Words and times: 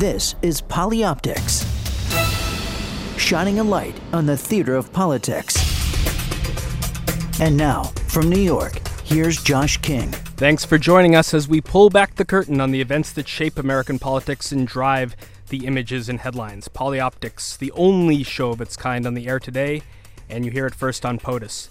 This 0.00 0.34
is 0.40 0.62
Polioptics, 0.62 1.60
shining 3.18 3.58
a 3.58 3.62
light 3.62 3.94
on 4.14 4.24
the 4.24 4.34
theater 4.34 4.74
of 4.74 4.90
politics. 4.94 5.58
And 7.38 7.54
now, 7.54 7.82
from 8.08 8.30
New 8.30 8.40
York, 8.40 8.80
here's 9.04 9.42
Josh 9.42 9.76
King. 9.76 10.10
Thanks 10.38 10.64
for 10.64 10.78
joining 10.78 11.16
us 11.16 11.34
as 11.34 11.48
we 11.48 11.60
pull 11.60 11.90
back 11.90 12.14
the 12.14 12.24
curtain 12.24 12.62
on 12.62 12.70
the 12.70 12.80
events 12.80 13.12
that 13.12 13.28
shape 13.28 13.58
American 13.58 13.98
politics 13.98 14.52
and 14.52 14.66
drive 14.66 15.14
the 15.50 15.66
images 15.66 16.08
and 16.08 16.20
headlines. 16.20 16.66
Polioptics, 16.68 17.58
the 17.58 17.70
only 17.72 18.22
show 18.22 18.52
of 18.52 18.62
its 18.62 18.78
kind 18.78 19.06
on 19.06 19.12
the 19.12 19.28
air 19.28 19.38
today, 19.38 19.82
and 20.30 20.46
you 20.46 20.50
hear 20.50 20.64
it 20.64 20.74
first 20.74 21.04
on 21.04 21.18
POTUS. 21.18 21.68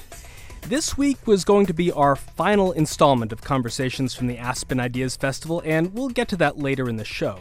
This 0.67 0.95
week 0.95 1.25
was 1.25 1.43
going 1.43 1.65
to 1.65 1.73
be 1.73 1.91
our 1.91 2.15
final 2.15 2.73
installment 2.73 3.31
of 3.31 3.41
conversations 3.41 4.13
from 4.13 4.27
the 4.27 4.37
Aspen 4.37 4.79
Ideas 4.79 5.15
Festival, 5.15 5.63
and 5.65 5.95
we'll 5.95 6.09
get 6.09 6.27
to 6.27 6.35
that 6.35 6.59
later 6.59 6.87
in 6.87 6.97
the 6.97 7.03
show. 7.03 7.39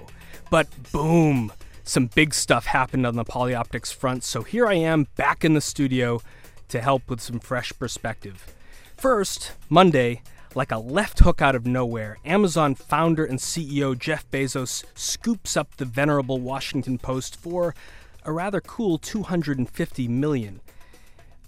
But 0.51 0.69
boom, 0.93 1.52
some 1.84 2.07
big 2.07 2.34
stuff 2.34 2.66
happened 2.66 3.07
on 3.07 3.16
the 3.16 3.25
Polioptics 3.25 3.93
front, 3.95 4.25
so 4.25 4.43
here 4.43 4.66
I 4.66 4.74
am 4.74 5.09
back 5.16 5.45
in 5.45 5.55
the 5.55 5.61
studio 5.61 6.21
to 6.69 6.80
help 6.80 7.09
with 7.09 7.21
some 7.21 7.38
fresh 7.38 7.73
perspective. 7.79 8.55
First, 8.97 9.52
Monday, 9.69 10.23
like 10.55 10.73
a 10.73 10.79
left 10.79 11.19
hook 11.21 11.43
out 11.43 11.55
of 11.55 11.66
nowhere, 11.66 12.19
Amazon 12.24 12.74
founder 12.74 13.24
and 13.24 13.38
CEO 13.38 13.98
Jeff 13.98 14.29
Bezos 14.30 14.84
scoops 14.95 15.57
up 15.57 15.77
the 15.77 15.84
venerable 15.84 16.41
Washington 16.41 16.99
Post 16.99 17.37
for 17.37 17.74
a 18.24 18.33
rather 18.33 18.60
cool 18.60 18.99
250 18.99 20.09
million 20.09 20.60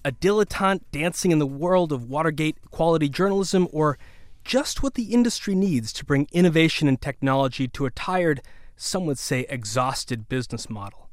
a 0.05 0.13
dilettante 0.13 0.83
dancing 0.93 1.31
in 1.31 1.39
the 1.39 1.47
world 1.47 1.93
of 1.93 2.09
Watergate 2.09 2.57
quality 2.71 3.09
journalism, 3.09 3.69
or 3.73 3.99
just 4.45 4.83
what 4.83 4.95
the 4.95 5.13
industry 5.13 5.55
needs 5.55 5.93
to 5.93 6.05
bring 6.05 6.27
innovation 6.33 6.89
and 6.89 7.01
technology 7.01 7.69
to 7.69 7.87
a 7.87 7.91
tired, 7.91 8.41
some 8.81 9.07
would 9.07 9.19
say 9.19 9.47
exhausted 9.49 10.29
business 10.29 10.71
model. 10.71 11.11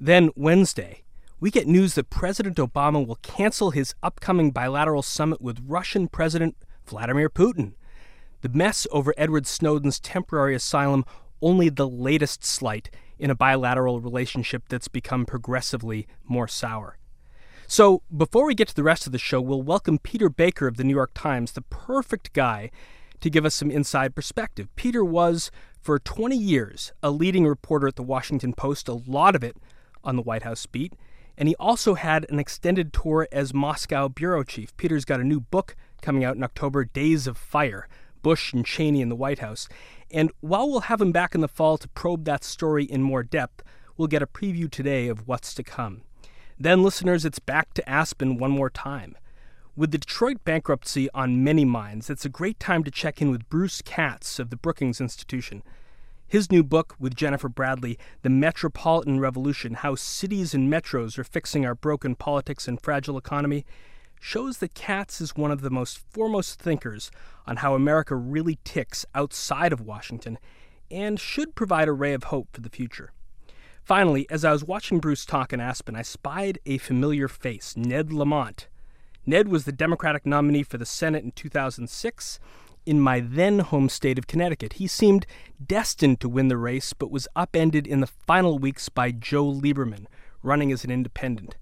Then, 0.00 0.30
Wednesday, 0.36 1.02
we 1.40 1.50
get 1.50 1.66
news 1.66 1.94
that 1.94 2.10
President 2.10 2.56
Obama 2.56 3.04
will 3.04 3.18
cancel 3.22 3.70
his 3.70 3.94
upcoming 4.02 4.50
bilateral 4.50 5.02
summit 5.02 5.40
with 5.40 5.64
Russian 5.66 6.08
President 6.08 6.56
Vladimir 6.86 7.30
Putin. 7.30 7.72
The 8.42 8.48
mess 8.48 8.86
over 8.90 9.14
Edward 9.16 9.46
Snowden's 9.46 10.00
temporary 10.00 10.54
asylum 10.54 11.04
only 11.40 11.68
the 11.68 11.88
latest 11.88 12.44
slight 12.44 12.90
in 13.18 13.30
a 13.30 13.34
bilateral 13.34 14.00
relationship 14.00 14.64
that's 14.68 14.88
become 14.88 15.24
progressively 15.26 16.06
more 16.24 16.48
sour. 16.48 16.98
So, 17.66 18.02
before 18.14 18.46
we 18.46 18.54
get 18.54 18.68
to 18.68 18.74
the 18.74 18.82
rest 18.82 19.06
of 19.06 19.12
the 19.12 19.18
show, 19.18 19.40
we'll 19.40 19.62
welcome 19.62 19.98
Peter 19.98 20.28
Baker 20.28 20.66
of 20.66 20.76
the 20.76 20.84
New 20.84 20.94
York 20.94 21.10
Times, 21.14 21.52
the 21.52 21.62
perfect 21.62 22.32
guy 22.32 22.70
to 23.20 23.30
give 23.30 23.44
us 23.44 23.54
some 23.54 23.70
inside 23.70 24.14
perspective. 24.14 24.68
Peter 24.76 25.04
was, 25.04 25.50
for 25.80 25.98
20 25.98 26.36
years, 26.36 26.92
a 27.02 27.10
leading 27.10 27.46
reporter 27.46 27.88
at 27.88 27.96
the 27.96 28.02
Washington 28.02 28.52
Post, 28.52 28.88
a 28.88 28.94
lot 28.94 29.34
of 29.34 29.42
it 29.42 29.56
on 30.04 30.16
the 30.16 30.22
White 30.22 30.42
House 30.42 30.66
beat, 30.66 30.92
and 31.36 31.48
he 31.48 31.54
also 31.56 31.94
had 31.94 32.26
an 32.28 32.38
extended 32.38 32.92
tour 32.92 33.28
as 33.30 33.54
Moscow 33.54 34.08
bureau 34.08 34.42
chief. 34.42 34.76
Peter's 34.76 35.04
got 35.04 35.20
a 35.20 35.24
new 35.24 35.40
book 35.40 35.76
coming 36.02 36.24
out 36.24 36.36
in 36.36 36.42
October, 36.42 36.84
Days 36.84 37.26
of 37.26 37.38
Fire 37.38 37.88
Bush 38.22 38.52
and 38.52 38.66
Cheney 38.66 39.00
in 39.00 39.08
the 39.08 39.16
White 39.16 39.38
House. 39.38 39.68
And 40.10 40.30
while 40.40 40.68
we'll 40.68 40.80
have 40.80 41.00
him 41.00 41.12
back 41.12 41.34
in 41.34 41.40
the 41.40 41.48
fall 41.48 41.78
to 41.78 41.88
probe 41.88 42.24
that 42.24 42.44
story 42.44 42.84
in 42.84 43.02
more 43.02 43.22
depth, 43.22 43.62
we'll 43.96 44.08
get 44.08 44.22
a 44.22 44.26
preview 44.26 44.70
today 44.70 45.08
of 45.08 45.26
what's 45.26 45.54
to 45.54 45.62
come. 45.62 46.02
Then, 46.58 46.82
listeners, 46.82 47.24
it's 47.24 47.38
back 47.38 47.72
to 47.74 47.88
Aspen 47.88 48.36
one 48.36 48.50
more 48.50 48.70
time. 48.70 49.16
With 49.78 49.92
the 49.92 49.98
Detroit 49.98 50.38
bankruptcy 50.42 51.08
on 51.14 51.44
many 51.44 51.64
minds, 51.64 52.10
it's 52.10 52.24
a 52.24 52.28
great 52.28 52.58
time 52.58 52.82
to 52.82 52.90
check 52.90 53.22
in 53.22 53.30
with 53.30 53.48
Bruce 53.48 53.80
Katz 53.80 54.40
of 54.40 54.50
the 54.50 54.56
Brookings 54.56 55.00
Institution. 55.00 55.62
His 56.26 56.50
new 56.50 56.64
book 56.64 56.96
with 56.98 57.14
Jennifer 57.14 57.48
Bradley, 57.48 57.96
The 58.22 58.28
Metropolitan 58.28 59.20
Revolution 59.20 59.74
How 59.74 59.94
Cities 59.94 60.52
and 60.52 60.68
Metros 60.68 61.16
Are 61.16 61.22
Fixing 61.22 61.64
Our 61.64 61.76
Broken 61.76 62.16
Politics 62.16 62.66
and 62.66 62.82
Fragile 62.82 63.16
Economy, 63.16 63.64
shows 64.18 64.58
that 64.58 64.74
Katz 64.74 65.20
is 65.20 65.36
one 65.36 65.52
of 65.52 65.60
the 65.60 65.70
most 65.70 66.00
foremost 66.10 66.60
thinkers 66.60 67.12
on 67.46 67.58
how 67.58 67.76
America 67.76 68.16
really 68.16 68.58
ticks 68.64 69.06
outside 69.14 69.72
of 69.72 69.80
Washington 69.80 70.40
and 70.90 71.20
should 71.20 71.54
provide 71.54 71.86
a 71.86 71.92
ray 71.92 72.14
of 72.14 72.24
hope 72.24 72.48
for 72.52 72.62
the 72.62 72.68
future. 72.68 73.12
Finally, 73.84 74.26
as 74.28 74.44
I 74.44 74.50
was 74.50 74.64
watching 74.64 74.98
Bruce 74.98 75.24
talk 75.24 75.52
in 75.52 75.60
Aspen, 75.60 75.94
I 75.94 76.02
spied 76.02 76.58
a 76.66 76.78
familiar 76.78 77.28
face, 77.28 77.76
Ned 77.76 78.12
Lamont. 78.12 78.66
Ned 79.26 79.48
was 79.48 79.64
the 79.64 79.72
Democratic 79.72 80.24
nominee 80.24 80.62
for 80.62 80.78
the 80.78 80.86
Senate 80.86 81.24
in 81.24 81.32
2006 81.32 82.40
in 82.86 83.00
my 83.00 83.20
then 83.20 83.58
home 83.58 83.90
state 83.90 84.18
of 84.18 84.26
Connecticut. 84.26 84.74
He 84.74 84.86
seemed 84.86 85.26
destined 85.64 86.20
to 86.20 86.28
win 86.28 86.48
the 86.48 86.56
race, 86.56 86.94
but 86.94 87.10
was 87.10 87.28
upended 87.36 87.86
in 87.86 88.00
the 88.00 88.06
final 88.06 88.58
weeks 88.58 88.88
by 88.88 89.10
Joe 89.10 89.44
Lieberman, 89.44 90.06
running 90.42 90.72
as 90.72 90.84
an 90.84 90.90
independent. 90.90 91.56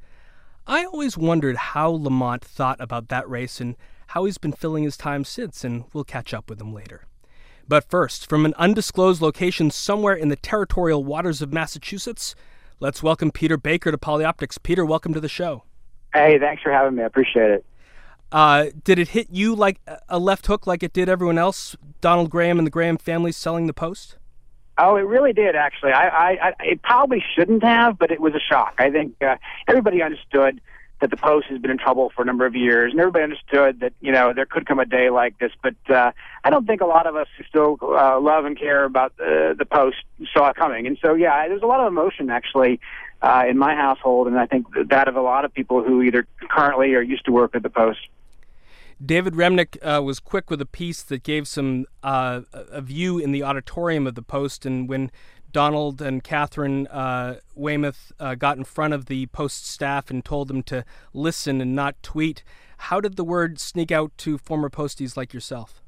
I 0.69 0.85
always 0.85 1.19
wondered 1.19 1.57
how 1.57 1.91
Lamont 1.91 2.45
thought 2.45 2.81
about 2.81 3.09
that 3.09 3.29
race 3.29 3.61
and 3.61 3.75
how 4.09 4.25
he's 4.25 4.39
been 4.39 4.53
filling 4.53 4.85
his 4.85 4.97
time 4.97 5.25
since, 5.25 5.65
and 5.65 5.85
we'll 5.93 6.05
catch 6.05 6.33
up 6.33 6.49
with 6.49 6.61
him 6.61 6.73
later. 6.73 7.07
But 7.69 7.91
first, 7.91 8.29
from 8.29 8.47
an 8.47 8.55
undisclosed 8.57 9.21
location 9.21 9.73
somewhere 9.73 10.15
in 10.15 10.29
the 10.29 10.37
territorial 10.37 11.03
waters 11.03 11.43
of 11.43 11.53
Massachusetts, 11.53 12.37
let's 12.79 13.03
welcome 13.03 13.33
Peter 13.33 13.57
Baker 13.57 13.91
to 13.91 13.99
Polioptics. 13.99 14.63
Peter, 14.63 14.85
welcome 14.85 15.13
to 15.13 15.21
the 15.21 15.29
show. 15.29 15.65
Hey, 16.17 16.39
thanks 16.39 16.63
for 16.63 16.73
having 16.73 16.95
me. 16.95 17.03
I 17.03 17.07
appreciate 17.07 17.51
it. 17.51 17.67
Uh, 18.33 18.67
did 18.85 18.99
it 18.99 19.09
hit 19.09 19.29
you 19.31 19.55
like 19.55 19.81
a 20.09 20.19
left 20.19 20.47
hook, 20.47 20.67
like 20.67 20.83
it 20.83 20.95
did 20.95 21.11
everyone 21.11 21.37
else? 21.37 21.77
Donald 22.01 22.31
Graham 22.31 22.59
and 22.59 22.67
the 22.67 22.71
Graham 22.71 22.97
family 22.97 23.33
selling 23.33 23.67
the 23.67 23.75
Post. 23.75 24.17
Oh, 24.79 24.97
it 24.97 25.03
really 25.03 25.35
did. 25.35 25.55
Actually, 25.55 25.93
I, 25.93 26.09
I, 26.09 26.31
I 26.31 26.53
it 26.61 26.83
probably 26.83 27.23
shouldn't 27.35 27.63
have, 27.63 27.99
but 27.99 28.11
it 28.11 28.21
was 28.21 28.35
a 28.35 28.41
shock. 28.41 28.75
I 28.79 28.91
think 28.91 29.15
uh, 29.23 29.37
everybody 29.69 30.03
understood 30.03 30.61
that 31.03 31.11
the 31.11 31.17
Post 31.19 31.49
has 31.49 31.61
been 31.61 31.71
in 31.71 31.79
trouble 31.79 32.11
for 32.17 32.23
a 32.23 32.25
number 32.25 32.47
of 32.47 32.55
years, 32.55 32.93
and 32.93 33.01
everybody 33.01 33.23
understood 33.23 33.81
that 33.81 33.93
you 34.01 34.11
know 34.11 34.33
there 34.33 34.47
could 34.47 34.67
come 34.67 34.79
a 34.79 34.87
day 34.87 35.11
like 35.11 35.39
this. 35.39 35.53
But 35.63 35.77
uh, 35.95 36.13
I 36.45 36.51
don't 36.51 36.67
think 36.67 36.81
a 36.81 36.87
lot 36.87 37.07
of 37.07 37.15
us 37.15 37.29
who 37.37 37.45
still 37.45 37.79
uh, 37.83 38.19
love 38.21 38.47
and 38.47 38.59
care 38.59 38.85
about 38.85 39.13
uh, 39.21 39.53
the 39.53 39.67
Post 39.71 39.99
saw 40.33 40.49
it 40.49 40.57
coming. 40.57 40.87
And 40.87 40.99
so, 41.01 41.15
yeah, 41.15 41.47
there's 41.47 41.63
a 41.63 41.67
lot 41.67 41.81
of 41.81 41.87
emotion 41.87 42.31
actually 42.31 42.81
uh, 43.23 43.45
in 43.49 43.59
my 43.59 43.75
household, 43.75 44.27
and 44.27 44.39
I 44.39 44.47
think 44.47 44.67
that 44.89 45.09
of 45.09 45.17
a 45.17 45.23
lot 45.23 45.45
of 45.45 45.55
people 45.55 45.83
who 45.83 46.03
either 46.03 46.27
currently 46.51 46.95
or 46.95 47.03
used 47.03 47.25
to 47.27 47.33
work 47.33 47.55
at 47.55 47.63
the 47.63 47.71
Post. 47.71 48.01
David 49.05 49.35
Remnick 49.35 49.77
uh, 49.83 50.03
was 50.03 50.21
quick 50.21 50.51
with 50.51 50.61
a 50.61 50.67
piece 50.67 51.03
that 51.03 51.23
gave 51.23 51.47
some 51.47 51.85
uh, 52.03 52.43
a 52.53 52.81
view 52.81 53.19
in 53.19 53.31
the 53.33 53.43
auditorium 53.43 54.07
of 54.07 54.15
the 54.15 54.23
Post, 54.23 54.65
and 54.65 54.89
when 54.89 55.11
Donald 55.53 56.03
and 56.03 56.23
Katharine 56.23 56.87
uh, 56.89 57.37
Weymouth 57.55 58.13
uh, 58.21 58.35
got 58.35 58.59
in 58.59 58.65
front 58.65 58.95
of 58.95 59.07
the 59.07 59.27
Post 59.27 59.67
staff 59.67 60.11
and 60.11 60.25
told 60.25 60.49
them 60.49 60.63
to 60.65 60.85
listen 61.13 61.61
and 61.61 61.75
not 61.75 62.03
tweet. 62.03 62.43
How 62.79 63.01
did 63.01 63.17
the 63.17 63.25
word 63.25 63.59
sneak 63.59 63.91
out 63.91 64.13
to 64.19 64.37
former 64.37 64.69
posties 64.69 65.17
like 65.17 65.33
yourself? 65.33 65.83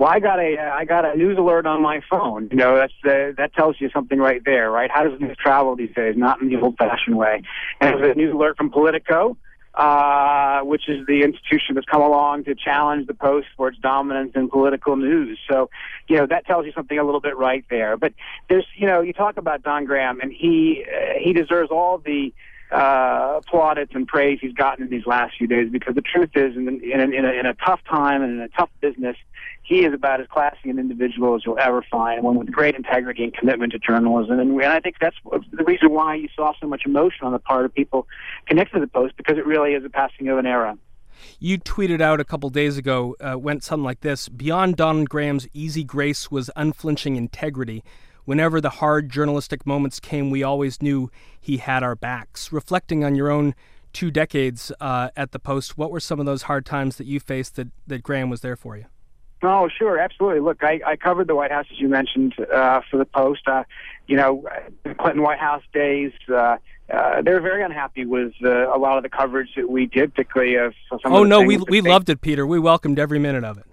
Well, 0.00 0.08
I 0.08 0.18
got 0.18 0.40
a 0.40 0.56
uh, 0.56 0.84
got 0.84 1.04
a 1.04 1.14
news 1.16 1.36
alert 1.36 1.66
on 1.66 1.82
my 1.82 2.00
phone. 2.08 2.48
You 2.50 2.56
know, 2.56 2.74
that's 2.74 2.92
uh, 3.04 3.32
that 3.36 3.52
tells 3.54 3.76
you 3.80 3.90
something 3.90 4.18
right 4.18 4.40
there, 4.44 4.70
right? 4.70 4.90
How 4.90 5.04
does 5.04 5.20
news 5.20 5.36
travel 5.36 5.76
these 5.76 5.94
days? 5.94 6.16
Not 6.16 6.40
in 6.40 6.48
the 6.48 6.58
old-fashioned 6.58 7.16
way. 7.16 7.42
And 7.82 7.94
it 7.94 8.00
was 8.00 8.10
a 8.10 8.14
news 8.14 8.34
alert 8.34 8.56
from 8.56 8.70
Politico 8.70 9.36
uh, 9.74 10.60
which 10.62 10.88
is 10.88 11.06
the 11.06 11.22
institution 11.22 11.74
that's 11.74 11.86
come 11.86 12.02
along 12.02 12.44
to 12.44 12.54
challenge 12.54 13.06
the 13.06 13.14
Post 13.14 13.46
for 13.56 13.68
its 13.68 13.78
dominance 13.78 14.32
in 14.34 14.48
political 14.48 14.96
news. 14.96 15.38
So, 15.48 15.70
you 16.08 16.16
know, 16.16 16.26
that 16.26 16.46
tells 16.46 16.66
you 16.66 16.72
something 16.72 16.98
a 16.98 17.04
little 17.04 17.20
bit 17.20 17.36
right 17.36 17.64
there. 17.70 17.96
But 17.96 18.12
there's, 18.48 18.66
you 18.76 18.86
know, 18.86 19.00
you 19.00 19.12
talk 19.12 19.36
about 19.36 19.62
Don 19.62 19.84
Graham, 19.84 20.20
and 20.20 20.32
he 20.32 20.84
uh, 20.86 21.18
he 21.18 21.32
deserves 21.32 21.70
all 21.70 21.98
the 21.98 22.32
plaudits 22.70 23.92
and 23.94 24.06
praise 24.06 24.38
he's 24.40 24.52
gotten 24.52 24.84
in 24.84 24.90
these 24.90 25.06
last 25.06 25.36
few 25.36 25.46
days 25.46 25.68
because 25.70 25.94
the 25.94 26.02
truth 26.02 26.30
is, 26.34 26.56
in, 26.56 26.68
in, 26.68 27.12
in, 27.12 27.24
a, 27.24 27.32
in 27.32 27.46
a 27.46 27.54
tough 27.54 27.80
time 27.88 28.22
and 28.22 28.32
in 28.32 28.40
a 28.40 28.48
tough 28.48 28.70
business, 28.80 29.16
he 29.62 29.84
is 29.84 29.94
about 29.94 30.20
as 30.20 30.26
classy 30.28 30.70
an 30.70 30.78
individual 30.78 31.34
as 31.34 31.42
you'll 31.44 31.58
ever 31.58 31.84
find, 31.90 32.22
one 32.22 32.36
with 32.36 32.50
great 32.50 32.74
integrity 32.74 33.24
and 33.24 33.34
commitment 33.34 33.72
to 33.72 33.78
journalism. 33.78 34.38
And, 34.38 34.50
and 34.52 34.66
I 34.66 34.80
think 34.80 34.96
that's 35.00 35.16
the 35.24 35.64
reason 35.64 35.90
why 35.90 36.14
you 36.16 36.28
saw 36.34 36.52
so 36.60 36.66
much 36.66 36.82
emotion 36.86 37.26
on 37.26 37.32
the 37.32 37.38
part 37.38 37.64
of 37.64 37.74
people 37.74 38.06
connected 38.46 38.74
to 38.74 38.80
the 38.80 38.88
Post 38.88 39.16
because 39.16 39.38
it 39.38 39.46
really 39.46 39.74
is 39.74 39.84
a 39.84 39.90
passing 39.90 40.28
of 40.28 40.38
an 40.38 40.46
era. 40.46 40.76
You 41.38 41.58
tweeted 41.58 42.00
out 42.00 42.18
a 42.18 42.24
couple 42.24 42.48
days 42.50 42.78
ago, 42.78 43.14
uh, 43.20 43.38
went 43.38 43.62
something 43.62 43.84
like 43.84 44.00
this 44.00 44.28
Beyond 44.28 44.76
Donald 44.76 45.08
Graham's 45.08 45.46
easy 45.52 45.84
grace 45.84 46.30
was 46.30 46.50
unflinching 46.56 47.16
integrity. 47.16 47.84
Whenever 48.30 48.60
the 48.60 48.70
hard 48.70 49.08
journalistic 49.08 49.66
moments 49.66 49.98
came, 49.98 50.30
we 50.30 50.44
always 50.44 50.80
knew 50.80 51.10
he 51.40 51.56
had 51.56 51.82
our 51.82 51.96
backs. 51.96 52.52
Reflecting 52.52 53.02
on 53.02 53.16
your 53.16 53.28
own 53.28 53.56
two 53.92 54.08
decades 54.08 54.70
uh, 54.80 55.08
at 55.16 55.32
the 55.32 55.40
Post, 55.40 55.76
what 55.76 55.90
were 55.90 55.98
some 55.98 56.20
of 56.20 56.26
those 56.26 56.42
hard 56.42 56.64
times 56.64 56.94
that 56.98 57.08
you 57.08 57.18
faced 57.18 57.56
that, 57.56 57.66
that 57.88 58.04
Graham 58.04 58.30
was 58.30 58.40
there 58.40 58.54
for 58.54 58.76
you? 58.76 58.84
Oh, 59.42 59.68
sure, 59.68 59.98
absolutely. 59.98 60.38
Look, 60.38 60.62
I, 60.62 60.80
I 60.86 60.94
covered 60.94 61.26
the 61.26 61.34
White 61.34 61.50
House, 61.50 61.66
as 61.72 61.80
you 61.80 61.88
mentioned, 61.88 62.34
uh, 62.54 62.82
for 62.88 62.98
the 62.98 63.04
Post. 63.04 63.48
Uh, 63.48 63.64
you 64.06 64.16
know, 64.16 64.46
the 64.84 64.94
Clinton 64.94 65.22
White 65.22 65.40
House 65.40 65.64
days, 65.74 66.12
uh, 66.32 66.58
uh, 66.88 67.22
they 67.22 67.32
were 67.32 67.40
very 67.40 67.64
unhappy 67.64 68.06
with 68.06 68.34
uh, 68.44 68.72
a 68.72 68.78
lot 68.78 68.96
of 68.96 69.02
the 69.02 69.10
coverage 69.10 69.56
that 69.56 69.68
we 69.68 69.86
did, 69.86 70.14
particularly 70.14 70.54
of 70.54 70.72
some. 70.88 71.00
Oh 71.12 71.22
of 71.24 71.28
no, 71.28 71.42
we 71.42 71.56
we 71.56 71.80
loved 71.80 72.08
it, 72.08 72.20
Peter. 72.20 72.46
We 72.46 72.60
welcomed 72.60 73.00
every 73.00 73.18
minute 73.18 73.42
of 73.42 73.58
it. 73.58 73.64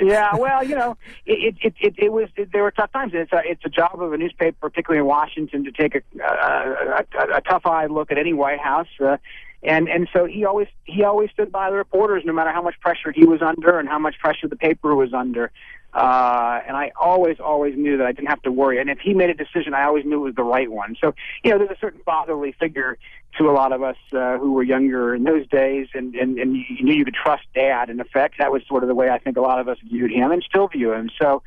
Yeah, 0.00 0.34
well, 0.36 0.64
you 0.64 0.74
know, 0.74 0.96
it 1.26 1.56
it 1.62 1.74
it, 1.80 1.94
it 1.98 2.12
was 2.12 2.28
it, 2.36 2.52
there 2.52 2.62
were 2.62 2.70
tough 2.70 2.92
times. 2.92 3.12
It's 3.14 3.32
a 3.32 3.42
it's 3.44 3.64
a 3.64 3.68
job 3.68 4.00
of 4.00 4.12
a 4.12 4.16
newspaper, 4.16 4.56
particularly 4.60 5.00
in 5.00 5.06
Washington, 5.06 5.64
to 5.64 5.72
take 5.72 5.94
a 5.94 6.02
a, 6.22 7.04
a, 7.18 7.36
a 7.36 7.40
tough 7.42 7.66
eye 7.66 7.86
look 7.86 8.10
at 8.10 8.18
any 8.18 8.32
White 8.32 8.60
House. 8.60 8.88
Uh, 8.98 9.16
and 9.62 9.88
and 9.88 10.08
so 10.12 10.24
he 10.24 10.44
always 10.44 10.68
he 10.84 11.04
always 11.04 11.30
stood 11.30 11.52
by 11.52 11.70
the 11.70 11.76
reporters, 11.76 12.22
no 12.24 12.32
matter 12.32 12.50
how 12.50 12.62
much 12.62 12.78
pressure 12.80 13.12
he 13.12 13.24
was 13.24 13.42
under 13.42 13.78
and 13.78 13.88
how 13.88 13.98
much 13.98 14.18
pressure 14.18 14.48
the 14.48 14.56
paper 14.56 14.94
was 14.94 15.12
under. 15.12 15.50
Uh, 15.92 16.60
and 16.68 16.76
I 16.76 16.92
always, 17.00 17.40
always 17.40 17.76
knew 17.76 17.96
that 17.96 18.06
I 18.06 18.12
didn't 18.12 18.28
have 18.28 18.42
to 18.42 18.52
worry. 18.52 18.78
And 18.80 18.88
if 18.88 19.00
he 19.00 19.12
made 19.12 19.28
a 19.28 19.34
decision, 19.34 19.74
I 19.74 19.84
always 19.84 20.04
knew 20.04 20.20
it 20.20 20.24
was 20.24 20.34
the 20.36 20.44
right 20.44 20.70
one. 20.70 20.94
So, 21.00 21.14
you 21.42 21.50
know, 21.50 21.58
there's 21.58 21.70
a 21.70 21.80
certain 21.80 22.00
fatherly 22.04 22.52
figure 22.52 22.96
to 23.38 23.50
a 23.50 23.52
lot 23.52 23.72
of 23.72 23.82
us 23.82 23.96
uh, 24.12 24.38
who 24.38 24.52
were 24.52 24.62
younger 24.62 25.14
in 25.16 25.24
those 25.24 25.48
days, 25.48 25.88
and, 25.94 26.14
and, 26.14 26.38
and 26.38 26.56
you 26.56 26.84
knew 26.84 26.94
you 26.94 27.04
could 27.04 27.14
trust 27.14 27.42
dad, 27.54 27.90
in 27.90 27.98
effect. 27.98 28.36
That 28.38 28.52
was 28.52 28.62
sort 28.68 28.84
of 28.84 28.88
the 28.88 28.94
way 28.94 29.10
I 29.10 29.18
think 29.18 29.36
a 29.36 29.40
lot 29.40 29.58
of 29.58 29.68
us 29.68 29.78
viewed 29.82 30.12
him 30.12 30.30
and 30.30 30.44
still 30.44 30.68
view 30.68 30.92
him. 30.92 31.10
So, 31.20 31.42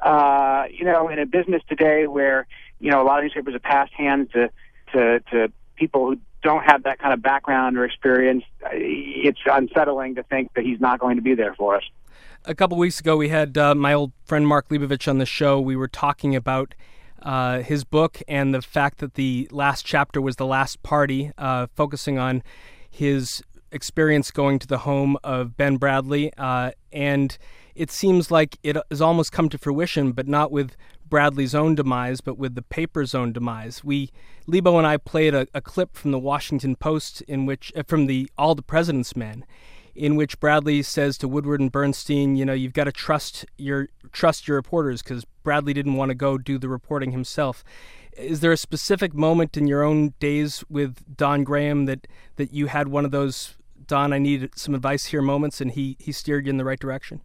uh, 0.00 0.64
you 0.70 0.84
know, 0.84 1.08
in 1.08 1.18
a 1.18 1.24
business 1.24 1.62
today 1.66 2.06
where, 2.06 2.46
you 2.80 2.90
know, 2.90 3.00
a 3.00 3.04
lot 3.04 3.20
of 3.20 3.24
newspapers 3.24 3.54
have 3.54 3.62
passed 3.62 3.94
hands 3.94 4.30
to, 4.32 4.50
to, 4.92 5.20
to 5.30 5.52
people 5.76 6.10
who 6.10 6.18
don't 6.46 6.64
have 6.64 6.84
that 6.84 6.98
kind 6.98 7.12
of 7.12 7.20
background 7.20 7.76
or 7.76 7.84
experience, 7.84 8.44
it's 8.72 9.40
unsettling 9.44 10.14
to 10.14 10.22
think 10.22 10.54
that 10.54 10.64
he's 10.64 10.80
not 10.80 10.98
going 10.98 11.16
to 11.16 11.22
be 11.22 11.34
there 11.34 11.54
for 11.54 11.76
us 11.76 11.84
a 12.46 12.54
couple 12.54 12.78
weeks 12.78 13.00
ago, 13.00 13.16
we 13.16 13.28
had 13.28 13.58
uh, 13.58 13.74
my 13.74 13.92
old 13.92 14.12
friend 14.24 14.46
Mark 14.46 14.68
Leibovich 14.68 15.08
on 15.08 15.18
the 15.18 15.26
show. 15.26 15.60
We 15.60 15.76
were 15.76 15.88
talking 15.88 16.36
about 16.36 16.74
uh, 17.22 17.60
his 17.60 17.84
book 17.84 18.22
and 18.28 18.54
the 18.54 18.62
fact 18.62 18.98
that 18.98 19.14
the 19.14 19.48
last 19.50 19.84
chapter 19.84 20.20
was 20.20 20.36
the 20.36 20.46
last 20.46 20.82
party, 20.82 21.32
uh, 21.36 21.66
focusing 21.74 22.18
on 22.18 22.42
his 22.88 23.42
experience 23.72 24.30
going 24.30 24.58
to 24.60 24.66
the 24.66 24.78
home 24.78 25.18
of 25.24 25.56
Ben 25.56 25.78
Bradlee. 25.78 26.30
Uh, 26.38 26.70
and 26.92 27.36
it 27.74 27.90
seems 27.90 28.30
like 28.30 28.58
it 28.62 28.76
has 28.90 29.00
almost 29.00 29.32
come 29.32 29.48
to 29.48 29.58
fruition, 29.58 30.12
but 30.12 30.28
not 30.28 30.52
with 30.52 30.76
Bradlee's 31.08 31.54
own 31.54 31.74
demise, 31.74 32.20
but 32.20 32.38
with 32.38 32.54
the 32.54 32.62
paper's 32.62 33.14
own 33.14 33.32
demise. 33.32 33.84
We, 33.84 34.10
Lebo 34.46 34.78
and 34.78 34.86
I, 34.86 34.96
played 34.96 35.34
a, 35.34 35.46
a 35.54 35.60
clip 35.60 35.96
from 35.96 36.10
the 36.10 36.18
Washington 36.18 36.76
Post 36.76 37.22
in 37.22 37.46
which, 37.46 37.72
uh, 37.76 37.82
from 37.86 38.06
the 38.06 38.30
All 38.36 38.54
the 38.54 38.62
President's 38.62 39.16
Men 39.16 39.44
in 39.96 40.14
which 40.14 40.38
Bradlee 40.38 40.84
says 40.84 41.16
to 41.18 41.28
Woodward 41.28 41.60
and 41.60 41.72
Bernstein, 41.72 42.36
you 42.36 42.44
know, 42.44 42.52
you've 42.52 42.74
got 42.74 42.84
to 42.84 42.92
trust 42.92 43.46
your 43.56 43.88
trust 44.12 44.46
your 44.46 44.56
reporters 44.56 45.02
because 45.02 45.24
Bradlee 45.44 45.74
didn't 45.74 45.94
want 45.94 46.10
to 46.10 46.14
go 46.14 46.36
do 46.38 46.58
the 46.58 46.68
reporting 46.68 47.12
himself. 47.12 47.64
Is 48.16 48.40
there 48.40 48.52
a 48.52 48.56
specific 48.56 49.14
moment 49.14 49.56
in 49.56 49.66
your 49.66 49.82
own 49.82 50.14
days 50.20 50.64
with 50.68 51.16
Don 51.16 51.44
Graham 51.44 51.86
that 51.86 52.06
that 52.36 52.52
you 52.52 52.66
had 52.66 52.88
one 52.88 53.04
of 53.04 53.10
those 53.10 53.56
Don, 53.86 54.12
I 54.12 54.18
need 54.18 54.50
some 54.56 54.74
advice 54.74 55.06
here 55.06 55.22
moments, 55.22 55.60
and 55.60 55.70
he 55.70 55.96
he 55.98 56.12
steered 56.12 56.46
you 56.46 56.50
in 56.50 56.56
the 56.56 56.64
right 56.64 56.78
direction? 56.78 57.22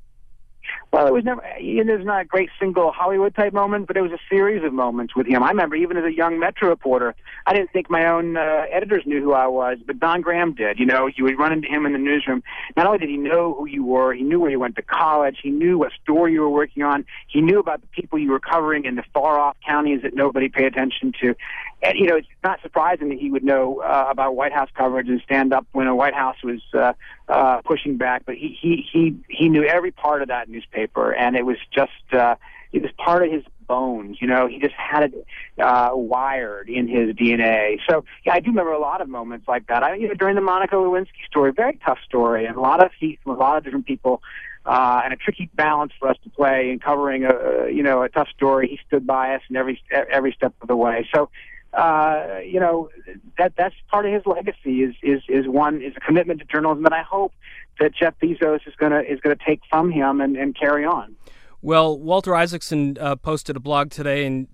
Well, 0.91 1.07
it 1.07 1.13
was 1.13 1.23
never. 1.23 1.41
You 1.57 1.85
know, 1.85 1.93
there's 1.95 2.05
not 2.05 2.21
a 2.21 2.25
great 2.25 2.49
single 2.59 2.91
Hollywood 2.91 3.33
type 3.33 3.53
moment, 3.53 3.87
but 3.87 3.95
it 3.95 4.01
was 4.01 4.11
a 4.11 4.19
series 4.29 4.61
of 4.65 4.73
moments 4.73 5.15
with 5.15 5.25
him. 5.25 5.41
I 5.41 5.47
remember 5.47 5.77
even 5.77 5.95
as 5.95 6.03
a 6.03 6.13
young 6.13 6.37
Metro 6.37 6.67
reporter, 6.67 7.15
I 7.45 7.53
didn't 7.53 7.71
think 7.71 7.89
my 7.89 8.07
own 8.07 8.35
uh, 8.35 8.65
editors 8.69 9.03
knew 9.05 9.21
who 9.21 9.31
I 9.31 9.47
was, 9.47 9.77
but 9.85 10.01
Don 10.01 10.19
Graham 10.19 10.53
did. 10.53 10.79
You 10.79 10.85
know, 10.85 11.07
you 11.07 11.23
would 11.23 11.39
run 11.39 11.53
into 11.53 11.69
him 11.69 11.85
in 11.85 11.93
the 11.93 11.97
newsroom. 11.97 12.43
Not 12.75 12.87
only 12.87 12.99
did 12.99 13.09
he 13.09 13.15
know 13.15 13.53
who 13.53 13.67
you 13.67 13.85
were, 13.85 14.13
he 14.13 14.23
knew 14.23 14.41
where 14.41 14.51
you 14.51 14.59
went 14.59 14.75
to 14.75 14.81
college. 14.81 15.37
He 15.41 15.49
knew 15.49 15.77
what 15.77 15.93
story 16.03 16.33
you 16.33 16.41
were 16.41 16.49
working 16.49 16.83
on. 16.83 17.05
He 17.27 17.39
knew 17.39 17.59
about 17.59 17.79
the 17.79 17.87
people 17.87 18.19
you 18.19 18.31
were 18.31 18.41
covering 18.41 18.83
in 18.83 18.95
the 18.95 19.03
far 19.13 19.39
off 19.39 19.55
counties 19.65 20.01
that 20.01 20.13
nobody 20.13 20.49
paid 20.49 20.65
attention 20.65 21.13
to. 21.21 21.35
And 21.83 21.97
you 21.97 22.05
know, 22.05 22.17
it's 22.17 22.27
not 22.43 22.61
surprising 22.61 23.09
that 23.09 23.17
he 23.17 23.31
would 23.31 23.43
know 23.43 23.81
uh, 23.81 24.07
about 24.09 24.35
White 24.35 24.53
House 24.53 24.69
coverage 24.75 25.07
and 25.07 25.21
stand 25.21 25.53
up 25.53 25.65
when 25.71 25.87
a 25.87 25.95
White 25.95 26.13
House 26.13 26.37
was 26.43 26.61
uh, 26.73 26.93
uh, 27.27 27.61
pushing 27.61 27.97
back. 27.97 28.23
But 28.25 28.35
he 28.35 28.55
he 28.59 28.85
he 28.91 29.15
he 29.29 29.49
knew 29.49 29.63
every 29.63 29.91
part 29.91 30.21
of 30.21 30.27
that 30.27 30.47
newspaper, 30.47 30.80
and 31.17 31.35
it 31.35 31.45
was 31.45 31.57
just 31.73 31.91
uh, 32.13 32.35
it 32.71 32.81
was 32.81 32.91
part 32.97 33.23
of 33.23 33.31
his 33.31 33.43
bones. 33.67 34.17
You 34.21 34.27
know, 34.27 34.47
he 34.47 34.59
just 34.59 34.75
had 34.75 35.03
it 35.03 35.25
uh, 35.61 35.91
wired 35.93 36.69
in 36.69 36.87
his 36.87 37.15
DNA. 37.15 37.77
So 37.89 38.03
yeah, 38.25 38.33
I 38.33 38.39
do 38.39 38.49
remember 38.49 38.71
a 38.71 38.79
lot 38.79 39.01
of 39.01 39.09
moments 39.09 39.47
like 39.47 39.67
that. 39.67 39.83
I 39.83 39.95
you 39.95 40.07
know 40.07 40.13
during 40.13 40.35
the 40.35 40.41
Monica 40.41 40.75
Lewinsky 40.75 41.25
story, 41.27 41.51
very 41.51 41.79
tough 41.85 41.99
story, 42.05 42.45
and 42.45 42.55
a 42.55 42.61
lot 42.61 42.83
of 42.83 42.91
heat 42.99 43.19
from 43.23 43.33
a 43.33 43.39
lot 43.39 43.57
of 43.57 43.63
different 43.63 43.85
people. 43.85 44.21
Uh, 44.63 45.01
and 45.03 45.11
a 45.11 45.15
tricky 45.15 45.49
balance 45.55 45.91
for 45.97 46.07
us 46.07 46.17
to 46.23 46.29
play 46.29 46.69
in 46.69 46.77
covering 46.77 47.25
a 47.25 47.67
you 47.71 47.81
know 47.81 48.03
a 48.03 48.09
tough 48.09 48.29
story. 48.29 48.67
He 48.67 48.79
stood 48.85 49.07
by 49.07 49.33
us 49.33 49.41
in 49.49 49.55
every 49.55 49.81
every 49.91 50.33
step 50.33 50.53
of 50.61 50.67
the 50.67 50.75
way. 50.75 51.07
So 51.11 51.29
uh, 51.73 52.39
you 52.45 52.59
know 52.59 52.89
that 53.37 53.53
that's 53.55 53.75
part 53.89 54.05
of 54.05 54.13
his 54.13 54.23
legacy 54.25 54.83
is 54.83 54.95
is 55.01 55.23
is 55.29 55.47
one 55.47 55.81
is 55.81 55.93
a 55.95 55.99
commitment 55.99 56.41
to 56.41 56.45
journalism 56.45 56.83
that 56.83 56.93
I 56.93 57.01
hope 57.01 57.33
that 57.81 57.93
Jeff 57.95 58.13
Bezos 58.21 58.65
is 58.67 58.75
gonna 58.77 59.01
is 59.01 59.19
gonna 59.19 59.35
take 59.45 59.61
from 59.69 59.91
him 59.91 60.21
and, 60.21 60.37
and 60.37 60.57
carry 60.57 60.85
on. 60.85 61.15
Well, 61.61 61.99
Walter 61.99 62.35
Isaacson 62.35 62.97
uh, 62.99 63.15
posted 63.15 63.57
a 63.57 63.59
blog 63.59 63.91
today 63.91 64.25
and 64.25 64.47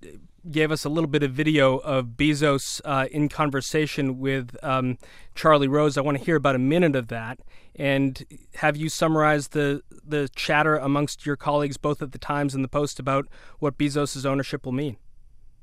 gave 0.50 0.72
us 0.72 0.86
a 0.86 0.90
little 0.90 1.10
bit 1.10 1.24
of 1.24 1.32
video 1.32 1.78
of 1.78 2.06
Bezos 2.18 2.82
uh, 2.86 3.08
in 3.12 3.28
conversation 3.28 4.18
with 4.18 4.56
um, 4.64 4.98
Charlie 5.36 5.68
Rose. 5.68 5.98
I 5.98 6.02
want 6.02 6.18
to 6.18 6.24
hear 6.24 6.38
about 6.38 6.56
a 6.56 6.60
minute 6.60 6.96
of 6.96 7.10
that. 7.10 7.40
And 7.76 8.26
have 8.56 8.78
you 8.78 8.90
summarized 8.90 9.52
the 9.52 9.82
the 10.06 10.30
chatter 10.36 10.78
amongst 10.78 11.26
your 11.26 11.36
colleagues, 11.36 11.78
both 11.78 12.02
at 12.02 12.14
the 12.14 12.18
Times 12.18 12.56
and 12.56 12.64
the 12.64 12.70
Post, 12.70 13.00
about 13.00 13.28
what 13.60 13.78
Bezos' 13.78 14.26
ownership 14.26 14.66
will 14.66 14.72
mean? 14.72 14.98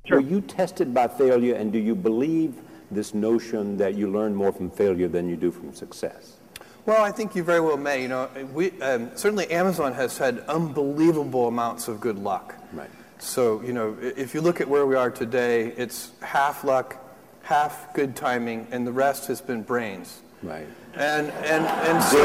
Sure. 0.07 0.21
Were 0.21 0.27
you 0.27 0.43
tested 0.43 0.93
by 0.93 1.09
failure, 1.09 1.55
and 1.55 1.73
do 1.73 1.79
you 1.79 1.95
believe 1.95 2.55
this 2.91 3.15
notion 3.15 3.79
that 3.79 3.95
you 3.95 4.11
learn 4.11 4.35
more 4.35 4.53
from 4.53 4.71
failure 4.71 5.09
than 5.09 5.31
you 5.31 5.37
do 5.37 5.51
from 5.51 5.73
success? 5.73 6.37
Well, 6.87 7.03
I 7.03 7.13
think 7.13 7.35
you 7.35 7.43
very 7.43 7.61
well 7.61 7.79
may. 7.79 8.03
You 8.03 8.09
know, 8.09 8.29
we 8.53 8.79
um, 8.83 9.11
certainly 9.17 9.51
Amazon 9.51 9.95
has 9.95 10.19
had 10.19 10.41
unbelievable 10.41 11.49
amounts 11.49 11.89
of 11.89 12.01
good 12.01 12.19
luck. 12.19 12.55
Right. 12.73 12.91
So, 13.19 13.63
you 13.63 13.73
know, 13.73 13.97
if 14.01 14.35
you 14.35 14.43
look 14.43 14.61
at 14.61 14.69
where 14.69 14.85
we 14.85 14.95
are 14.95 15.11
today, 15.11 15.69
it's 15.79 16.11
half 16.21 16.63
luck, 16.63 17.03
half 17.43 17.95
good 17.95 18.15
timing, 18.15 18.67
and 18.71 18.87
the 18.87 18.93
rest 18.93 19.29
has 19.29 19.41
been 19.41 19.63
brains. 19.63 20.21
Right. 20.43 20.67
And 20.95 21.31
and 21.31 21.65
and 21.65 22.05
so 22.05 22.23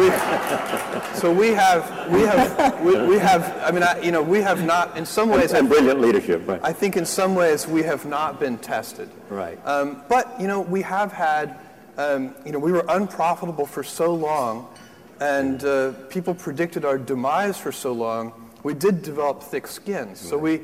we, 0.00 0.10
so 1.20 1.32
we 1.32 1.48
have 1.48 2.10
we 2.12 2.22
have 2.22 2.80
we, 2.82 3.06
we 3.06 3.18
have 3.18 3.56
I 3.62 3.70
mean 3.70 3.84
I, 3.84 4.00
you 4.02 4.10
know 4.10 4.22
we 4.22 4.42
have 4.42 4.64
not 4.64 4.96
in 4.98 5.06
some 5.06 5.30
ways 5.30 5.52
and, 5.52 5.60
and 5.60 5.68
brilliant 5.68 6.00
leadership. 6.00 6.46
Right. 6.46 6.60
I 6.64 6.72
think 6.72 6.96
in 6.96 7.06
some 7.06 7.36
ways 7.36 7.66
we 7.66 7.84
have 7.84 8.06
not 8.06 8.40
been 8.40 8.58
tested. 8.58 9.08
Right. 9.28 9.58
Um, 9.64 10.02
but 10.08 10.38
you 10.40 10.48
know 10.48 10.60
we 10.60 10.82
have 10.82 11.12
had 11.12 11.58
um, 12.00 12.34
you 12.44 12.52
know 12.52 12.58
we 12.58 12.72
were 12.72 12.84
unprofitable 12.88 13.66
for 13.66 13.82
so 13.82 14.14
long, 14.14 14.66
and 15.20 15.62
uh, 15.64 15.92
people 16.08 16.34
predicted 16.34 16.84
our 16.84 16.98
demise 16.98 17.58
for 17.58 17.72
so 17.72 17.92
long. 17.92 18.32
We 18.62 18.74
did 18.74 19.02
develop 19.02 19.42
thick 19.42 19.66
skins. 19.66 20.20
So 20.20 20.36
we 20.36 20.60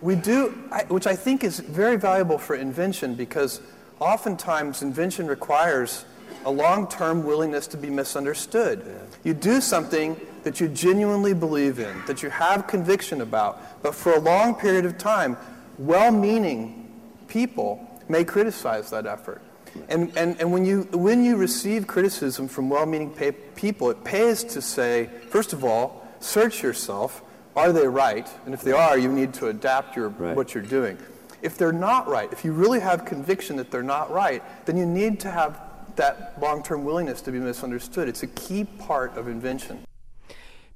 we 0.00 0.14
do, 0.14 0.54
I, 0.72 0.84
which 0.84 1.06
I 1.06 1.14
think 1.14 1.44
is 1.44 1.60
very 1.60 1.96
valuable 1.96 2.38
for 2.38 2.56
invention 2.56 3.14
because 3.14 3.60
oftentimes 3.98 4.82
invention 4.82 5.26
requires 5.26 6.04
a 6.44 6.50
long 6.50 6.88
term 6.88 7.24
willingness 7.24 7.66
to 7.68 7.76
be 7.76 7.90
misunderstood. 7.90 8.82
Yeah. 8.86 8.92
You 9.24 9.34
do 9.34 9.60
something 9.60 10.18
that 10.42 10.58
you 10.58 10.68
genuinely 10.68 11.34
believe 11.34 11.78
in, 11.78 11.94
that 12.06 12.22
you 12.22 12.30
have 12.30 12.66
conviction 12.66 13.20
about, 13.20 13.82
but 13.82 13.94
for 13.94 14.14
a 14.14 14.18
long 14.18 14.54
period 14.54 14.86
of 14.86 14.96
time, 14.96 15.36
well 15.76 16.10
meaning 16.10 16.90
people 17.28 17.86
may 18.08 18.24
criticize 18.24 18.90
that 18.90 19.06
effort. 19.06 19.42
And, 19.88 20.16
and, 20.16 20.40
and 20.40 20.52
when, 20.52 20.64
you, 20.64 20.82
when 20.92 21.24
you 21.24 21.36
receive 21.36 21.86
criticism 21.86 22.48
from 22.48 22.68
well 22.68 22.86
meaning 22.86 23.10
people, 23.54 23.90
it 23.90 24.04
pays 24.04 24.44
to 24.44 24.62
say, 24.62 25.10
first 25.28 25.52
of 25.52 25.64
all, 25.64 26.06
search 26.20 26.62
yourself. 26.62 27.22
Are 27.56 27.72
they 27.72 27.86
right? 27.86 28.28
And 28.44 28.54
if 28.54 28.62
they 28.62 28.72
are, 28.72 28.96
you 28.96 29.10
need 29.10 29.34
to 29.34 29.48
adapt 29.48 29.96
your, 29.96 30.10
right. 30.10 30.36
what 30.36 30.54
you're 30.54 30.62
doing. 30.62 30.98
If 31.42 31.56
they're 31.56 31.72
not 31.72 32.06
right, 32.06 32.32
if 32.32 32.44
you 32.44 32.52
really 32.52 32.80
have 32.80 33.04
conviction 33.04 33.56
that 33.56 33.70
they're 33.70 33.82
not 33.82 34.10
right, 34.10 34.42
then 34.66 34.76
you 34.76 34.86
need 34.86 35.20
to 35.20 35.30
have 35.30 35.60
that 35.96 36.40
long 36.40 36.62
term 36.62 36.84
willingness 36.84 37.20
to 37.22 37.32
be 37.32 37.38
misunderstood. 37.38 38.08
It's 38.08 38.22
a 38.22 38.28
key 38.28 38.64
part 38.64 39.16
of 39.16 39.28
invention. 39.28 39.84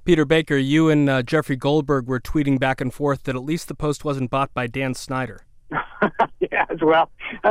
Peter 0.04 0.24
Baker, 0.26 0.56
you 0.56 0.90
and 0.90 1.08
uh, 1.08 1.22
Jeffrey 1.22 1.56
Goldberg 1.56 2.06
were 2.06 2.20
tweeting 2.20 2.58
back 2.58 2.80
and 2.80 2.92
forth 2.92 3.22
that 3.22 3.34
at 3.34 3.42
least 3.42 3.68
the 3.68 3.74
Post 3.74 4.04
wasn't 4.04 4.30
bought 4.30 4.52
by 4.52 4.66
Dan 4.66 4.92
Snyder. 4.92 5.46
yeah, 6.40 6.66
well, 6.82 7.10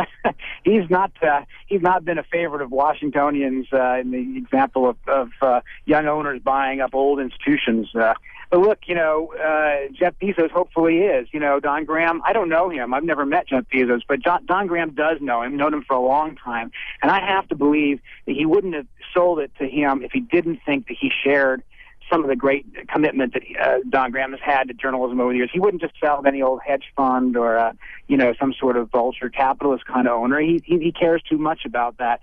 he's 0.64 0.90
not 0.90 1.12
uh, 1.22 1.42
he's 1.68 1.82
not 1.82 2.06
been 2.06 2.18
a 2.18 2.24
favorite 2.24 2.62
of 2.62 2.72
Washingtonians 2.72 3.68
uh, 3.74 4.00
in 4.00 4.12
the 4.12 4.38
example 4.38 4.90
of, 4.90 4.98
of 5.08 5.30
uh, 5.42 5.62
young 5.86 6.08
owners 6.08 6.42
buying 6.44 6.82
up 6.82 6.94
old 6.94 7.20
institutions. 7.20 7.94
Uh, 7.96 8.14
but 8.50 8.60
look, 8.60 8.80
you 8.86 8.96
know, 8.96 9.34
uh, 9.34 9.92
Jeff 9.94 10.14
Bezos 10.20 10.52
hopefully 10.52 11.00
is. 11.00 11.28
You 11.32 11.40
know, 11.40 11.60
Don 11.60 11.86
Graham, 11.86 12.22
I 12.26 12.34
don't 12.34 12.50
know 12.50 12.70
him. 12.70 12.94
I've 12.94 13.04
never 13.04 13.26
met 13.26 13.48
Jeff 13.48 13.66
Bezos, 13.74 14.02
but 14.08 14.20
John, 14.22 14.46
Don 14.46 14.68
Graham 14.68 14.92
does 14.94 15.18
know 15.22 15.42
him, 15.42 15.58
known 15.58 15.74
him 15.74 15.84
for 15.84 15.96
a 15.96 16.02
long 16.02 16.36
time. 16.36 16.72
And 17.02 17.12
I 17.12 17.20
have 17.20 17.48
to 17.50 17.56
believe 17.56 18.00
that 18.28 18.36
he 18.36 18.46
wouldn't 18.46 18.76
have 18.76 18.88
sold 19.14 19.40
it 19.40 19.52
to 19.60 19.68
him 19.68 20.04
if 20.04 20.12
he 20.12 20.20
didn't 20.20 20.60
think 20.66 20.88
that 20.88 20.98
he 21.00 21.12
shared 21.24 21.64
some 22.10 22.24
of 22.24 22.30
the 22.30 22.36
great 22.36 22.66
commitment 22.88 23.34
that 23.34 23.44
uh, 23.62 23.78
Don 23.90 24.12
Graham 24.12 24.32
has 24.32 24.42
had 24.44 24.68
to 24.68 24.74
journalism 24.74 25.20
over 25.20 25.32
the 25.32 25.38
years. 25.38 25.50
He 25.52 25.60
wouldn't 25.60 25.82
just 25.82 25.94
sell 26.00 26.24
any 26.26 26.42
old 26.42 26.62
hedge 26.66 26.86
fund 26.96 27.36
or, 27.38 27.58
uh, 27.58 27.74
you 28.08 28.18
know, 28.18 28.34
some 28.40 28.54
sort 28.54 28.78
of 28.78 28.90
vulture 28.92 29.30
capitalist 29.30 29.86
kind 29.86 30.08
of 30.08 30.14
owner. 30.14 30.40
He, 30.40 30.62
he, 30.66 30.80
he 30.80 30.92
cares 30.92 31.22
too 31.24 31.38
much 31.38 31.66
about 31.66 31.98
that. 31.98 32.22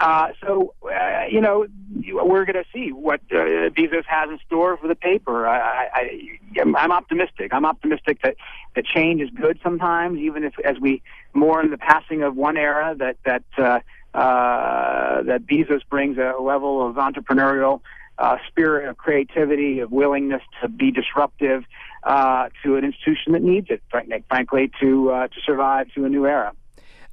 Uh, 0.00 0.28
so, 0.44 0.74
uh, 0.84 1.24
you 1.30 1.40
know, 1.40 1.66
we're 2.12 2.44
going 2.44 2.56
to 2.56 2.64
see 2.72 2.90
what 2.90 3.20
uh, 3.30 3.70
Bezos 3.70 4.04
has 4.06 4.30
in 4.30 4.38
store 4.46 4.76
for 4.76 4.88
the 4.88 4.96
paper. 4.96 5.46
I, 5.46 5.88
I, 5.92 6.38
I'm 6.58 6.90
optimistic. 6.90 7.52
I'm 7.52 7.64
optimistic 7.64 8.20
that, 8.22 8.36
that 8.74 8.84
change 8.84 9.20
is 9.20 9.30
good 9.30 9.60
sometimes, 9.62 10.18
even 10.18 10.44
if 10.44 10.58
as 10.64 10.78
we 10.80 11.02
mourn 11.34 11.70
the 11.70 11.78
passing 11.78 12.22
of 12.22 12.34
one 12.34 12.56
era, 12.56 12.96
that 12.98 13.16
that 13.24 13.44
uh, 13.58 13.80
uh, 14.16 15.22
that 15.22 15.46
Bezos 15.46 15.82
brings 15.88 16.18
a 16.18 16.34
level 16.40 16.86
of 16.86 16.96
entrepreneurial 16.96 17.80
uh, 18.18 18.36
spirit 18.48 18.88
of 18.88 18.96
creativity, 18.96 19.80
of 19.80 19.90
willingness 19.90 20.42
to 20.60 20.68
be 20.68 20.90
disruptive 20.90 21.64
uh, 22.04 22.48
to 22.62 22.76
an 22.76 22.84
institution 22.84 23.32
that 23.32 23.42
needs 23.42 23.68
it, 23.70 23.82
frankly, 24.28 24.70
to 24.80 25.10
uh, 25.10 25.28
to 25.28 25.40
survive 25.44 25.88
to 25.94 26.04
a 26.04 26.08
new 26.08 26.26
era. 26.26 26.52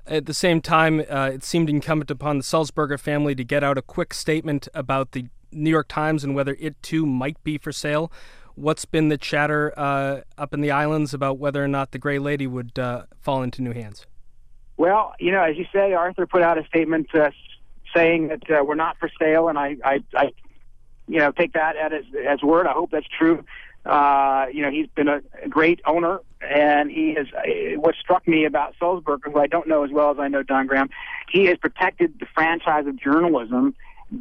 At 0.06 0.26
the 0.26 0.34
same 0.34 0.62
time, 0.62 1.04
uh, 1.10 1.32
it 1.34 1.44
seemed 1.44 1.70
incumbent 1.70 2.10
upon 2.10 2.38
the 2.38 2.44
Sulzberger 2.44 3.00
family 3.00 3.36
to 3.36 3.44
get 3.44 3.64
out 3.64 3.78
a 3.78 3.82
quick 3.82 4.14
statement 4.14 4.68
about 4.74 5.12
the 5.12 5.28
New 5.52 5.70
York 5.70 5.88
Times 5.88 6.24
and 6.24 6.36
whether 6.36 6.58
it 6.60 6.82
too 6.82 7.06
might 7.06 7.42
be 7.44 7.58
for 7.58 7.72
sale. 7.72 8.12
What's 8.56 8.86
been 8.86 9.10
the 9.10 9.18
chatter 9.18 9.72
uh, 9.78 10.22
up 10.38 10.54
in 10.54 10.62
the 10.62 10.72
islands 10.72 11.14
about 11.14 11.38
whether 11.38 11.64
or 11.64 11.68
not 11.68 11.92
the 11.92 12.00
Gray 12.00 12.20
Lady 12.20 12.48
would 12.48 12.78
uh, 12.78 13.04
fall 13.22 13.42
into 13.44 13.62
new 13.62 13.72
hands? 13.72 14.06
Well, 14.78 15.14
you 15.20 15.32
know, 15.32 15.44
as 15.44 15.58
you 15.58 15.66
say, 15.72 15.94
Arthur 15.94 16.26
put 16.26 16.42
out 16.42 16.58
a 16.58 16.66
statement 16.66 17.08
saying 17.96 18.30
that 18.30 18.66
we're 18.66 18.76
not 18.76 18.98
for 18.98 19.10
sale, 19.20 19.48
and 19.48 19.58
I, 19.58 19.78
I, 19.84 20.04
I 20.16 20.32
you 21.10 21.18
know, 21.18 21.32
take 21.32 21.54
that 21.54 21.76
at 21.76 21.92
as 21.92 22.06
as 22.28 22.42
word. 22.44 22.68
I 22.68 22.72
hope 22.72 22.92
that's 22.92 23.08
true. 23.08 23.44
Uh, 23.86 24.46
you 24.54 24.62
know, 24.62 24.70
he's 24.70 24.88
been 24.88 25.08
a 25.08 25.22
great 25.50 25.82
owner, 25.86 26.20
and 26.42 26.92
he 26.92 27.12
is. 27.12 27.28
Uh, 27.34 27.80
what 27.80 27.96
struck 27.96 28.28
me 28.28 28.46
about 28.46 28.76
Sulzberger, 28.80 29.32
who 29.34 29.40
I 29.40 29.48
don't 29.48 29.68
know 29.68 29.84
as 29.84 29.92
well 29.92 30.12
as 30.12 30.20
I 30.20 30.28
know 30.28 30.44
Don 30.44 30.68
Graham, 30.68 30.90
he 31.30 31.46
has 31.46 31.58
protected 31.58 32.20
the 32.20 32.28
franchise 32.34 32.86
of 32.86 32.96
journalism 32.98 33.76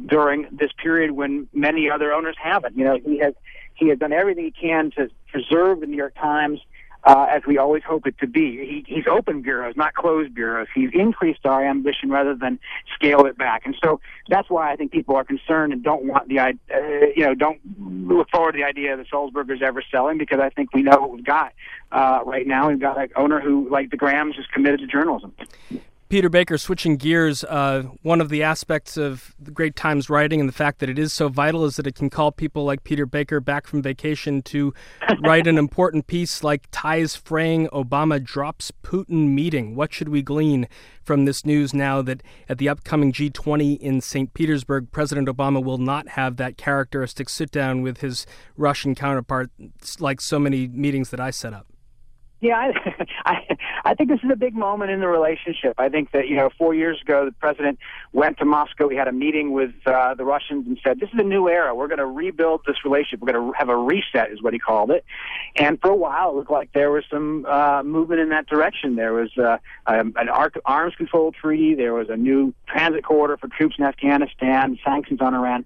during 0.07 0.47
this 0.51 0.71
period 0.81 1.11
when 1.11 1.47
many 1.53 1.89
other 1.89 2.11
owners 2.11 2.35
haven't. 2.41 2.75
You 2.75 2.85
know, 2.85 2.97
he 2.97 3.19
has 3.19 3.35
he 3.75 3.89
has 3.89 3.99
done 3.99 4.11
everything 4.11 4.45
he 4.45 4.51
can 4.51 4.91
to 4.91 5.09
preserve 5.31 5.81
the 5.81 5.85
New 5.85 5.97
York 5.97 6.15
Times 6.15 6.59
uh, 7.03 7.27
as 7.29 7.43
we 7.45 7.57
always 7.57 7.83
hope 7.83 8.05
it 8.07 8.17
to 8.19 8.27
be. 8.27 8.83
He, 8.87 8.95
he's 8.95 9.07
opened 9.07 9.43
bureaus, 9.43 9.75
not 9.75 9.93
closed 9.93 10.33
bureaus. 10.33 10.67
He's 10.73 10.89
increased 10.93 11.45
our 11.45 11.65
ambition 11.65 12.09
rather 12.09 12.35
than 12.35 12.59
scaled 12.93 13.27
it 13.27 13.37
back. 13.37 13.65
And 13.65 13.75
so 13.81 13.99
that's 14.27 14.49
why 14.49 14.71
I 14.71 14.75
think 14.75 14.91
people 14.91 15.15
are 15.15 15.23
concerned 15.23 15.73
and 15.73 15.83
don't 15.83 16.05
want 16.05 16.27
the, 16.27 16.39
uh, 16.39 16.51
you 17.15 17.25
know, 17.25 17.33
don't 17.33 17.59
look 17.79 18.29
forward 18.29 18.53
to 18.53 18.57
the 18.57 18.63
idea 18.65 18.95
the 18.97 19.03
Sulzbergers 19.03 19.61
ever 19.61 19.81
selling 19.89 20.17
because 20.17 20.39
I 20.39 20.49
think 20.49 20.73
we 20.73 20.81
know 20.81 20.99
what 20.99 21.11
we've 21.11 21.23
got 21.23 21.53
uh, 21.91 22.19
right 22.25 22.45
now. 22.45 22.69
We've 22.69 22.79
got 22.79 22.97
an 22.97 23.09
owner 23.15 23.39
who, 23.39 23.69
like 23.69 23.91
the 23.91 23.97
Grahams, 23.97 24.37
is 24.37 24.45
committed 24.53 24.81
to 24.81 24.87
journalism. 24.87 25.33
Peter 26.09 26.27
Baker, 26.27 26.57
switching 26.57 26.97
gears, 26.97 27.43
uh, 27.43 27.83
one 28.01 28.19
of 28.19 28.29
the 28.29 28.41
aspects 28.41 28.97
of 28.97 29.35
the 29.39 29.51
Great 29.51 29.75
Times 29.75 30.09
writing 30.09 30.39
and 30.39 30.49
the 30.49 30.53
fact 30.53 30.79
that 30.79 30.89
it 30.89 30.97
is 30.97 31.13
so 31.13 31.29
vital 31.29 31.65
is 31.65 31.75
that 31.75 31.85
it 31.85 31.93
can 31.93 32.09
call 32.09 32.31
people 32.31 32.65
like 32.65 32.83
Peter 32.83 33.05
Baker 33.05 33.39
back 33.39 33.67
from 33.67 33.83
vacation 33.83 34.41
to 34.41 34.73
write 35.23 35.45
an 35.45 35.59
important 35.59 36.07
piece 36.07 36.43
like 36.43 36.67
Ties 36.71 37.15
Fraying 37.15 37.67
Obama 37.67 38.21
Drops 38.23 38.71
Putin 38.81 39.35
Meeting. 39.35 39.75
What 39.75 39.93
should 39.93 40.09
we 40.09 40.23
glean 40.23 40.67
from 41.03 41.25
this 41.25 41.45
news 41.45 41.75
now 41.75 42.01
that 42.01 42.23
at 42.49 42.57
the 42.57 42.69
upcoming 42.69 43.13
G20 43.13 43.77
in 43.77 44.01
St. 44.01 44.33
Petersburg, 44.33 44.91
President 44.91 45.27
Obama 45.27 45.63
will 45.63 45.77
not 45.77 46.09
have 46.09 46.37
that 46.37 46.57
characteristic 46.57 47.29
sit 47.29 47.51
down 47.51 47.83
with 47.83 47.99
his 47.99 48.25
Russian 48.57 48.95
counterpart 48.95 49.51
like 49.99 50.21
so 50.21 50.39
many 50.39 50.67
meetings 50.67 51.11
that 51.11 51.19
I 51.19 51.29
set 51.29 51.53
up? 51.53 51.67
Yeah, 52.41 52.55
I, 52.55 53.05
I 53.29 53.57
I 53.85 53.93
think 53.93 54.09
this 54.09 54.19
is 54.23 54.29
a 54.31 54.35
big 54.35 54.55
moment 54.55 54.91
in 54.91 54.99
the 54.99 55.07
relationship. 55.07 55.75
I 55.77 55.89
think 55.89 56.11
that 56.11 56.27
you 56.27 56.35
know, 56.35 56.49
four 56.57 56.73
years 56.73 56.99
ago, 57.01 57.25
the 57.25 57.31
president 57.31 57.79
went 58.11 58.39
to 58.39 58.45
Moscow. 58.45 58.89
He 58.89 58.97
had 58.97 59.07
a 59.07 59.11
meeting 59.11 59.51
with 59.51 59.71
uh, 59.85 60.15
the 60.15 60.25
Russians 60.25 60.65
and 60.67 60.79
said, 60.83 60.99
"This 60.99 61.09
is 61.13 61.19
a 61.19 61.23
new 61.23 61.47
era. 61.47 61.75
We're 61.75 61.87
going 61.87 61.99
to 61.99 62.05
rebuild 62.05 62.61
this 62.65 62.83
relationship. 62.83 63.19
We're 63.21 63.31
going 63.31 63.51
to 63.51 63.57
have 63.57 63.69
a 63.69 63.77
reset," 63.77 64.31
is 64.31 64.41
what 64.41 64.53
he 64.53 64.59
called 64.59 64.89
it. 64.91 65.05
And 65.55 65.79
for 65.79 65.91
a 65.91 65.95
while, 65.95 66.31
it 66.31 66.35
looked 66.35 66.51
like 66.51 66.73
there 66.73 66.91
was 66.91 67.03
some 67.09 67.45
uh, 67.45 67.83
movement 67.83 68.19
in 68.19 68.29
that 68.29 68.47
direction. 68.47 68.95
There 68.95 69.13
was 69.13 69.29
uh, 69.37 69.57
um, 69.85 70.13
an 70.17 70.29
arms 70.65 70.95
control 70.95 71.31
treaty. 71.31 71.75
There 71.75 71.93
was 71.93 72.09
a 72.09 72.17
new 72.17 72.53
transit 72.67 73.03
corridor 73.03 73.37
for 73.37 73.47
troops 73.47 73.75
in 73.77 73.85
Afghanistan. 73.85 74.77
Sanctions 74.83 75.21
on 75.21 75.35
Iran. 75.35 75.65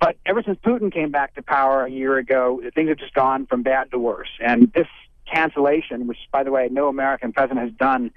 But 0.00 0.16
ever 0.26 0.42
since 0.42 0.58
Putin 0.64 0.92
came 0.92 1.10
back 1.10 1.34
to 1.34 1.42
power 1.42 1.84
a 1.84 1.90
year 1.90 2.18
ago, 2.18 2.60
things 2.74 2.88
have 2.88 2.98
just 2.98 3.14
gone 3.14 3.46
from 3.46 3.62
bad 3.62 3.90
to 3.92 3.98
worse. 3.98 4.30
And 4.40 4.72
this 4.72 4.88
cancellation, 5.26 6.06
which, 6.06 6.18
by 6.30 6.42
the 6.42 6.50
way, 6.50 6.68
no 6.70 6.88
American 6.88 7.32
president 7.32 7.60
has 7.60 7.72
done 7.78 8.10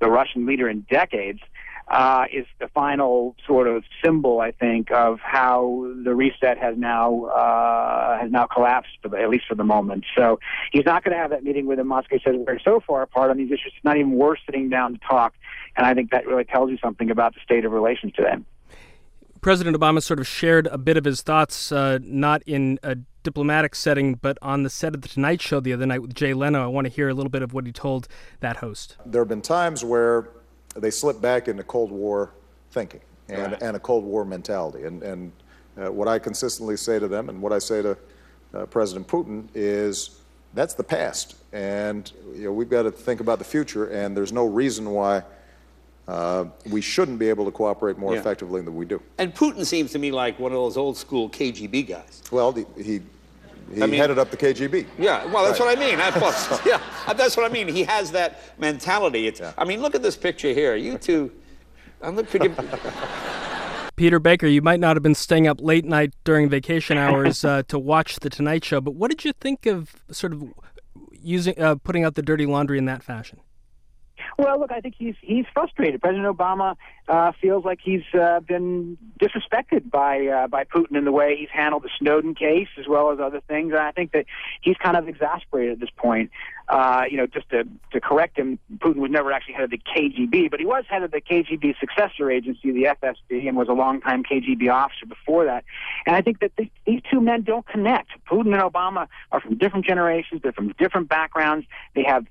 the 0.00 0.10
Russian 0.10 0.46
leader 0.46 0.68
in 0.68 0.80
decades, 0.90 1.40
uh, 1.88 2.24
is 2.32 2.46
the 2.60 2.68
final 2.68 3.36
sort 3.46 3.66
of 3.68 3.84
symbol, 4.02 4.40
I 4.40 4.52
think, 4.52 4.90
of 4.90 5.20
how 5.20 5.92
the 6.02 6.14
reset 6.14 6.56
has 6.58 6.76
now 6.78 7.24
uh, 7.24 8.18
has 8.18 8.30
now 8.30 8.46
collapsed, 8.46 8.96
at 9.04 9.28
least 9.28 9.44
for 9.46 9.54
the 9.54 9.64
moment. 9.64 10.04
So 10.16 10.40
he's 10.72 10.86
not 10.86 11.04
going 11.04 11.14
to 11.14 11.18
have 11.18 11.30
that 11.30 11.44
meeting 11.44 11.66
with 11.66 11.78
him. 11.78 11.88
Moscow 11.88 12.16
says 12.24 12.36
we're 12.36 12.58
so 12.60 12.80
far 12.86 13.02
apart 13.02 13.30
on 13.30 13.36
these 13.36 13.50
issues; 13.50 13.72
it's 13.76 13.84
not 13.84 13.96
even 13.96 14.12
worth 14.12 14.38
sitting 14.46 14.70
down 14.70 14.94
to 14.94 14.98
talk. 15.06 15.34
And 15.76 15.84
I 15.84 15.92
think 15.92 16.10
that 16.10 16.26
really 16.26 16.44
tells 16.44 16.70
you 16.70 16.78
something 16.78 17.10
about 17.10 17.34
the 17.34 17.40
state 17.44 17.64
of 17.64 17.72
relations 17.72 18.12
today. 18.14 18.36
President 19.42 19.76
Obama 19.76 20.02
sort 20.02 20.20
of 20.20 20.26
shared 20.26 20.66
a 20.68 20.78
bit 20.78 20.96
of 20.96 21.04
his 21.04 21.20
thoughts, 21.20 21.70
uh, 21.70 21.98
not 22.00 22.42
in 22.46 22.78
a 22.82 22.96
diplomatic 23.24 23.74
setting, 23.74 24.14
but 24.14 24.38
on 24.40 24.62
the 24.62 24.70
set 24.70 24.94
of 24.94 25.02
The 25.02 25.08
Tonight 25.08 25.42
Show 25.42 25.58
the 25.58 25.72
other 25.72 25.86
night 25.86 26.02
with 26.02 26.14
Jay 26.14 26.32
Leno. 26.32 26.62
I 26.62 26.66
want 26.68 26.86
to 26.86 26.92
hear 26.92 27.08
a 27.08 27.14
little 27.14 27.30
bit 27.30 27.42
of 27.42 27.52
what 27.52 27.66
he 27.66 27.72
told 27.72 28.06
that 28.38 28.58
host. 28.58 28.96
There 29.04 29.20
have 29.20 29.28
been 29.28 29.42
times 29.42 29.84
where 29.84 30.28
they 30.76 30.92
slip 30.92 31.20
back 31.20 31.48
into 31.48 31.64
Cold 31.64 31.90
War 31.90 32.30
thinking 32.70 33.00
and, 33.28 33.52
right. 33.52 33.62
and 33.62 33.76
a 33.76 33.80
Cold 33.80 34.04
War 34.04 34.24
mentality. 34.24 34.84
And, 34.84 35.02
and 35.02 35.32
uh, 35.76 35.90
what 35.90 36.06
I 36.06 36.20
consistently 36.20 36.76
say 36.76 36.98
to 37.00 37.08
them 37.08 37.28
and 37.28 37.42
what 37.42 37.52
I 37.52 37.58
say 37.58 37.82
to 37.82 37.96
uh, 38.54 38.66
President 38.66 39.08
Putin 39.08 39.48
is 39.54 40.20
that's 40.54 40.74
the 40.74 40.84
past. 40.84 41.36
And 41.52 42.10
you 42.34 42.44
know, 42.44 42.52
we've 42.52 42.70
got 42.70 42.82
to 42.82 42.90
think 42.90 43.20
about 43.20 43.38
the 43.38 43.44
future, 43.44 43.86
and 43.88 44.16
there's 44.16 44.32
no 44.32 44.46
reason 44.46 44.90
why. 44.90 45.22
Uh, 46.06 46.44
we 46.68 46.82
shouldn't 46.82 47.18
be 47.18 47.30
able 47.30 47.46
to 47.46 47.50
cooperate 47.50 47.96
more 47.96 48.12
yeah. 48.12 48.20
effectively 48.20 48.60
than 48.60 48.76
we 48.76 48.84
do. 48.84 49.00
And 49.16 49.34
Putin 49.34 49.64
seems 49.64 49.90
to 49.92 49.98
me 49.98 50.12
like 50.12 50.38
one 50.38 50.52
of 50.52 50.56
those 50.56 50.76
old 50.76 50.98
school 50.98 51.30
KGB 51.30 51.88
guys. 51.88 52.22
Well, 52.30 52.52
he 52.52 52.66
he 52.76 53.00
I 53.72 53.86
mean, 53.86 53.94
headed 53.94 54.18
up 54.18 54.30
the 54.30 54.36
KGB. 54.36 54.86
Yeah, 54.98 55.24
well, 55.26 55.44
that's 55.44 55.60
right. 55.60 55.76
what 55.76 55.78
I 55.78 55.80
mean. 55.80 56.00
I, 56.00 56.62
yeah, 56.66 57.12
that's 57.14 57.36
what 57.36 57.50
I 57.50 57.52
mean. 57.52 57.68
He 57.68 57.84
has 57.84 58.12
that 58.12 58.40
mentality. 58.58 59.26
It's, 59.26 59.40
yeah. 59.40 59.52
I 59.58 59.64
mean, 59.64 59.80
look 59.80 59.94
at 59.94 60.02
this 60.02 60.16
picture 60.16 60.52
here. 60.52 60.76
You 60.76 60.98
two, 60.98 61.32
I'm 62.02 62.16
looking. 62.16 62.54
Peter 63.96 64.18
Baker, 64.18 64.46
you 64.46 64.60
might 64.60 64.80
not 64.80 64.96
have 64.96 65.02
been 65.02 65.14
staying 65.14 65.46
up 65.46 65.60
late 65.60 65.84
night 65.84 66.14
during 66.24 66.48
vacation 66.48 66.98
hours 66.98 67.44
uh, 67.44 67.62
to 67.68 67.78
watch 67.78 68.16
the 68.16 68.30
Tonight 68.30 68.64
Show, 68.64 68.80
but 68.80 68.94
what 68.94 69.08
did 69.08 69.24
you 69.24 69.32
think 69.32 69.66
of 69.66 69.94
sort 70.10 70.32
of 70.32 70.52
using 71.12 71.58
uh, 71.60 71.76
putting 71.76 72.04
out 72.04 72.16
the 72.16 72.22
dirty 72.22 72.46
laundry 72.46 72.78
in 72.78 72.86
that 72.86 73.02
fashion? 73.02 73.40
Well, 74.38 74.58
look, 74.58 74.72
I 74.72 74.80
think 74.80 74.94
he's 74.98 75.14
he's 75.20 75.46
frustrated. 75.52 76.00
President 76.00 76.26
Obama 76.26 76.76
uh, 77.08 77.32
feels 77.40 77.64
like 77.64 77.80
he's 77.82 78.02
uh, 78.18 78.40
been 78.40 78.96
disrespected 79.20 79.90
by 79.90 80.26
uh, 80.26 80.46
by 80.48 80.64
Putin 80.64 80.96
in 80.96 81.04
the 81.04 81.12
way 81.12 81.36
he's 81.36 81.50
handled 81.50 81.82
the 81.82 81.90
Snowden 81.98 82.34
case 82.34 82.68
as 82.78 82.86
well 82.88 83.10
as 83.10 83.20
other 83.20 83.40
things. 83.40 83.72
And 83.72 83.80
I 83.80 83.92
think 83.92 84.12
that 84.12 84.26
he's 84.62 84.76
kind 84.76 84.96
of 84.96 85.08
exasperated 85.08 85.74
at 85.74 85.80
this 85.80 85.90
point. 85.96 86.30
Uh, 86.68 87.04
you 87.10 87.16
know, 87.16 87.26
just 87.26 87.48
to 87.50 87.64
to 87.92 88.00
correct 88.00 88.38
him, 88.38 88.58
Putin 88.78 88.96
was 88.96 89.10
never 89.10 89.32
actually 89.32 89.54
head 89.54 89.64
of 89.64 89.70
the 89.70 89.78
KGB, 89.78 90.50
but 90.50 90.60
he 90.60 90.66
was 90.66 90.84
head 90.88 91.02
of 91.02 91.10
the 91.10 91.20
KGB 91.20 91.78
successor 91.78 92.30
agency, 92.30 92.70
the 92.72 92.84
FSB, 92.84 93.46
and 93.46 93.56
was 93.56 93.68
a 93.68 93.72
longtime 93.72 94.24
KGB 94.24 94.72
officer 94.72 95.06
before 95.06 95.44
that. 95.44 95.64
And 96.06 96.16
I 96.16 96.22
think 96.22 96.40
that 96.40 96.52
the, 96.56 96.70
these 96.86 97.02
two 97.10 97.20
men 97.20 97.42
don't 97.42 97.66
connect. 97.66 98.10
Putin 98.26 98.54
and 98.54 98.62
Obama 98.62 99.08
are 99.30 99.40
from 99.40 99.58
different 99.58 99.84
generations. 99.84 100.40
They're 100.42 100.52
from 100.52 100.72
different 100.78 101.08
backgrounds. 101.08 101.66
They 101.94 102.04
have 102.04 102.26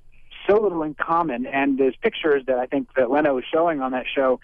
so 0.48 0.60
little 0.60 0.84
in 0.84 0.94
common. 0.94 1.46
And 1.46 1.78
there's 1.78 1.96
pictures 1.96 2.44
that 2.48 2.58
I 2.58 2.66
think 2.66 2.88
that 2.96 3.10
Leno 3.10 3.36
was 3.36 3.46
showing 3.52 3.82
on 3.82 3.92
that 3.92 4.06
show 4.14 4.40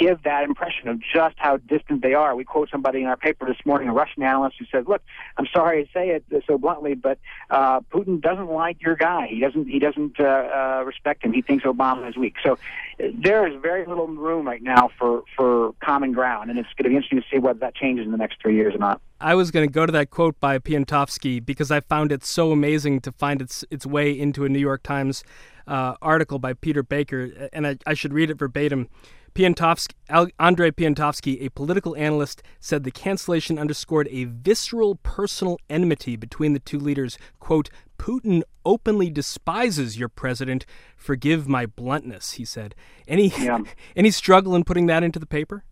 give 0.00 0.22
that 0.22 0.44
impression 0.44 0.88
of 0.88 0.98
just 1.00 1.36
how 1.36 1.58
distant 1.58 2.02
they 2.02 2.14
are. 2.14 2.34
We 2.34 2.44
quote 2.44 2.70
somebody 2.70 3.02
in 3.02 3.06
our 3.06 3.16
paper 3.16 3.46
this 3.46 3.58
morning, 3.66 3.88
a 3.88 3.92
Russian 3.92 4.22
analyst, 4.22 4.56
who 4.58 4.64
said, 4.72 4.88
"Look, 4.88 5.02
I'm 5.36 5.46
sorry 5.52 5.84
to 5.84 5.90
say 5.92 6.08
it 6.08 6.24
so 6.46 6.56
bluntly, 6.56 6.94
but 6.94 7.18
uh, 7.50 7.80
Putin 7.92 8.20
doesn't 8.20 8.50
like 8.50 8.82
your 8.82 8.96
guy. 8.96 9.26
He 9.28 9.40
doesn't. 9.40 9.68
He 9.68 9.78
doesn't 9.78 10.18
uh, 10.18 10.24
uh, 10.24 10.82
respect 10.86 11.24
him. 11.24 11.32
He 11.32 11.42
thinks 11.42 11.64
Obama 11.64 12.08
is 12.08 12.16
weak. 12.16 12.36
So 12.42 12.58
there 12.98 13.46
is 13.46 13.60
very 13.60 13.86
little 13.86 14.08
room 14.08 14.46
right 14.46 14.62
now 14.62 14.90
for 14.98 15.22
for 15.36 15.72
common 15.84 16.12
ground, 16.12 16.50
and 16.50 16.58
it's 16.58 16.68
going 16.76 16.84
to 16.84 16.90
be 16.90 16.96
interesting 16.96 17.20
to 17.20 17.26
see 17.30 17.38
whether 17.38 17.58
that 17.60 17.74
changes 17.74 18.06
in 18.06 18.12
the 18.12 18.18
next 18.18 18.40
three 18.40 18.56
years 18.56 18.74
or 18.74 18.78
not." 18.78 19.00
I 19.20 19.34
was 19.34 19.50
going 19.50 19.68
to 19.68 19.72
go 19.72 19.84
to 19.84 19.92
that 19.92 20.08
quote 20.08 20.40
by 20.40 20.58
Piontowski 20.58 21.44
because 21.44 21.70
I 21.70 21.80
found 21.80 22.10
it 22.10 22.24
so 22.24 22.52
amazing 22.52 23.02
to 23.02 23.12
find 23.12 23.42
its 23.42 23.64
its 23.70 23.84
way 23.84 24.18
into 24.18 24.46
a 24.46 24.48
New 24.48 24.58
York 24.58 24.82
Times 24.82 25.22
uh, 25.66 25.94
article 26.00 26.38
by 26.38 26.54
Peter 26.54 26.82
Baker, 26.82 27.50
and 27.52 27.66
I, 27.66 27.76
I 27.86 27.94
should 27.94 28.14
read 28.14 28.30
it 28.30 28.38
verbatim. 28.38 28.88
Piontowski, 29.34 29.94
Andrei 30.38 30.70
Piontowski, 30.70 31.44
a 31.44 31.50
political 31.50 31.96
analyst, 31.96 32.42
said 32.58 32.84
the 32.84 32.90
cancellation 32.90 33.58
underscored 33.58 34.08
a 34.10 34.24
visceral 34.24 34.96
personal 34.96 35.58
enmity 35.68 36.16
between 36.16 36.52
the 36.52 36.58
two 36.58 36.78
leaders. 36.78 37.18
Quote, 37.38 37.70
Putin 37.98 38.42
openly 38.64 39.10
despises 39.10 39.98
your 39.98 40.08
president. 40.08 40.64
Forgive 40.96 41.48
my 41.48 41.66
bluntness, 41.66 42.32
he 42.32 42.44
said. 42.44 42.74
Any, 43.06 43.28
yeah. 43.28 43.58
any 43.96 44.10
struggle 44.10 44.54
in 44.54 44.64
putting 44.64 44.86
that 44.86 45.02
into 45.02 45.18
the 45.18 45.26
paper? 45.26 45.64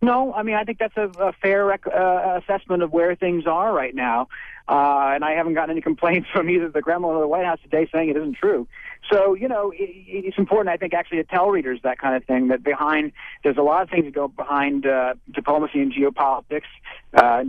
No, 0.00 0.32
I 0.32 0.42
mean 0.44 0.54
I 0.54 0.62
think 0.62 0.78
that's 0.78 0.96
a, 0.96 1.10
a 1.20 1.32
fair 1.32 1.64
rec- 1.64 1.86
uh, 1.86 2.40
assessment 2.40 2.82
of 2.82 2.92
where 2.92 3.16
things 3.16 3.46
are 3.46 3.72
right 3.72 3.94
now, 3.94 4.28
uh, 4.68 5.10
and 5.14 5.24
I 5.24 5.32
haven't 5.32 5.54
gotten 5.54 5.70
any 5.72 5.80
complaints 5.80 6.28
from 6.32 6.48
either 6.48 6.68
the 6.68 6.82
Kremlin 6.82 7.16
or 7.16 7.20
the 7.20 7.28
White 7.28 7.44
House 7.44 7.58
today 7.62 7.88
saying 7.92 8.10
it 8.10 8.16
isn't 8.16 8.36
true. 8.36 8.68
So 9.10 9.34
you 9.34 9.48
know 9.48 9.70
it, 9.70 9.90
it's 10.06 10.38
important, 10.38 10.68
I 10.68 10.76
think, 10.76 10.94
actually 10.94 11.18
to 11.18 11.24
tell 11.24 11.48
readers 11.50 11.80
that 11.82 11.98
kind 11.98 12.14
of 12.16 12.24
thing. 12.24 12.48
That 12.48 12.62
behind 12.62 13.12
there's 13.42 13.56
a 13.56 13.62
lot 13.62 13.82
of 13.82 13.90
things 13.90 14.04
that 14.04 14.14
go 14.14 14.28
behind 14.28 14.86
uh, 14.86 15.14
diplomacy 15.32 15.80
and 15.80 15.92
geopolitics. 15.92 16.62
Uh, 17.14 17.44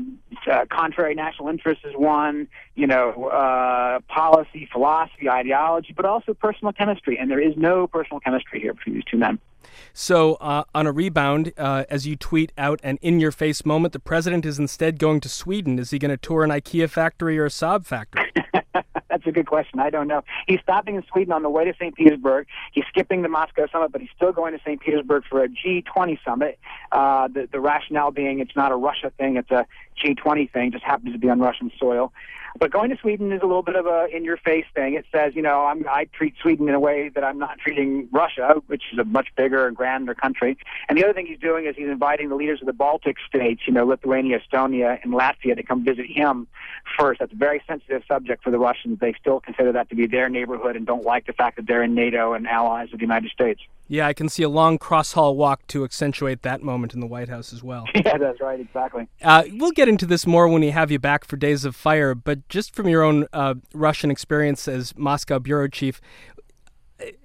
uh, 0.50 0.65
contrary 0.72 1.15
national 1.15 1.50
interest 1.50 1.82
is 1.84 1.96
one. 1.96 2.48
You 2.75 2.88
know, 2.88 3.25
uh, 3.25 4.00
policy, 4.08 4.68
philosophy, 4.72 5.29
ideology, 5.29 5.94
but 5.96 6.06
also 6.06 6.34
personal 6.34 6.74
chemistry. 6.74 7.18
And 7.18 7.29
there 7.29 7.41
is 7.41 7.56
no 7.58 7.88
personal 7.88 8.20
chemistry 8.20 8.60
here 8.62 8.74
between 8.74 8.96
these 8.96 9.06
two 9.06 9.18
men. 9.18 9.39
So, 9.94 10.36
uh, 10.36 10.63
on 10.74 10.88
a 10.88 10.91
rebound, 10.91 11.53
uh, 11.58 11.86
as 11.89 12.08
you 12.08 12.15
tweet 12.15 12.51
out 12.58 12.79
an 12.84 12.98
in 13.01 13.20
your 13.20 13.32
face 13.32 13.65
moment, 13.65 13.94
the 13.94 14.00
president 14.00 14.46
is 14.46 14.60
instead 14.60 15.00
going 15.00 15.20
to 15.22 15.29
Sweden. 15.29 15.79
Is 15.79 15.91
he 15.91 16.00
going 16.00 16.12
to 16.12 16.18
tour 16.18 16.44
an 16.44 16.50
IKEA 16.50 16.89
factory 16.89 17.38
or 17.38 17.46
a 17.46 17.50
Saab 17.50 17.86
factory? 17.86 18.32
That's 19.20 19.28
a 19.28 19.34
good 19.34 19.48
question. 19.48 19.82
I 19.82 19.90
don't 19.90 20.08
know. 20.08 20.24
He's 20.48 20.62
stopping 20.62 20.96
in 20.96 21.04
Sweden 21.12 21.34
on 21.34 21.44
the 21.44 21.50
way 21.50 21.66
to 21.66 21.74
St. 21.74 21.94
Petersburg. 21.94 22.48
He's 22.72 22.86
skipping 22.88 23.22
the 23.22 23.28
Moscow 23.28 23.68
summit, 23.70 23.92
but 23.92 24.00
he's 24.00 24.10
still 24.16 24.32
going 24.32 24.54
to 24.54 24.60
St. 24.60 24.80
Petersburg 24.80 25.24
for 25.30 25.44
a 25.44 25.50
G20 25.50 26.18
summit. 26.24 26.58
Uh, 26.94 27.28
the, 27.28 27.50
the 27.52 27.60
rationale 27.60 28.12
being 28.12 28.40
it's 28.40 28.56
not 28.56 28.72
a 28.72 28.78
Russia 28.78 29.12
thing, 29.18 29.36
it's 29.36 29.52
a 29.52 29.68
G20 30.00 30.51
thing, 30.51 30.72
just 30.72 30.84
happens 30.84 31.13
to 31.13 31.20
be 31.20 31.29
on 31.29 31.39
Russian 31.39 31.72
soil. 31.79 32.12
But 32.58 32.72
going 32.72 32.89
to 32.89 32.98
Sweden 32.98 33.32
is 33.32 33.41
a 33.41 33.46
little 33.46 33.62
bit 33.62 33.75
of 33.75 33.86
a 33.86 34.08
in-your-face 34.12 34.65
thing. 34.74 34.96
It 34.96 35.06
says, 35.13 35.36
you 35.36 35.41
know, 35.41 35.65
I'm, 35.65 35.86
I 35.88 36.06
treat 36.06 36.36
Sweden 36.41 36.68
in 36.68 36.75
a 36.75 36.79
way 36.79 37.10
that 37.10 37.24
I'm 37.24 37.38
not 37.38 37.60
treating 37.60 38.08
Russia, 38.12 38.56
which 38.68 38.84
is 38.91 39.00
a 39.00 39.03
much 39.03 39.27
bigger 39.36 39.68
and 39.68 39.75
grander 39.75 40.15
country. 40.15 40.58
And 40.88 40.98
the 40.98 41.03
other 41.03 41.13
thing 41.13 41.27
he's 41.27 41.39
doing 41.39 41.65
is 41.65 41.75
he's 41.75 41.88
inviting 41.88 42.29
the 42.29 42.36
leaders 42.36 42.62
of 42.62 42.65
the 42.65 42.74
Baltic 42.74 43.18
states, 43.27 43.62
you 43.68 43.74
know, 43.74 43.86
Lithuania, 43.86 44.39
Estonia, 44.39 45.00
and 45.03 45.13
Latvia, 45.13 45.56
to 45.56 45.63
come 45.63 45.84
visit 45.84 46.08
him 46.08 46.48
first. 46.98 47.20
That's 47.20 47.34
a 47.34 47.36
very 47.36 47.62
sensitive 47.68 48.03
subject 48.08 48.44
for 48.44 48.51
the 48.51 48.60
Russians. 48.60 49.00
They 49.00 49.13
still 49.20 49.39
consider 49.39 49.72
that 49.74 49.89
to 49.89 49.96
be 49.96 50.08
their 50.08 50.29
neighborhood 50.29 50.75
and 50.75 50.86
don't 50.86 51.06
like 51.06 51.27
the 51.27 51.34
fact 51.34 51.58
that 51.58 51.68
they're 51.68 51.84
in 51.84 51.94
NATO 51.94 52.34
and 52.34 52.48
allies 52.48 52.89
of 52.91 53.00
the 53.00 53.06
United 53.06 53.32
States. 53.32 53.62
Yeah, 53.91 54.05
I 54.05 54.13
can 54.13 54.29
see 54.29 54.43
a 54.43 54.50
long 54.50 54.77
cross 54.77 55.13
hall 55.13 55.36
walk 55.36 55.65
to 55.69 55.84
accentuate 55.84 56.43
that 56.43 56.62
moment 56.62 56.93
in 56.93 57.00
the 57.00 57.08
White 57.08 57.27
House 57.27 57.51
as 57.51 57.63
well. 57.63 57.88
yeah, 57.96 58.19
that's 58.19 58.39
right, 58.39 58.60
exactly. 58.60 59.08
Uh, 59.19 59.43
we'll 59.53 59.72
get 59.72 59.89
into 59.89 60.05
this 60.05 60.27
more 60.27 60.48
when 60.48 60.62
we 60.62 60.69
have 60.69 60.91
you 60.91 61.00
back 61.00 61.25
for 61.25 61.38
Days 61.38 61.65
of 61.65 61.75
Fire, 61.75 62.13
but 62.13 62.48
just 62.50 62.75
from 62.75 62.88
your 62.88 63.01
own 63.01 63.25
uh, 63.34 63.55
Russian 63.74 64.12
experience 64.12 64.67
as 64.67 64.96
Moscow 64.96 65.39
bureau 65.39 65.67
chief, 65.67 66.00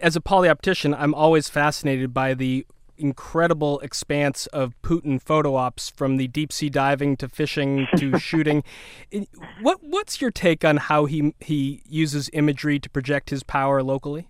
as 0.00 0.16
a 0.16 0.22
polioptician, 0.22 0.96
I'm 0.98 1.12
always 1.12 1.50
fascinated 1.50 2.14
by 2.14 2.32
the 2.32 2.66
incredible 2.96 3.80
expanse 3.80 4.46
of 4.46 4.80
Putin 4.80 5.20
photo 5.20 5.56
ops 5.56 5.90
from 5.90 6.16
the 6.16 6.28
deep 6.28 6.50
sea 6.50 6.70
diving 6.70 7.16
to 7.18 7.28
fishing 7.28 7.86
to 7.96 8.18
shooting. 8.20 8.62
What 9.60 9.80
what's 9.82 10.20
your 10.20 10.30
take 10.30 10.64
on 10.64 10.78
how 10.78 11.04
he 11.04 11.34
he 11.40 11.82
uses 11.86 12.30
imagery 12.32 12.78
to 12.78 12.88
project 12.88 13.30
his 13.30 13.42
power 13.42 13.82
locally? 13.82 14.28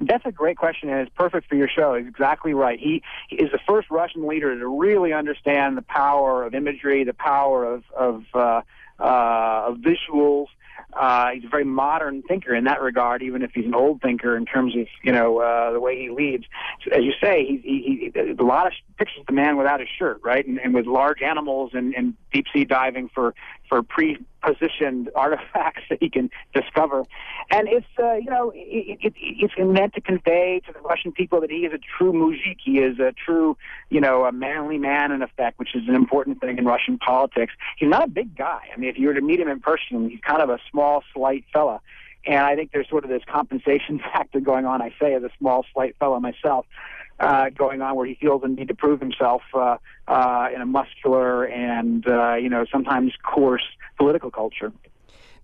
That's 0.00 0.24
a 0.24 0.32
great 0.32 0.56
question, 0.56 0.88
and 0.90 1.00
it's 1.00 1.14
perfect 1.16 1.48
for 1.48 1.56
your 1.56 1.68
show. 1.68 1.94
He's 1.94 2.06
exactly 2.06 2.54
right. 2.54 2.78
He, 2.78 3.02
he 3.28 3.36
is 3.36 3.50
the 3.50 3.58
first 3.66 3.90
Russian 3.90 4.26
leader 4.28 4.56
to 4.56 4.68
really 4.68 5.12
understand 5.12 5.76
the 5.76 5.82
power 5.82 6.44
of 6.44 6.54
imagery, 6.54 7.04
the 7.04 7.14
power 7.14 7.64
of 7.64 7.82
of, 7.96 8.24
uh, 8.34 8.62
uh, 9.00 9.64
of 9.68 9.78
visuals, 9.78 10.46
uh, 10.94 11.30
he's 11.32 11.44
a 11.44 11.48
very 11.48 11.64
modern 11.64 12.22
thinker 12.22 12.54
in 12.54 12.64
that 12.64 12.80
regard, 12.80 13.22
even 13.22 13.42
if 13.42 13.50
he's 13.54 13.66
an 13.66 13.74
old 13.74 14.00
thinker 14.00 14.36
in 14.36 14.46
terms 14.46 14.74
of 14.74 14.86
you 15.02 15.12
know 15.12 15.38
uh, 15.38 15.72
the 15.72 15.80
way 15.80 16.00
he 16.00 16.10
leads. 16.10 16.44
So, 16.82 16.96
as 16.96 17.04
you 17.04 17.12
say, 17.20 17.44
he, 17.44 17.58
he, 17.62 18.10
he 18.14 18.30
a 18.30 18.42
lot 18.42 18.66
of 18.66 18.72
pictures 18.96 19.20
of 19.20 19.26
the 19.26 19.32
man 19.32 19.56
without 19.56 19.80
his 19.80 19.88
shirt, 19.98 20.20
right, 20.24 20.46
and, 20.46 20.58
and 20.58 20.74
with 20.74 20.86
large 20.86 21.20
animals 21.20 21.72
and, 21.74 21.94
and 21.94 22.14
deep 22.32 22.46
sea 22.52 22.64
diving 22.64 23.10
for 23.14 23.34
for 23.68 23.82
pre-positioned 23.82 25.10
artifacts 25.14 25.82
that 25.90 25.98
he 26.00 26.08
can 26.10 26.30
discover. 26.54 27.04
And 27.50 27.68
it's, 27.68 27.86
uh, 27.98 28.14
you 28.14 28.30
know, 28.30 28.52
it, 28.54 28.98
it, 29.00 29.14
it's 29.16 29.54
meant 29.58 29.94
to 29.94 30.00
convey 30.00 30.60
to 30.66 30.72
the 30.72 30.80
Russian 30.80 31.12
people 31.12 31.40
that 31.40 31.50
he 31.50 31.58
is 31.58 31.72
a 31.72 31.78
true 31.78 32.12
mujik. 32.12 32.58
He 32.64 32.78
is 32.78 32.98
a 32.98 33.12
true, 33.12 33.56
you 33.90 34.00
know, 34.00 34.24
a 34.24 34.32
manly 34.32 34.78
man 34.78 35.12
in 35.12 35.22
effect, 35.22 35.58
which 35.58 35.74
is 35.74 35.82
an 35.88 35.94
important 35.94 36.40
thing 36.40 36.58
in 36.58 36.64
Russian 36.64 36.98
politics. 36.98 37.54
He's 37.76 37.88
not 37.88 38.04
a 38.04 38.10
big 38.10 38.36
guy. 38.36 38.60
I 38.72 38.78
mean, 38.78 38.90
if 38.90 38.98
you 38.98 39.08
were 39.08 39.14
to 39.14 39.22
meet 39.22 39.40
him 39.40 39.48
in 39.48 39.60
person, 39.60 40.10
he's 40.10 40.20
kind 40.20 40.42
of 40.42 40.50
a 40.50 40.58
small, 40.70 41.02
slight 41.14 41.44
fella. 41.52 41.80
And 42.26 42.38
I 42.38 42.56
think 42.56 42.72
there's 42.72 42.88
sort 42.88 43.04
of 43.04 43.10
this 43.10 43.22
compensation 43.26 43.98
factor 44.12 44.40
going 44.40 44.66
on. 44.66 44.82
I 44.82 44.92
say 45.00 45.14
as 45.14 45.22
a 45.22 45.30
small, 45.38 45.64
slight 45.72 45.96
fellow 45.98 46.20
myself 46.20 46.66
uh, 47.20 47.50
going 47.50 47.82
on 47.82 47.96
where 47.96 48.06
he 48.06 48.14
feels 48.14 48.42
the 48.42 48.48
need 48.48 48.68
to 48.68 48.74
prove 48.74 49.00
himself 49.00 49.42
uh, 49.54 49.76
uh, 50.06 50.48
in 50.54 50.60
a 50.60 50.66
muscular 50.66 51.44
and 51.44 52.06
uh, 52.08 52.34
you 52.34 52.48
know 52.48 52.64
sometimes 52.70 53.12
coarse 53.22 53.64
political 53.96 54.30
culture. 54.30 54.72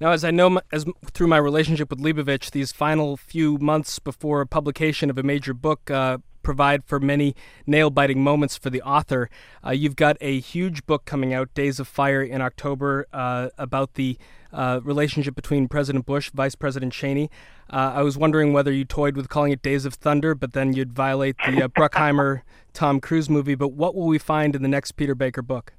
Now, 0.00 0.10
as 0.10 0.24
I 0.24 0.30
know 0.30 0.60
as 0.72 0.84
through 1.12 1.28
my 1.28 1.36
relationship 1.36 1.90
with 1.90 2.00
Leibovich, 2.00 2.50
these 2.50 2.72
final 2.72 3.16
few 3.16 3.58
months 3.58 3.98
before 3.98 4.44
publication 4.46 5.08
of 5.08 5.18
a 5.18 5.22
major 5.22 5.54
book 5.54 5.90
uh, 5.90 6.18
provide 6.42 6.84
for 6.84 7.00
many 7.00 7.34
nail 7.66 7.90
biting 7.90 8.22
moments 8.22 8.56
for 8.56 8.70
the 8.70 8.82
author. 8.82 9.28
Uh, 9.66 9.70
you've 9.70 9.96
got 9.96 10.16
a 10.20 10.38
huge 10.38 10.86
book 10.86 11.04
coming 11.04 11.32
out, 11.34 11.52
Days 11.54 11.80
of 11.80 11.88
Fire, 11.88 12.22
in 12.22 12.40
October, 12.40 13.06
uh, 13.12 13.48
about 13.58 13.94
the 13.94 14.18
uh, 14.54 14.80
relationship 14.82 15.34
between 15.34 15.68
President 15.68 16.06
Bush, 16.06 16.30
Vice 16.30 16.54
President 16.54 16.92
Cheney. 16.92 17.30
Uh, 17.70 17.92
I 17.96 18.02
was 18.02 18.16
wondering 18.16 18.52
whether 18.52 18.72
you 18.72 18.84
toyed 18.84 19.16
with 19.16 19.28
calling 19.28 19.52
it 19.52 19.62
Days 19.62 19.84
of 19.84 19.94
Thunder, 19.94 20.34
but 20.34 20.52
then 20.52 20.72
you'd 20.72 20.92
violate 20.92 21.36
the 21.46 21.64
uh, 21.64 21.68
Bruckheimer 21.68 22.42
Tom 22.72 23.00
Cruise 23.00 23.28
movie. 23.28 23.54
But 23.54 23.68
what 23.68 23.94
will 23.94 24.06
we 24.06 24.18
find 24.18 24.54
in 24.54 24.62
the 24.62 24.68
next 24.68 24.92
Peter 24.92 25.14
Baker 25.14 25.42
book? 25.42 25.74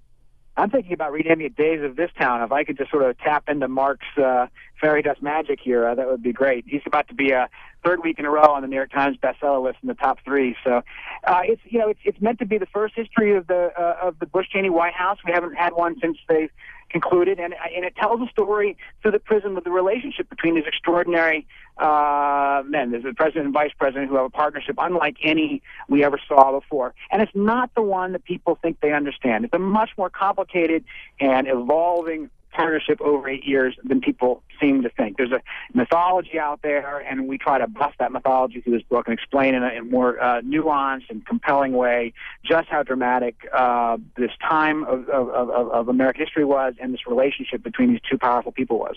I'm 0.57 0.69
thinking 0.69 0.93
about 0.93 1.11
renaming 1.11 1.47
it 1.47 1.55
Days 1.55 1.83
of 1.83 1.97
This 1.97 2.11
Town. 2.17 2.41
If 2.41 2.51
I 2.51 2.63
could 2.63 2.77
just 2.77 2.89
sort 2.89 3.03
of 3.03 3.17
tap 3.19 3.49
into 3.49 3.67
Mark's 3.67 4.05
uh, 4.17 4.47
fairy 4.79 5.01
dust 5.01 5.21
magic 5.21 5.59
here, 5.61 5.85
uh, 5.85 5.95
that 5.95 6.07
would 6.07 6.23
be 6.23 6.31
great. 6.31 6.63
He's 6.65 6.81
about 6.85 7.09
to 7.09 7.13
be 7.13 7.31
a 7.31 7.49
third 7.85 8.03
week 8.03 8.19
in 8.19 8.25
a 8.25 8.29
row 8.29 8.51
on 8.53 8.61
the 8.61 8.67
New 8.67 8.75
York 8.75 8.91
Times 8.91 9.17
bestseller 9.17 9.63
list 9.63 9.77
in 9.81 9.87
the 9.87 9.93
top 9.93 10.17
three. 10.25 10.55
So 10.63 10.81
uh, 11.25 11.41
it's 11.43 11.61
you 11.65 11.79
know 11.79 11.89
it's 11.89 11.99
it's 12.03 12.19
meant 12.19 12.39
to 12.39 12.45
be 12.45 12.57
the 12.57 12.65
first 12.65 12.95
history 12.95 13.35
of 13.35 13.47
the 13.47 13.71
uh, 13.77 13.97
of 14.01 14.19
the 14.19 14.25
Bush 14.25 14.47
Cheney 14.49 14.69
White 14.69 14.93
House. 14.93 15.19
We 15.25 15.31
haven't 15.31 15.55
had 15.55 15.73
one 15.73 15.97
since 16.01 16.17
they 16.27 16.49
concluded, 16.89 17.39
and 17.39 17.53
and 17.75 17.85
it 17.85 17.95
tells 17.95 18.21
a 18.21 18.27
story 18.31 18.77
through 19.01 19.11
the 19.11 19.19
prism 19.19 19.57
of 19.57 19.63
the 19.63 19.71
relationship 19.71 20.29
between 20.29 20.55
these 20.55 20.65
extraordinary 20.65 21.45
uh, 21.77 22.63
men. 22.65 22.91
There's 22.91 23.03
the 23.03 23.13
president 23.13 23.45
and 23.45 23.53
vice 23.53 23.71
president 23.77 24.09
who 24.09 24.15
have 24.15 24.25
a 24.25 24.29
partnership 24.29 24.75
unlike 24.77 25.17
any 25.21 25.61
we 25.87 26.03
ever 26.03 26.19
saw 26.27 26.57
before, 26.59 26.93
and 27.11 27.21
it's 27.21 27.35
not 27.35 27.69
the 27.75 27.81
one 27.81 28.13
that 28.13 28.23
people 28.23 28.57
think 28.61 28.79
they 28.81 28.93
understand. 28.93 29.45
It's 29.45 29.53
a 29.53 29.59
much 29.59 29.91
more 29.97 30.09
complicated 30.09 30.83
and 31.19 31.47
evolving 31.47 32.29
partnership 32.55 33.01
over 33.01 33.27
eight 33.27 33.45
years 33.45 33.75
than 33.83 34.01
people 34.01 34.41
seem 34.59 34.83
to 34.83 34.89
think. 34.89 35.17
There's 35.17 35.31
a 35.31 35.41
mythology 35.73 36.39
out 36.39 36.61
there, 36.61 36.99
and 36.99 37.27
we 37.27 37.37
try 37.37 37.57
to 37.57 37.67
bust 37.67 37.95
that 37.99 38.11
mythology 38.11 38.61
through 38.61 38.77
this 38.77 38.87
book 38.87 39.07
and 39.07 39.13
explain 39.13 39.53
in 39.55 39.63
a, 39.63 39.69
in 39.69 39.77
a 39.77 39.83
more 39.83 40.21
uh, 40.21 40.41
nuanced 40.41 41.09
and 41.09 41.25
compelling 41.25 41.73
way 41.73 42.13
just 42.43 42.67
how 42.69 42.83
dramatic 42.83 43.35
uh, 43.53 43.97
this 44.17 44.31
time 44.47 44.83
of, 44.85 45.07
of, 45.09 45.29
of, 45.29 45.49
of 45.49 45.89
American 45.89 46.25
history 46.25 46.45
was 46.45 46.73
and 46.81 46.93
this 46.93 47.05
relationship 47.07 47.61
between 47.63 47.91
these 47.91 48.01
two 48.09 48.17
powerful 48.17 48.51
people 48.51 48.79
was. 48.79 48.95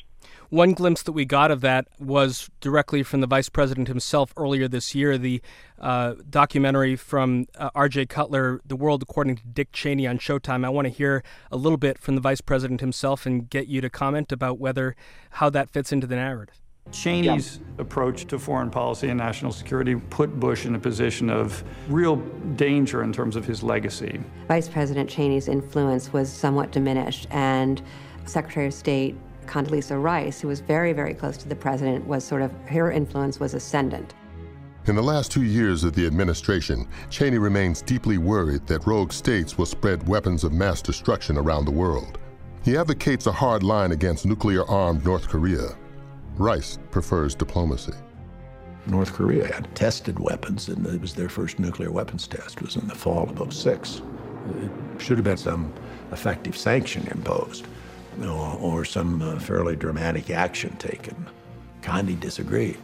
One 0.51 0.73
glimpse 0.73 1.03
that 1.03 1.12
we 1.12 1.27
got 1.27 1.51
of 1.51 1.61
that 1.61 1.88
was 1.99 2.51
directly 2.61 3.03
from 3.03 3.21
the 3.21 3.27
vice 3.27 3.51
president 3.51 3.88
himself 3.88 4.33
earlier 4.37 4.66
this 4.66 4.94
year. 4.94 5.18
The 5.18 5.42
uh, 5.79 6.14
documentary 6.29 6.97
from 6.97 7.47
uh, 7.57 7.71
R.J. 7.75 8.07
Cutler, 8.07 8.61
"The 8.64 8.75
World 8.75 9.03
According 9.03 9.37
to 9.37 9.47
Dick 9.47 9.73
Cheney" 9.73 10.07
on 10.07 10.18
Showtime. 10.18 10.64
I 10.64 10.71
want 10.71 10.87
to 10.87 10.92
hear 10.92 11.23
a 11.53 11.57
little 11.57 11.77
bit 11.77 11.99
from 11.99 12.14
the 12.14 12.21
vice 12.23 12.40
president 12.40 12.81
himself 12.81 13.27
and 13.27 13.47
get 13.48 13.68
you 13.68 13.80
to 13.80 13.90
comment 13.90 14.32
about 14.32 14.58
whether 14.58 14.96
how 15.30 15.50
that 15.50 15.70
fits 15.70 15.92
into 15.92 16.06
the 16.06 16.16
narrative. 16.16 16.61
Cheney's 16.90 17.61
approach 17.78 18.26
to 18.26 18.38
foreign 18.38 18.70
policy 18.70 19.08
and 19.08 19.18
national 19.18 19.52
security 19.52 19.96
put 19.96 20.40
Bush 20.40 20.64
in 20.64 20.74
a 20.74 20.78
position 20.78 21.28
of 21.28 21.62
real 21.88 22.16
danger 22.56 23.02
in 23.02 23.12
terms 23.12 23.37
of 23.37 23.44
his 23.44 23.62
legacy. 23.62 24.20
Vice 24.48 24.68
President 24.68 25.08
Cheney's 25.08 25.48
influence 25.48 26.12
was 26.12 26.32
somewhat 26.32 26.72
diminished, 26.72 27.26
and 27.30 27.82
Secretary 28.24 28.66
of 28.66 28.74
State 28.74 29.16
Condoleezza 29.46 30.02
Rice, 30.02 30.40
who 30.40 30.48
was 30.48 30.61
very, 30.61 30.92
very 30.92 31.14
close 31.14 31.37
to 31.38 31.48
the 31.48 31.56
president, 31.56 32.06
was 32.06 32.24
sort 32.24 32.42
of 32.42 32.52
her 32.66 32.90
influence 32.90 33.40
was 33.40 33.54
ascendant. 33.54 34.14
In 34.87 34.96
the 34.96 35.02
last 35.02 35.30
two 35.30 35.42
years 35.42 35.84
of 35.84 35.94
the 35.94 36.06
administration, 36.06 36.88
Cheney 37.11 37.38
remains 37.38 37.82
deeply 37.82 38.16
worried 38.16 38.66
that 38.66 38.87
rogue 38.87 39.12
states 39.12 39.58
will 39.58 39.66
spread 39.66 40.06
weapons 40.08 40.44
of 40.44 40.52
mass 40.52 40.80
destruction 40.80 41.37
around 41.37 41.66
the 41.66 41.70
world. 41.70 42.18
He 42.68 42.76
advocates 42.76 43.26
a 43.26 43.33
hard 43.33 43.62
line 43.62 43.92
against 43.92 44.26
nuclear 44.26 44.62
armed 44.66 45.02
North 45.02 45.26
Korea. 45.26 45.70
Rice 46.37 46.78
prefers 46.90 47.35
diplomacy. 47.35 47.94
North 48.85 49.14
Korea 49.14 49.50
had 49.50 49.74
tested 49.74 50.18
weapons, 50.18 50.68
and 50.68 50.87
it 50.87 51.00
was 51.00 51.14
their 51.14 51.31
first 51.31 51.59
nuclear 51.59 51.90
weapons 51.90 52.26
test. 52.26 52.59
It 52.59 52.64
was 52.64 52.76
in 52.76 52.87
the 52.87 52.94
fall 52.94 53.31
of 53.31 53.54
06. 53.54 54.02
It 54.61 55.00
should 55.00 55.16
have 55.16 55.24
been 55.24 55.38
some 55.38 55.72
effective 56.12 56.54
sanction 56.59 57.07
imposed, 57.07 57.64
or, 58.20 58.59
or 58.61 58.85
some 58.85 59.22
uh, 59.22 59.38
fairly 59.38 59.74
dramatic 59.74 60.28
action 60.28 60.76
taken. 60.76 61.26
Condi 61.81 62.20
disagreed. 62.20 62.76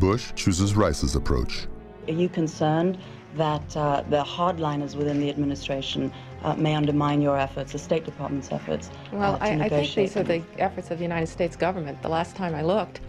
Bush 0.00 0.32
chooses 0.34 0.74
Rice's 0.74 1.14
approach. 1.14 1.68
Are 2.08 2.14
you 2.14 2.28
concerned 2.28 2.98
that 3.36 3.76
uh, 3.76 4.02
the 4.08 4.22
hardliners 4.22 4.94
within 4.94 5.20
the 5.20 5.28
administration 5.28 6.12
uh, 6.42 6.54
may 6.54 6.74
undermine 6.74 7.20
your 7.20 7.38
efforts, 7.38 7.72
the 7.72 7.78
State 7.78 8.04
Department's 8.04 8.50
efforts. 8.52 8.90
Well, 9.12 9.34
uh, 9.34 9.38
I, 9.40 9.50
I 9.50 9.68
think 9.68 9.94
these 9.94 10.16
are 10.16 10.22
the 10.22 10.42
efforts 10.58 10.90
of 10.90 10.98
the 10.98 11.04
United 11.04 11.26
States 11.28 11.56
government. 11.56 12.00
The 12.02 12.08
last 12.08 12.36
time 12.36 12.54
I 12.54 12.62
looked. 12.62 13.00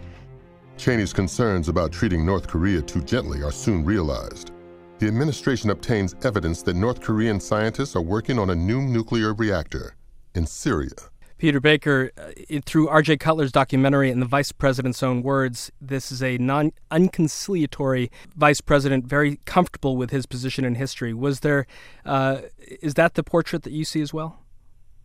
Cheney's 0.76 1.12
concerns 1.12 1.68
about 1.68 1.92
treating 1.92 2.24
North 2.24 2.48
Korea 2.48 2.80
too 2.80 3.02
gently 3.02 3.42
are 3.42 3.52
soon 3.52 3.84
realized. 3.84 4.52
The 4.98 5.06
administration 5.06 5.70
obtains 5.70 6.14
evidence 6.22 6.62
that 6.62 6.76
North 6.76 7.00
Korean 7.00 7.40
scientists 7.40 7.96
are 7.96 8.02
working 8.02 8.38
on 8.38 8.50
a 8.50 8.54
new 8.54 8.82
nuclear 8.82 9.34
reactor 9.34 9.94
in 10.34 10.46
Syria. 10.46 11.09
Peter 11.40 11.58
Baker, 11.58 12.12
uh, 12.18 12.60
through 12.66 12.88
R.J. 12.88 13.16
Cutler's 13.16 13.50
documentary 13.50 14.10
and 14.10 14.20
the 14.20 14.26
vice 14.26 14.52
president's 14.52 15.02
own 15.02 15.22
words, 15.22 15.72
this 15.80 16.12
is 16.12 16.22
a 16.22 16.36
non 16.36 16.70
unconciliatory 16.90 18.10
vice 18.36 18.60
president, 18.60 19.06
very 19.06 19.40
comfortable 19.46 19.96
with 19.96 20.10
his 20.10 20.26
position 20.26 20.66
in 20.66 20.74
history. 20.74 21.14
Was 21.14 21.40
there, 21.40 21.66
uh, 22.04 22.42
is 22.82 22.92
that 22.94 23.14
the 23.14 23.22
portrait 23.22 23.62
that 23.62 23.72
you 23.72 23.86
see 23.86 24.02
as 24.02 24.12
well? 24.12 24.40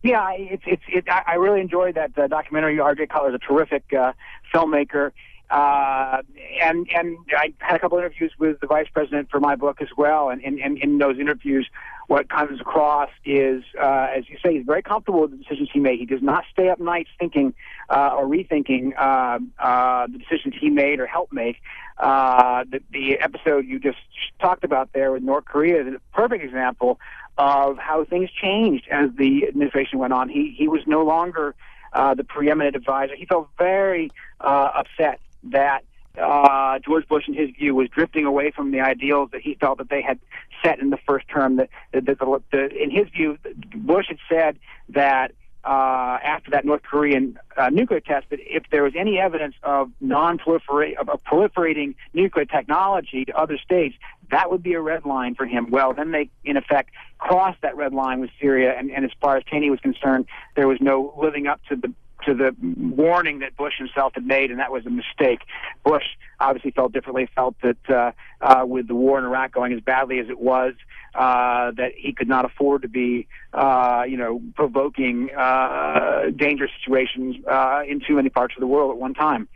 Yeah, 0.02 0.30
it's 0.36 0.62
it's 0.66 0.82
it, 0.88 1.04
I 1.08 1.36
really 1.36 1.62
enjoyed 1.62 1.94
that 1.94 2.16
uh, 2.18 2.26
documentary. 2.26 2.78
R.J. 2.78 3.06
Cutler 3.06 3.30
is 3.30 3.34
a 3.34 3.38
terrific 3.38 3.84
uh, 3.94 4.12
filmmaker, 4.54 5.12
uh, 5.48 6.20
and 6.62 6.86
and 6.94 7.16
I 7.34 7.54
had 7.58 7.76
a 7.76 7.78
couple 7.78 7.96
interviews 7.96 8.32
with 8.38 8.60
the 8.60 8.66
vice 8.66 8.88
president 8.92 9.30
for 9.30 9.40
my 9.40 9.56
book 9.56 9.80
as 9.80 9.88
well. 9.96 10.28
And, 10.28 10.42
and 10.44 10.76
in 10.78 10.98
those 10.98 11.18
interviews, 11.18 11.66
what 12.06 12.28
comes 12.28 12.60
across 12.60 13.10
is, 13.24 13.64
uh, 13.80 14.08
as 14.16 14.28
you 14.28 14.36
say, 14.44 14.54
he's 14.54 14.66
very 14.66 14.82
comfortable 14.82 15.22
with 15.22 15.32
the 15.32 15.36
decisions 15.36 15.68
he 15.72 15.80
made. 15.80 15.98
He 15.98 16.06
does 16.06 16.22
not 16.22 16.44
stay 16.52 16.68
up 16.68 16.78
nights 16.78 17.10
thinking 17.18 17.54
uh, 17.90 18.14
or 18.16 18.26
rethinking 18.26 18.92
uh, 18.96 19.38
uh, 19.58 20.06
the 20.06 20.18
decisions 20.18 20.54
he 20.60 20.70
made 20.70 21.00
or 21.00 21.06
helped 21.06 21.32
make. 21.32 21.56
Uh, 21.98 22.64
the, 22.70 22.80
the 22.90 23.18
episode 23.18 23.66
you 23.66 23.78
just 23.78 23.98
talked 24.40 24.64
about 24.64 24.92
there 24.92 25.10
with 25.12 25.22
North 25.22 25.46
Korea 25.46 25.80
is 25.82 25.94
a 25.94 26.00
perfect 26.14 26.44
example 26.44 27.00
of 27.38 27.76
how 27.78 28.04
things 28.04 28.30
changed 28.30 28.86
as 28.90 29.10
the 29.18 29.46
administration 29.48 29.98
went 29.98 30.12
on. 30.12 30.28
He 30.28 30.54
he 30.56 30.68
was 30.68 30.80
no 30.86 31.04
longer 31.04 31.54
uh, 31.92 32.14
the 32.14 32.24
preeminent 32.24 32.76
advisor. 32.76 33.14
He 33.16 33.26
felt 33.26 33.48
very 33.58 34.10
uh, 34.40 34.70
upset 34.74 35.20
that 35.44 35.84
uh, 36.18 36.78
George 36.80 37.06
Bush, 37.08 37.24
in 37.28 37.34
his 37.34 37.50
view, 37.50 37.74
was 37.74 37.88
drifting 37.88 38.24
away 38.24 38.50
from 38.50 38.70
the 38.70 38.80
ideals 38.80 39.30
that 39.32 39.42
he 39.42 39.54
felt 39.54 39.78
that 39.78 39.88
they 39.88 40.02
had 40.02 40.18
set 40.62 40.78
in 40.78 40.90
the 40.90 40.98
first 41.06 41.28
term. 41.28 41.56
That, 41.56 41.70
that, 41.92 42.04
the, 42.06 42.42
the, 42.52 42.82
in 42.82 42.90
his 42.90 43.08
view, 43.08 43.38
Bush 43.74 44.06
had 44.08 44.18
said 44.28 44.58
that 44.90 45.32
uh, 45.64 46.18
after 46.22 46.52
that 46.52 46.64
North 46.64 46.82
Korean 46.82 47.38
uh, 47.56 47.70
nuclear 47.70 48.00
test, 48.00 48.30
that 48.30 48.38
if 48.42 48.64
there 48.70 48.84
was 48.84 48.92
any 48.96 49.18
evidence 49.18 49.56
of 49.64 49.90
non-proliferate 50.00 50.96
of, 50.96 51.08
of 51.08 51.22
proliferating 51.24 51.96
nuclear 52.14 52.44
technology 52.44 53.24
to 53.24 53.36
other 53.36 53.58
states, 53.58 53.96
that 54.30 54.50
would 54.50 54.62
be 54.62 54.74
a 54.74 54.80
red 54.80 55.04
line 55.04 55.34
for 55.34 55.44
him. 55.44 55.70
Well, 55.70 55.92
then 55.92 56.12
they, 56.12 56.30
in 56.44 56.56
effect, 56.56 56.90
crossed 57.18 57.60
that 57.62 57.76
red 57.76 57.92
line 57.92 58.20
with 58.20 58.30
Syria, 58.40 58.74
and, 58.78 58.92
and 58.92 59.04
as 59.04 59.10
far 59.20 59.36
as 59.36 59.44
Cheney 59.44 59.70
was 59.70 59.80
concerned, 59.80 60.26
there 60.54 60.68
was 60.68 60.78
no 60.80 61.12
living 61.20 61.48
up 61.48 61.60
to 61.68 61.76
the 61.76 61.92
to 62.24 62.34
the 62.34 62.54
warning 62.60 63.40
that 63.40 63.56
Bush 63.56 63.74
himself 63.78 64.14
had 64.14 64.26
made, 64.26 64.50
and 64.50 64.58
that 64.60 64.72
was 64.72 64.86
a 64.86 64.90
mistake. 64.90 65.40
Bush 65.84 66.04
obviously 66.40 66.70
felt 66.70 66.92
differently, 66.92 67.28
felt 67.34 67.56
that 67.62 67.90
uh, 67.90 68.12
uh, 68.40 68.64
with 68.66 68.88
the 68.88 68.94
war 68.94 69.18
in 69.18 69.24
Iraq 69.24 69.52
going 69.52 69.72
as 69.72 69.80
badly 69.80 70.18
as 70.18 70.28
it 70.28 70.38
was, 70.38 70.74
uh, 71.14 71.70
that 71.72 71.92
he 71.96 72.12
could 72.12 72.28
not 72.28 72.44
afford 72.44 72.82
to 72.82 72.88
be, 72.88 73.26
uh, 73.52 74.04
you 74.08 74.16
know, 74.16 74.40
provoking 74.54 75.30
uh, 75.36 76.30
dangerous 76.34 76.70
situations 76.78 77.36
uh, 77.46 77.82
in 77.86 78.00
too 78.00 78.16
many 78.16 78.28
parts 78.28 78.54
of 78.56 78.60
the 78.60 78.66
world 78.66 78.90
at 78.90 78.98
one 78.98 79.14
time. 79.14 79.48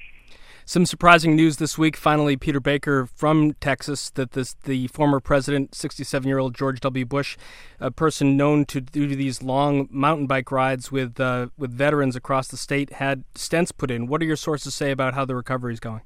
Some 0.64 0.86
surprising 0.86 1.34
news 1.34 1.56
this 1.56 1.76
week. 1.76 1.96
Finally, 1.96 2.36
Peter 2.36 2.60
Baker 2.60 3.06
from 3.06 3.54
Texas, 3.54 4.10
that 4.10 4.32
this 4.32 4.54
the 4.64 4.86
former 4.88 5.20
president, 5.20 5.72
67-year-old 5.72 6.54
George 6.54 6.80
W. 6.80 7.04
Bush, 7.04 7.36
a 7.80 7.90
person 7.90 8.36
known 8.36 8.64
to 8.66 8.80
do 8.80 9.08
these 9.14 9.42
long 9.42 9.88
mountain 9.90 10.26
bike 10.26 10.52
rides 10.52 10.92
with 10.92 11.18
uh, 11.18 11.48
with 11.58 11.72
veterans 11.72 12.16
across 12.16 12.48
the 12.48 12.56
state, 12.56 12.94
had 12.94 13.24
stents 13.34 13.70
put 13.76 13.90
in. 13.90 14.06
What 14.06 14.20
do 14.20 14.26
your 14.26 14.36
sources 14.36 14.74
say 14.74 14.90
about 14.90 15.14
how 15.14 15.24
the 15.24 15.34
recovery 15.34 15.72
is 15.72 15.80
going? 15.80 16.02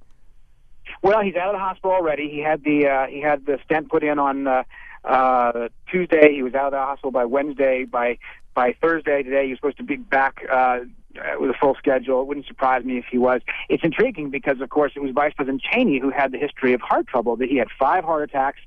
Well, 1.02 1.20
he's 1.22 1.36
out 1.36 1.48
of 1.48 1.54
the 1.54 1.64
hospital 1.64 1.92
already. 1.92 2.30
He 2.30 2.40
had 2.40 2.64
the 2.64 2.86
uh, 2.86 3.06
he 3.06 3.20
had 3.20 3.46
the 3.46 3.58
stent 3.64 3.90
put 3.90 4.02
in 4.02 4.18
on 4.18 4.46
uh, 4.46 4.62
uh, 5.04 5.68
Tuesday. 5.90 6.32
He 6.32 6.42
was 6.42 6.54
out 6.54 6.66
of 6.66 6.72
the 6.72 6.78
hospital 6.78 7.10
by 7.10 7.24
Wednesday. 7.24 7.84
By 7.84 8.18
by 8.54 8.74
Thursday 8.80 9.22
today, 9.22 9.44
he 9.44 9.50
was 9.50 9.58
supposed 9.58 9.76
to 9.78 9.84
be 9.84 9.96
back 9.96 10.44
uh, 10.50 10.80
uh, 11.18 11.40
with 11.40 11.50
a 11.50 11.54
full 11.54 11.74
schedule. 11.76 12.20
It 12.22 12.26
wouldn't 12.26 12.46
surprise 12.46 12.84
me 12.84 12.98
if 12.98 13.06
he 13.10 13.18
was. 13.18 13.40
It's 13.68 13.84
intriguing 13.84 14.30
because, 14.30 14.60
of 14.60 14.68
course, 14.70 14.92
it 14.96 15.00
was 15.00 15.12
Vice 15.12 15.32
President 15.34 15.62
Cheney 15.62 15.98
who 15.98 16.10
had 16.10 16.32
the 16.32 16.38
history 16.38 16.72
of 16.72 16.80
heart 16.80 17.06
trouble. 17.06 17.36
That 17.36 17.48
he 17.48 17.56
had 17.56 17.68
five 17.78 18.04
heart 18.04 18.22
attacks, 18.22 18.60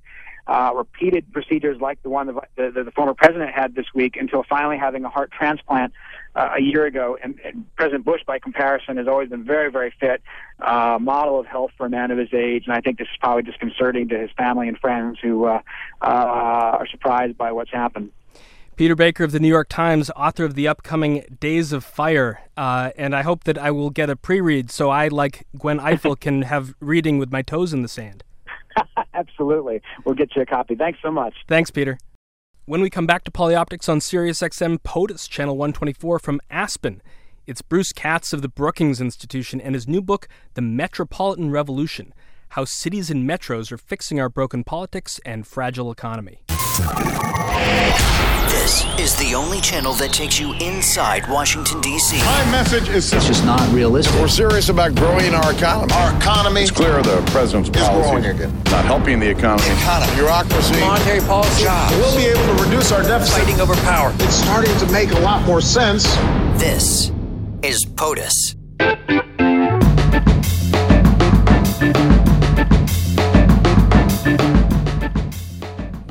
uh, 0.47 0.71
repeated 0.75 1.31
procedures 1.33 1.81
like 1.81 2.01
the 2.03 2.09
one 2.09 2.27
the, 2.27 2.41
the, 2.55 2.83
the 2.83 2.91
former 2.91 3.13
president 3.13 3.51
had 3.51 3.75
this 3.75 3.87
week, 3.93 4.15
until 4.15 4.43
finally 4.43 4.77
having 4.77 5.03
a 5.03 5.09
heart 5.09 5.31
transplant 5.31 5.91
uh, 6.35 6.51
a 6.57 6.61
year 6.61 6.85
ago. 6.85 7.17
And, 7.21 7.39
and 7.43 7.65
President 7.75 8.05
Bush, 8.05 8.21
by 8.25 8.39
comparison, 8.39 8.97
has 8.97 9.07
always 9.07 9.29
been 9.29 9.43
very, 9.43 9.69
very 9.71 9.93
fit, 9.99 10.21
uh, 10.59 10.97
model 11.01 11.39
of 11.39 11.45
health 11.47 11.71
for 11.77 11.85
a 11.85 11.89
man 11.89 12.11
of 12.11 12.17
his 12.17 12.33
age. 12.33 12.63
And 12.65 12.73
I 12.73 12.81
think 12.81 12.97
this 12.97 13.07
is 13.11 13.17
probably 13.19 13.43
disconcerting 13.43 14.07
to 14.09 14.17
his 14.17 14.31
family 14.37 14.67
and 14.69 14.77
friends 14.77 15.19
who 15.21 15.45
uh, 15.45 15.61
uh, 16.01 16.05
are 16.05 16.87
surprised 16.87 17.37
by 17.37 17.51
what's 17.51 17.71
happened. 17.71 18.11
Peter 18.77 18.95
Baker 18.95 19.23
of 19.23 19.31
the 19.31 19.39
New 19.39 19.47
York 19.47 19.69
Times, 19.69 20.11
author 20.15 20.45
of 20.45 20.53
the 20.53 20.67
upcoming 20.67 21.25
Days 21.39 21.73
of 21.73 21.83
Fire. 21.83 22.41
Uh, 22.55 22.91
and 22.95 23.15
I 23.15 23.23
hope 23.23 23.43
that 23.45 23.57
I 23.57 23.71
will 23.71 23.89
get 23.89 24.07
a 24.07 24.15
pre 24.15 24.39
read 24.39 24.69
so 24.69 24.91
I, 24.91 25.07
like 25.07 25.47
Gwen 25.57 25.79
Ifill, 25.79 26.19
can 26.19 26.43
have 26.43 26.75
reading 26.79 27.17
with 27.17 27.31
my 27.31 27.41
toes 27.41 27.73
in 27.73 27.81
the 27.81 27.87
sand. 27.87 28.23
Absolutely. 29.15 29.81
We'll 30.05 30.13
get 30.13 30.35
you 30.35 30.43
a 30.43 30.45
copy. 30.45 30.75
Thanks 30.75 30.99
so 31.01 31.09
much. 31.09 31.33
Thanks, 31.47 31.71
Peter. 31.71 31.97
When 32.65 32.81
we 32.81 32.91
come 32.91 33.07
back 33.07 33.23
to 33.23 33.31
Polioptics 33.31 33.89
on 33.89 33.97
SiriusXM 33.97 34.83
POTUS, 34.83 35.27
Channel 35.27 35.57
124 35.57 36.19
from 36.19 36.39
Aspen, 36.51 37.01
it's 37.47 37.63
Bruce 37.63 37.91
Katz 37.91 38.31
of 38.31 38.43
the 38.43 38.49
Brookings 38.49 39.01
Institution 39.01 39.59
and 39.59 39.73
his 39.73 39.87
new 39.87 40.03
book, 40.03 40.27
The 40.53 40.61
Metropolitan 40.61 41.49
Revolution 41.49 42.13
How 42.49 42.65
Cities 42.65 43.09
and 43.09 43.27
Metros 43.27 43.71
Are 43.71 43.77
Fixing 43.79 44.19
Our 44.19 44.29
Broken 44.29 44.63
Politics 44.63 45.19
and 45.25 45.47
Fragile 45.47 45.91
Economy. 45.91 46.43
This 48.67 48.83
is 48.99 49.15
the 49.15 49.33
only 49.33 49.61
channel 49.61 49.93
that 49.93 50.11
takes 50.11 50.37
you 50.37 50.51
inside 50.55 51.25
Washington, 51.29 51.79
D.C. 51.79 52.17
My 52.17 52.51
message 52.51 52.89
is 52.89 53.13
It's 53.13 53.25
just 53.25 53.45
not 53.45 53.61
realistic. 53.71 54.13
We're 54.19 54.27
serious 54.27 54.67
about 54.67 54.93
growing 54.93 55.33
our 55.33 55.53
economy. 55.53 55.93
Our 55.93 56.13
economy. 56.17 56.61
It's 56.63 56.71
clear 56.71 57.01
the 57.01 57.23
president's 57.31 57.69
policy 57.69 58.09
growing 58.09 58.25
again. 58.25 58.53
not 58.65 58.83
helping 58.83 59.21
the 59.21 59.29
economy. 59.29 59.69
economy. 59.69 60.13
Bureaucracy. 60.15 60.81
Monetary 60.81 61.21
policy. 61.21 61.63
Jobs. 61.63 61.95
We'll 61.95 62.17
be 62.17 62.25
able 62.25 62.57
to 62.57 62.61
reduce 62.61 62.91
our 62.91 63.03
deficit. 63.03 63.41
Fighting 63.41 63.61
over 63.61 63.73
power. 63.75 64.11
It's 64.15 64.35
starting 64.35 64.77
to 64.79 64.91
make 64.91 65.11
a 65.11 65.19
lot 65.19 65.45
more 65.45 65.61
sense. 65.61 66.03
This 66.59 67.13
is 67.63 67.85
POTUS. 67.85 69.56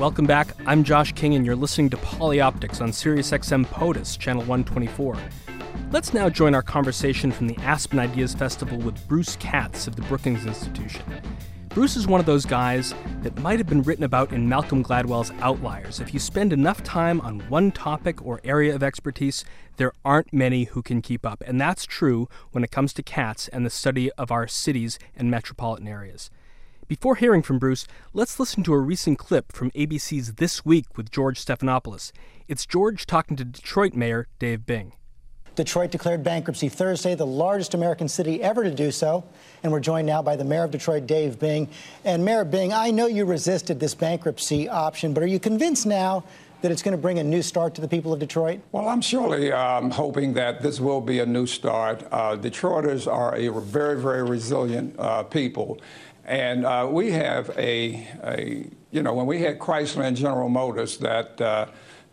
Welcome 0.07 0.27
back. 0.27 0.55
I'm 0.67 0.85
Josh 0.85 1.11
King, 1.15 1.35
and 1.35 1.45
you're 1.45 1.57
listening 1.57 1.91
to 1.91 1.97
Polioptics 1.97 2.81
on 2.81 2.91
SiriusXM 2.91 3.67
POTUS, 3.67 4.17
Channel 4.17 4.45
124. 4.45 5.19
Let's 5.91 6.15
now 6.15 6.29
join 6.29 6.55
our 6.55 6.63
conversation 6.63 7.33
from 7.33 7.49
the 7.49 7.57
Aspen 7.57 7.99
Ideas 7.99 8.33
Festival 8.33 8.79
with 8.79 9.05
Bruce 9.09 9.35
Katz 9.35 9.89
of 9.89 9.97
the 9.97 10.03
Brookings 10.03 10.47
Institution. 10.47 11.03
Bruce 11.71 11.97
is 11.97 12.07
one 12.07 12.21
of 12.21 12.25
those 12.25 12.47
guys 12.47 12.95
that 13.23 13.37
might 13.39 13.59
have 13.59 13.67
been 13.67 13.83
written 13.83 14.05
about 14.05 14.31
in 14.31 14.49
Malcolm 14.49 14.85
Gladwell's 14.85 15.33
Outliers. 15.41 15.99
If 15.99 16.15
you 16.15 16.21
spend 16.21 16.53
enough 16.53 16.85
time 16.85 17.21
on 17.23 17.41
one 17.49 17.73
topic 17.73 18.25
or 18.25 18.41
area 18.45 18.77
of 18.77 18.85
expertise, 18.85 19.45
there 19.77 19.93
aren't 20.05 20.33
many 20.33 20.65
who 20.65 20.83
can 20.83 21.03
keep 21.03 21.27
up. 21.27 21.43
And 21.45 21.61
that's 21.61 21.85
true 21.85 22.29
when 22.53 22.63
it 22.63 22.71
comes 22.71 22.93
to 22.93 23.03
Katz 23.03 23.49
and 23.49 23.67
the 23.67 23.71
study 23.71 24.13
of 24.13 24.31
our 24.31 24.47
cities 24.47 25.01
and 25.17 25.33
metropolitan 25.33 25.89
areas. 25.89 26.31
Before 26.89 27.17
hearing 27.17 27.43
from 27.43 27.59
Bruce, 27.59 27.85
let's 28.13 28.39
listen 28.39 28.63
to 28.63 28.73
a 28.73 28.79
recent 28.79 29.19
clip 29.19 29.51
from 29.51 29.73
ABC's 29.73 30.35
This 30.35 30.65
Week 30.65 30.97
with 30.97 31.11
George 31.11 31.45
Stephanopoulos. 31.45 32.13
It's 32.47 32.65
George 32.65 33.07
talking 33.07 33.37
to 33.39 33.45
Detroit 33.45 33.95
Mayor 33.95 34.29
Dave 34.39 34.65
Bing. 34.67 34.93
Detroit 35.57 35.91
declared 35.91 36.23
bankruptcy 36.23 36.69
Thursday, 36.69 37.17
the 37.17 37.27
largest 37.27 37.75
American 37.75 38.07
city 38.07 38.41
ever 38.41 38.63
to 38.63 38.71
do 38.71 38.93
so. 38.93 39.25
And 39.65 39.73
we're 39.73 39.81
joined 39.81 40.07
now 40.07 40.23
by 40.23 40.37
the 40.37 40.45
mayor 40.45 40.63
of 40.63 40.71
Detroit, 40.71 41.09
Dave 41.09 41.41
Bing. 41.41 41.69
And 42.05 42.25
Mayor 42.25 42.45
Bing, 42.45 42.73
I 42.73 42.93
know 42.93 43.07
you 43.07 43.25
resisted 43.25 43.81
this 43.81 43.95
bankruptcy 43.95 44.69
option, 44.69 45.13
but 45.13 45.25
are 45.25 45.27
you 45.27 45.41
convinced 45.41 45.87
now 45.87 46.23
that 46.63 46.73
it's 46.73 46.83
going 46.83 46.93
to 46.97 47.01
bring 47.01 47.19
a 47.19 47.25
new 47.25 47.43
start 47.43 47.75
to 47.75 47.81
the 47.81 47.89
people 47.89 48.13
of 48.13 48.19
Detroit? 48.19 48.61
Well, 48.73 48.89
I'm 48.89 49.01
surely 49.01 49.53
um, 49.53 49.91
hoping 49.91 50.35
that 50.35 50.63
this 50.63 50.81
will 50.81 51.01
be 51.01 51.21
a 51.21 51.27
new 51.27 51.47
start. 51.47 52.05
Uh, 52.11 52.37
Detroiters 52.37 53.11
are 53.11 53.35
a 53.35 53.49
very, 53.61 54.01
very 54.01 54.23
resilient 54.23 54.95
uh, 54.99 55.23
people. 55.23 55.81
And 56.27 56.67
uh, 56.67 56.89
we 56.91 57.13
have 57.13 57.51
a, 57.57 58.07
a, 58.25 58.69
you 58.91 59.03
know, 59.03 59.15
when 59.15 59.27
we 59.27 59.41
had 59.41 59.59
Chrysler 59.61 60.05
and 60.05 60.17
General 60.17 60.49
Motors 60.49 60.99
that, 60.99 61.41
uh, 61.41 61.67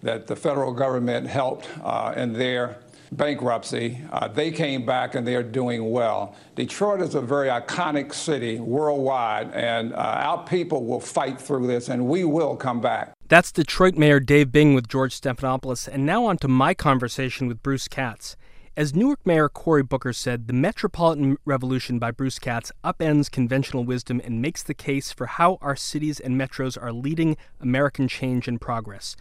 that 0.03 0.27
the 0.27 0.35
federal 0.35 0.71
government 0.71 1.27
helped 1.27 1.67
uh, 1.83 2.13
in 2.15 2.33
their 2.33 2.77
bankruptcy. 3.11 4.01
Uh, 4.11 4.27
they 4.27 4.51
came 4.51 4.85
back 4.85 5.15
and 5.15 5.27
they're 5.27 5.43
doing 5.43 5.91
well. 5.91 6.35
Detroit 6.55 7.01
is 7.01 7.15
a 7.15 7.21
very 7.21 7.47
iconic 7.47 8.13
city 8.13 8.59
worldwide, 8.59 9.51
and 9.53 9.93
uh, 9.93 9.97
our 9.97 10.43
people 10.45 10.85
will 10.85 10.99
fight 10.99 11.39
through 11.39 11.67
this, 11.67 11.89
and 11.89 12.07
we 12.07 12.23
will 12.23 12.55
come 12.55 12.81
back. 12.81 13.13
That's 13.27 13.51
Detroit 13.51 13.95
Mayor 13.95 14.19
Dave 14.19 14.51
Bing 14.51 14.73
with 14.73 14.87
George 14.87 15.19
Stephanopoulos. 15.19 15.87
And 15.87 16.05
now 16.05 16.25
on 16.25 16.37
to 16.39 16.47
my 16.47 16.73
conversation 16.73 17.47
with 17.47 17.63
Bruce 17.63 17.87
Katz. 17.87 18.35
As 18.75 18.95
Newark 18.95 19.23
Mayor 19.23 19.49
Cory 19.49 19.83
Booker 19.83 20.13
said, 20.13 20.47
the 20.47 20.53
Metropolitan 20.53 21.37
Revolution 21.45 21.99
by 21.99 22.09
Bruce 22.09 22.39
Katz 22.39 22.71
upends 22.83 23.29
conventional 23.29 23.83
wisdom 23.83 24.19
and 24.23 24.41
makes 24.41 24.63
the 24.63 24.73
case 24.73 25.11
for 25.11 25.27
how 25.27 25.59
our 25.61 25.75
cities 25.75 26.19
and 26.19 26.41
metros 26.41 26.75
are 26.81 26.91
leading 26.91 27.37
American 27.61 28.07
change 28.07 28.47
and 28.47 28.59
progress. 28.59 29.15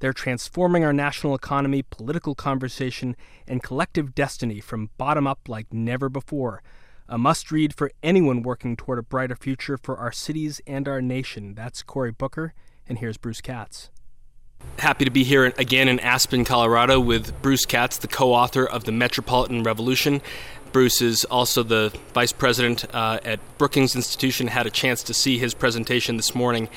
They're 0.00 0.12
transforming 0.12 0.84
our 0.84 0.92
national 0.92 1.34
economy, 1.34 1.84
political 1.84 2.34
conversation, 2.34 3.16
and 3.46 3.62
collective 3.62 4.14
destiny 4.14 4.60
from 4.60 4.90
bottom 4.98 5.26
up 5.26 5.48
like 5.48 5.72
never 5.72 6.10
before. 6.10 6.62
A 7.08 7.16
must 7.16 7.50
read 7.50 7.74
for 7.74 7.90
anyone 8.02 8.42
working 8.42 8.76
toward 8.76 8.98
a 8.98 9.02
brighter 9.02 9.36
future 9.36 9.78
for 9.78 9.96
our 9.96 10.12
cities 10.12 10.60
and 10.66 10.86
our 10.86 11.00
nation. 11.00 11.54
That's 11.54 11.82
Cory 11.82 12.12
Booker, 12.12 12.52
and 12.86 12.98
here's 12.98 13.16
Bruce 13.16 13.40
Katz. 13.40 13.88
Happy 14.78 15.04
to 15.04 15.10
be 15.10 15.24
here 15.24 15.52
again 15.58 15.88
in 15.88 15.98
Aspen, 15.98 16.44
Colorado, 16.44 17.00
with 17.00 17.42
Bruce 17.42 17.66
Katz, 17.66 17.98
the 17.98 18.06
co 18.06 18.32
author 18.32 18.64
of 18.64 18.84
The 18.84 18.92
Metropolitan 18.92 19.64
Revolution. 19.64 20.22
Bruce 20.70 21.02
is 21.02 21.24
also 21.24 21.64
the 21.64 21.92
vice 22.14 22.30
president 22.30 22.84
uh, 22.94 23.18
at 23.24 23.40
Brookings 23.58 23.96
Institution. 23.96 24.46
Had 24.46 24.68
a 24.68 24.70
chance 24.70 25.02
to 25.02 25.12
see 25.12 25.36
his 25.36 25.52
presentation 25.52 26.16
this 26.16 26.32
morning 26.32 26.68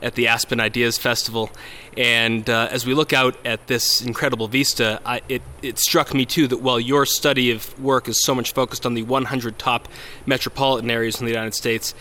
at 0.00 0.14
the 0.14 0.28
Aspen 0.28 0.60
Ideas 0.60 0.96
Festival. 0.96 1.50
And 1.96 2.48
uh, 2.48 2.68
as 2.70 2.86
we 2.86 2.94
look 2.94 3.12
out 3.12 3.36
at 3.44 3.66
this 3.66 4.00
incredible 4.00 4.46
vista, 4.46 5.00
I, 5.04 5.20
it, 5.28 5.42
it 5.60 5.80
struck 5.80 6.14
me 6.14 6.26
too 6.26 6.46
that 6.46 6.58
while 6.58 6.78
your 6.78 7.04
study 7.04 7.50
of 7.50 7.76
work 7.80 8.08
is 8.08 8.24
so 8.24 8.32
much 8.32 8.52
focused 8.52 8.86
on 8.86 8.94
the 8.94 9.02
100 9.02 9.58
top 9.58 9.88
metropolitan 10.24 10.88
areas 10.88 11.18
in 11.18 11.26
the 11.26 11.32
United 11.32 11.54
States, 11.56 11.96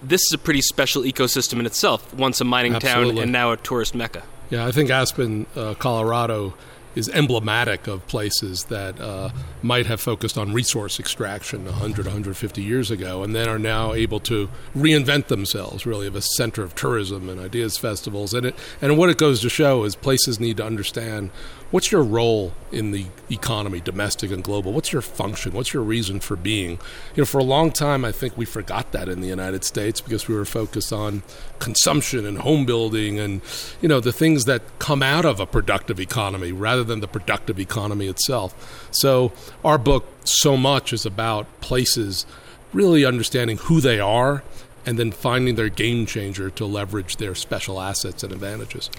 this 0.00 0.22
is 0.22 0.32
a 0.32 0.38
pretty 0.38 0.60
special 0.60 1.02
ecosystem 1.02 1.58
in 1.58 1.66
itself. 1.66 2.14
Once 2.14 2.40
a 2.40 2.44
mining 2.44 2.76
Absolutely. 2.76 3.14
town 3.16 3.22
and 3.24 3.32
now 3.32 3.50
a 3.50 3.56
tourist 3.56 3.96
mecca. 3.96 4.22
Yeah, 4.52 4.66
I 4.66 4.70
think 4.70 4.90
Aspen, 4.90 5.46
uh, 5.56 5.72
Colorado 5.78 6.52
is 6.94 7.08
emblematic 7.08 7.86
of 7.86 8.06
places 8.06 8.64
that 8.64 9.00
uh, 9.00 9.30
might 9.62 9.86
have 9.86 9.98
focused 9.98 10.36
on 10.36 10.52
resource 10.52 11.00
extraction 11.00 11.64
100, 11.64 12.04
150 12.04 12.62
years 12.62 12.90
ago, 12.90 13.22
and 13.22 13.34
then 13.34 13.48
are 13.48 13.58
now 13.58 13.94
able 13.94 14.20
to 14.20 14.50
reinvent 14.76 15.28
themselves, 15.28 15.86
really, 15.86 16.06
of 16.06 16.14
a 16.14 16.20
center 16.20 16.62
of 16.62 16.74
tourism 16.74 17.30
and 17.30 17.40
ideas 17.40 17.78
festivals. 17.78 18.34
And, 18.34 18.44
it, 18.44 18.54
and 18.82 18.98
what 18.98 19.08
it 19.08 19.16
goes 19.16 19.40
to 19.40 19.48
show 19.48 19.84
is 19.84 19.96
places 19.96 20.38
need 20.38 20.58
to 20.58 20.66
understand 20.66 21.30
what's 21.72 21.90
your 21.90 22.04
role 22.04 22.52
in 22.70 22.92
the 22.92 23.06
economy, 23.28 23.80
domestic 23.80 24.30
and 24.30 24.44
global? 24.44 24.72
What's 24.72 24.92
your 24.92 25.02
function? 25.02 25.52
What's 25.52 25.72
your 25.72 25.82
reason 25.82 26.20
for 26.20 26.36
being? 26.36 26.72
You 27.16 27.22
know, 27.22 27.24
for 27.24 27.38
a 27.38 27.44
long 27.44 27.72
time, 27.72 28.04
I 28.04 28.12
think 28.12 28.36
we 28.36 28.44
forgot 28.44 28.92
that 28.92 29.08
in 29.08 29.20
the 29.20 29.26
United 29.26 29.64
States 29.64 30.00
because 30.00 30.28
we 30.28 30.34
were 30.34 30.44
focused 30.44 30.92
on 30.92 31.22
consumption 31.58 32.24
and 32.24 32.38
home 32.38 32.64
building 32.64 33.18
and, 33.18 33.40
you 33.80 33.88
know, 33.88 33.98
the 33.98 34.12
things 34.12 34.44
that 34.44 34.62
come 34.78 35.02
out 35.02 35.24
of 35.24 35.40
a 35.40 35.46
productive 35.46 35.98
economy 35.98 36.52
rather 36.52 36.84
than 36.84 37.00
the 37.00 37.08
productive 37.08 37.58
economy 37.58 38.06
itself. 38.06 38.88
So 38.92 39.32
our 39.64 39.78
book, 39.78 40.06
so 40.24 40.56
much, 40.56 40.92
is 40.92 41.04
about 41.04 41.46
places 41.60 42.26
really 42.72 43.04
understanding 43.04 43.56
who 43.56 43.80
they 43.80 43.98
are 43.98 44.42
and 44.84 44.98
then 44.98 45.12
finding 45.12 45.54
their 45.54 45.68
game 45.68 46.06
changer 46.06 46.50
to 46.50 46.66
leverage 46.66 47.16
their 47.16 47.34
special 47.34 47.80
assets 47.80 48.22
and 48.22 48.32
advantages. 48.32 48.90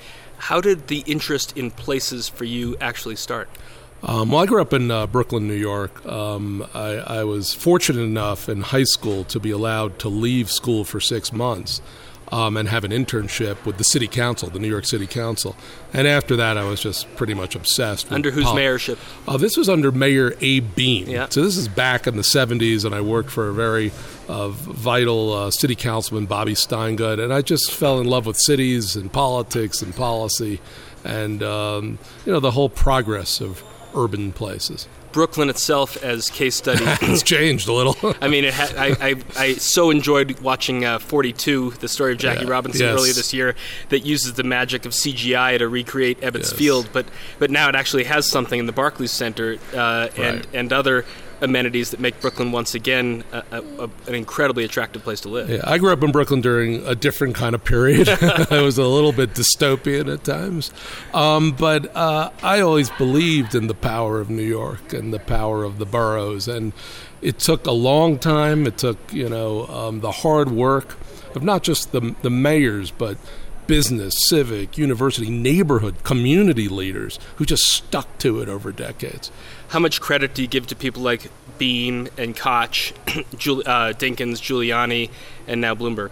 How 0.43 0.59
did 0.59 0.87
the 0.87 1.05
interest 1.07 1.55
in 1.55 1.71
places 1.71 2.27
for 2.27 2.43
you 2.43 2.75
actually 2.81 3.15
start? 3.15 3.47
Um, 4.03 4.29
well, 4.29 4.43
I 4.43 4.45
grew 4.45 4.61
up 4.61 4.73
in 4.73 4.91
uh, 4.91 5.07
Brooklyn, 5.07 5.47
New 5.47 5.53
York. 5.53 6.05
Um, 6.05 6.67
I, 6.73 6.95
I, 6.95 7.23
was 7.23 7.53
fortunate 7.53 8.01
enough 8.01 8.49
in 8.49 8.59
high 8.59 8.83
school 8.83 9.23
to 9.23 9.39
be 9.39 9.51
allowed 9.51 9.99
to 9.99 10.09
leave 10.09 10.51
school 10.51 10.83
for 10.83 10.99
six 10.99 11.31
months 11.31 11.81
um, 12.33 12.57
and 12.57 12.67
have 12.67 12.83
an 12.83 12.89
internship 12.89 13.63
with 13.63 13.77
the 13.77 13.83
city 13.83 14.07
council, 14.07 14.49
the 14.49 14.57
New 14.57 14.67
York 14.67 14.85
City 14.85 15.05
Council. 15.05 15.55
And 15.93 16.07
after 16.07 16.35
that, 16.37 16.57
I 16.57 16.63
was 16.63 16.81
just 16.81 17.15
pretty 17.15 17.35
much 17.35 17.55
obsessed. 17.55 18.11
under 18.11 18.31
whose 18.31 18.45
pol- 18.45 18.55
mayorship? 18.55 18.97
Uh, 19.27 19.37
this 19.37 19.55
was 19.55 19.69
under 19.69 19.91
Mayor 19.91 20.33
Abe 20.41 20.65
Beame. 20.75 21.07
Yeah. 21.09 21.29
So 21.29 21.43
this 21.43 21.57
is 21.57 21.67
back 21.67 22.07
in 22.07 22.15
the 22.15 22.23
70s, 22.23 22.85
and 22.85 22.95
I 22.95 23.01
worked 23.01 23.29
for 23.29 23.49
a 23.49 23.53
very 23.53 23.91
uh, 24.27 24.49
vital 24.49 25.31
uh, 25.31 25.51
city 25.51 25.75
councilman, 25.75 26.25
Bobby 26.25 26.55
Steingut, 26.55 27.23
and 27.23 27.31
I 27.31 27.43
just 27.43 27.71
fell 27.71 27.99
in 27.99 28.07
love 28.07 28.25
with 28.25 28.37
cities 28.37 28.95
and 28.95 29.13
politics 29.13 29.83
and 29.83 29.95
policy 29.95 30.59
and, 31.03 31.43
um, 31.43 31.99
you 32.25 32.31
know, 32.31 32.39
the 32.39 32.51
whole 32.51 32.69
progress 32.69 33.41
of 33.41 33.63
urban 33.93 34.31
places. 34.31 34.87
Brooklyn 35.13 35.49
itself 35.49 35.95
as 36.03 36.29
case 36.29 36.55
study. 36.55 36.83
it's 37.01 37.23
changed 37.23 37.67
a 37.69 37.73
little. 37.73 37.95
I 38.21 38.27
mean, 38.27 38.43
ha- 38.51 38.73
I, 38.77 38.97
I, 38.99 39.15
I, 39.41 39.53
so 39.53 39.89
enjoyed 39.91 40.39
watching 40.41 40.83
uh, 40.83 40.99
42, 40.99 41.71
the 41.79 41.87
story 41.87 42.11
of 42.11 42.17
Jackie 42.17 42.43
Yeah. 42.45 42.51
Robinson 42.51 42.81
Yes. 42.87 42.93
earlier 42.99 43.13
this 43.13 43.33
year, 43.33 43.55
that 43.89 43.99
uses 43.99 44.33
the 44.33 44.43
magic 44.43 44.85
of 44.85 44.91
CGI 44.91 45.59
to 45.59 45.67
recreate 45.69 46.19
Ebbets 46.21 46.49
Yes. 46.49 46.53
Field, 46.53 46.89
but 46.91 47.05
but 47.39 47.49
now 47.51 47.69
it 47.69 47.75
actually 47.75 48.03
has 48.05 48.29
something 48.29 48.59
in 48.59 48.65
the 48.65 48.73
Barclays 48.73 49.11
Center 49.11 49.57
uh, 49.73 50.09
and 50.17 50.37
Right. 50.39 50.47
and 50.53 50.73
other 50.73 51.05
amenities 51.43 51.91
that 51.91 51.99
make 51.99 52.19
Brooklyn 52.21 52.51
once 52.51 52.73
again 52.73 53.23
a, 53.31 53.43
a, 53.51 53.61
a, 53.61 53.89
an 54.07 54.15
incredibly 54.15 54.63
attractive 54.63 55.03
place 55.03 55.21
to 55.21 55.29
live. 55.29 55.49
Yeah, 55.49 55.61
I 55.63 55.77
grew 55.77 55.91
up 55.91 56.01
in 56.03 56.11
Brooklyn 56.11 56.41
during 56.41 56.85
a 56.87 56.95
different 56.95 57.35
kind 57.35 57.53
of 57.53 57.63
period. 57.63 58.07
it 58.21 58.49
was 58.51 58.77
a 58.77 58.87
little 58.87 59.11
bit 59.11 59.33
dystopian 59.33 60.11
at 60.11 60.23
times, 60.23 60.71
um, 61.13 61.51
but 61.51 61.95
uh, 61.95 62.31
I 62.41 62.61
always 62.61 62.89
believed 62.91 63.53
in 63.53 63.67
the 63.67 63.75
power 63.75 64.19
of 64.19 64.29
New 64.29 64.43
York 64.43 64.93
and 64.93 65.13
the 65.13 65.19
power 65.19 65.63
of 65.63 65.77
the 65.77 65.85
boroughs. 65.85 66.47
And 66.47 66.73
it 67.21 67.39
took 67.39 67.67
a 67.67 67.71
long 67.71 68.17
time. 68.19 68.65
It 68.65 68.77
took 68.77 68.97
you 69.13 69.29
know 69.29 69.67
um, 69.67 69.99
the 69.99 70.11
hard 70.11 70.51
work 70.51 70.97
of 71.35 71.43
not 71.43 71.63
just 71.63 71.91
the 71.91 72.15
the 72.21 72.29
mayors, 72.29 72.91
but 72.91 73.17
business, 73.67 74.13
civic, 74.27 74.77
university, 74.77 75.29
neighborhood, 75.29 76.03
community 76.03 76.67
leaders 76.67 77.19
who 77.37 77.45
just 77.45 77.63
stuck 77.63 78.17
to 78.19 78.41
it 78.41 78.49
over 78.49 78.71
decades. 78.71 79.31
How 79.69 79.79
much 79.79 80.01
credit 80.01 80.33
do 80.33 80.41
you 80.41 80.47
give 80.47 80.67
to 80.67 80.75
people 80.75 81.01
like 81.01 81.29
Beame 81.57 82.09
and 82.17 82.35
Koch, 82.35 82.93
Jul- 83.37 83.63
uh, 83.65 83.93
Dinkins, 83.93 84.39
Giuliani, 84.39 85.09
and 85.47 85.61
now 85.61 85.75
Bloomberg? 85.75 86.11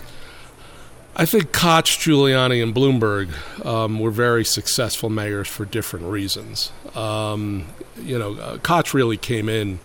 I 1.16 1.26
think 1.26 1.52
Koch, 1.52 2.00
Giuliani, 2.00 2.64
and 2.64 2.74
Bloomberg 2.74 3.30
um, 3.66 4.00
were 4.00 4.12
very 4.12 4.46
successful 4.46 5.10
mayors 5.10 5.48
for 5.48 5.66
different 5.66 6.06
reasons. 6.06 6.72
Um, 6.96 7.66
you 8.02 8.18
know, 8.18 8.36
uh, 8.36 8.58
Koch 8.60 8.94
really 8.94 9.18
came 9.18 9.50
in, 9.50 9.80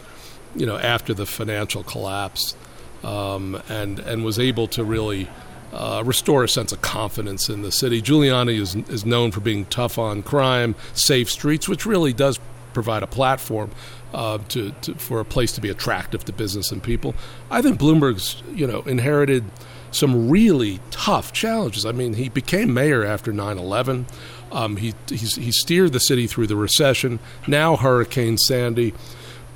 you 0.54 0.66
know, 0.66 0.76
after 0.76 1.12
the 1.14 1.26
financial 1.26 1.82
collapse, 1.82 2.54
um, 3.02 3.60
and 3.68 3.98
and 3.98 4.24
was 4.24 4.38
able 4.38 4.68
to 4.68 4.84
really 4.84 5.28
uh, 5.76 6.02
restore 6.04 6.42
a 6.42 6.48
sense 6.48 6.72
of 6.72 6.80
confidence 6.80 7.48
in 7.48 7.62
the 7.62 7.70
city. 7.70 8.00
Giuliani 8.00 8.58
is 8.58 8.74
is 8.88 9.04
known 9.04 9.30
for 9.30 9.40
being 9.40 9.66
tough 9.66 9.98
on 9.98 10.22
crime, 10.22 10.74
safe 10.94 11.30
streets, 11.30 11.68
which 11.68 11.84
really 11.84 12.12
does 12.12 12.40
provide 12.72 13.02
a 13.02 13.06
platform 13.06 13.70
uh, 14.14 14.38
to, 14.48 14.70
to 14.82 14.94
for 14.94 15.20
a 15.20 15.24
place 15.24 15.52
to 15.52 15.60
be 15.60 15.68
attractive 15.68 16.24
to 16.24 16.32
business 16.32 16.72
and 16.72 16.82
people. 16.82 17.14
I 17.50 17.60
think 17.60 17.78
Bloomberg's 17.78 18.42
you 18.54 18.66
know 18.66 18.82
inherited 18.82 19.44
some 19.90 20.30
really 20.30 20.80
tough 20.90 21.32
challenges. 21.32 21.84
I 21.86 21.92
mean, 21.92 22.14
he 22.14 22.28
became 22.28 22.72
mayor 22.74 23.04
after 23.04 23.32
9 23.32 23.58
11. 23.58 24.06
Um, 24.52 24.76
he, 24.76 24.94
he 25.08 25.50
steered 25.50 25.92
the 25.92 26.00
city 26.00 26.26
through 26.26 26.46
the 26.46 26.56
recession, 26.56 27.18
now 27.46 27.76
Hurricane 27.76 28.38
Sandy, 28.38 28.94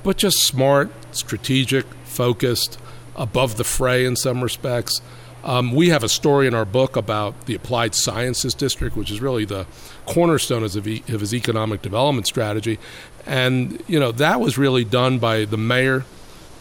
but 0.03 0.17
just 0.17 0.39
smart, 0.39 0.91
strategic, 1.11 1.85
focused, 2.03 2.77
above 3.15 3.57
the 3.57 3.63
fray 3.63 4.05
in 4.05 4.15
some 4.15 4.43
respects. 4.43 5.01
Um, 5.43 5.73
we 5.73 5.89
have 5.89 6.03
a 6.03 6.09
story 6.09 6.47
in 6.47 6.53
our 6.53 6.65
book 6.65 6.95
about 6.95 7.45
the 7.45 7.55
Applied 7.55 7.95
Sciences 7.95 8.53
District, 8.53 8.95
which 8.95 9.09
is 9.09 9.21
really 9.21 9.45
the 9.45 9.65
cornerstone 10.05 10.63
of, 10.63 10.75
of 10.75 10.85
his 10.85 11.33
economic 11.33 11.81
development 11.81 12.27
strategy. 12.27 12.79
And, 13.25 13.83
you 13.87 13.99
know, 13.99 14.11
that 14.13 14.39
was 14.39 14.57
really 14.57 14.83
done 14.83 15.19
by 15.19 15.45
the 15.45 15.57
mayor 15.57 16.05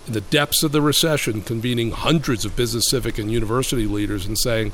in 0.06 0.12
the 0.12 0.20
depths 0.20 0.62
of 0.62 0.72
the 0.72 0.82
recession, 0.82 1.42
convening 1.42 1.90
hundreds 1.92 2.44
of 2.44 2.56
business, 2.56 2.88
civic, 2.88 3.18
and 3.18 3.30
university 3.30 3.86
leaders 3.86 4.26
and 4.26 4.38
saying, 4.38 4.72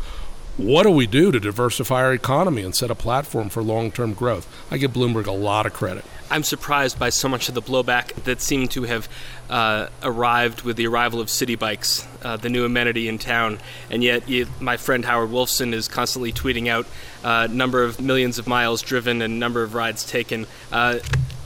what 0.57 0.85
do 0.85 0.90
we 0.90 1.07
do 1.07 1.31
to 1.31 1.38
diversify 1.38 2.03
our 2.03 2.14
economy 2.14 2.62
and 2.62 2.75
set 2.75 2.90
a 2.90 2.95
platform 2.95 3.51
for 3.51 3.62
long 3.62 3.90
term 3.90 4.14
growth? 4.14 4.49
I 4.71 4.79
give 4.79 4.92
Bloomberg 4.92 5.27
a 5.27 5.33
lot 5.33 5.66
of 5.66 5.75
credit. 5.75 6.05
I'm 6.31 6.42
surprised 6.42 6.99
by 6.99 7.11
so 7.11 7.29
much 7.29 7.49
of 7.49 7.55
the 7.55 7.62
blowback 7.62 8.14
that 8.25 8.40
seemed 8.40 8.71
to 8.73 8.85
have 8.85 9.09
uh, 9.49 9.89
arrived 10.03 10.63
with 10.63 10.77
the 10.77 10.87
arrival 10.87 11.21
of 11.21 11.29
Citi 11.29 11.59
Bikes, 11.59 12.07
uh, 12.23 12.37
the 12.37 12.49
new 12.49 12.65
amenity 12.65 13.09
in 13.09 13.19
town. 13.19 13.59
And 13.91 14.03
yet, 14.03 14.29
you, 14.29 14.47
my 14.61 14.77
friend 14.77 15.05
Howard 15.05 15.31
Wolfson 15.31 15.73
is 15.73 15.89
constantly 15.89 16.33
tweeting 16.33 16.69
out 16.69 16.87
uh, 17.25 17.49
number 17.51 17.83
of 17.83 18.01
millions 18.01 18.39
of 18.39 18.47
miles 18.47 18.83
driven 18.83 19.23
and 19.23 19.39
number 19.39 19.63
of 19.63 19.75
rides 19.75 20.05
taken. 20.05 20.47
Uh, 20.73 20.99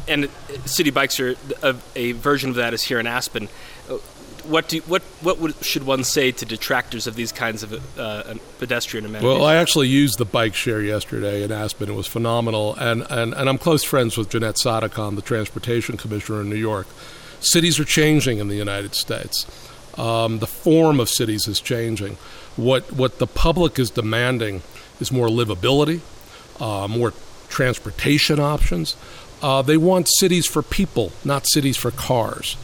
and 0.09 0.25
Citi 0.65 0.93
Bikes 0.93 1.21
are 1.21 1.37
a, 1.63 1.77
a 1.95 2.13
version 2.13 2.51
of 2.51 2.57
that 2.57 2.75
is 2.75 2.83
here 2.83 2.99
in 2.99 3.07
Aspen. 3.07 3.49
Uh, 3.89 3.99
what 4.45 4.69
do 4.69 4.79
what 4.81 5.03
what 5.21 5.39
would, 5.39 5.55
should 5.65 5.85
one 5.85 6.03
say 6.03 6.33
to 6.33 6.45
detractors 6.45 7.07
of 7.07 7.15
these 7.15 7.31
kinds 7.31 7.63
of 7.63 7.99
uh, 7.99 8.35
pedestrian 8.59 9.05
amenities? 9.05 9.39
Well, 9.39 9.45
I 9.45 9.57
actually 9.57 9.89
used 9.89 10.19
the 10.19 10.25
bike 10.25 10.55
share 10.55 10.81
yesterday 10.81 11.43
in 11.43 11.53
Aspen. 11.53 11.89
It 11.89 11.95
was 11.95 12.07
phenomenal, 12.07 12.75
and 12.77 13.07
and, 13.11 13.35
and 13.35 13.49
I'm 13.49 13.59
close 13.59 13.85
friends 13.85 14.17
with 14.17 14.31
Janette 14.31 14.59
Sadik-Khan, 14.59 15.15
the 15.15 15.23
transportation 15.23 15.97
commissioner 15.97 16.41
in 16.41 16.49
New 16.51 16.57
York. 16.57 16.87
Cities 17.40 17.81
are 17.81 17.85
changing 17.85 18.38
in 18.38 18.48
the 18.48 18.57
United 18.57 18.94
States. 18.94 19.46
Um, 19.98 20.38
the 20.38 20.46
form 20.46 21.00
of 21.00 21.09
cities 21.09 21.48
is 21.48 21.61
changing. 21.61 22.16
What 22.57 22.92
what 22.92 23.18
the 23.18 23.26
public 23.26 23.79
is 23.79 23.90
demanding 23.90 24.62
is 25.00 25.11
more 25.11 25.29
livability, 25.29 26.00
uh, 26.61 26.87
more 26.88 27.12
transportation 27.48 28.38
options. 28.38 28.96
Uh, 29.42 29.62
they 29.62 29.76
want 29.76 30.09
cities 30.18 30.46
for 30.46 30.62
people, 30.62 31.12
not 31.24 31.46
cities 31.46 31.76
for 31.76 31.90
cars. 31.90 32.57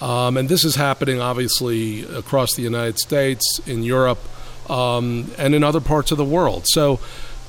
Um, 0.00 0.36
and 0.36 0.48
this 0.48 0.64
is 0.64 0.74
happening 0.74 1.20
obviously 1.20 2.04
across 2.04 2.54
the 2.54 2.62
United 2.62 2.98
States, 2.98 3.60
in 3.66 3.82
Europe, 3.82 4.18
um, 4.68 5.30
and 5.38 5.54
in 5.54 5.62
other 5.62 5.80
parts 5.80 6.10
of 6.10 6.18
the 6.18 6.24
world. 6.24 6.66
So 6.66 6.98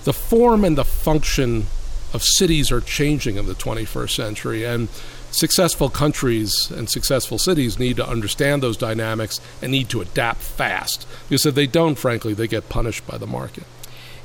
the 0.04 0.14
form 0.14 0.64
and 0.64 0.78
the 0.78 0.86
function 0.86 1.66
of 2.14 2.24
cities 2.24 2.72
are 2.72 2.82
changing 2.82 3.38
in 3.38 3.48
the 3.48 3.56
21st 3.56 4.12
century. 4.12 4.64
And 4.64 4.88
successful 5.36 5.90
countries 5.90 6.72
and 6.72 6.90
successful 6.90 7.38
cities 7.38 7.78
need 7.78 7.98
to 7.98 8.08
understand 8.08 8.64
those 8.64 8.78
dynamics 8.78 9.42
and 9.62 9.72
need 9.72 9.90
to 9.90 10.02
adapt 10.02 10.42
fast. 10.42 11.06
Because 11.28 11.46
if 11.46 11.56
they 11.56 11.68
don't, 11.68 11.96
frankly, 11.96 12.34
they 12.34 12.48
get 12.48 12.70
punished 12.70 13.06
by 13.06 13.18
the 13.18 13.28
market. 13.28 13.64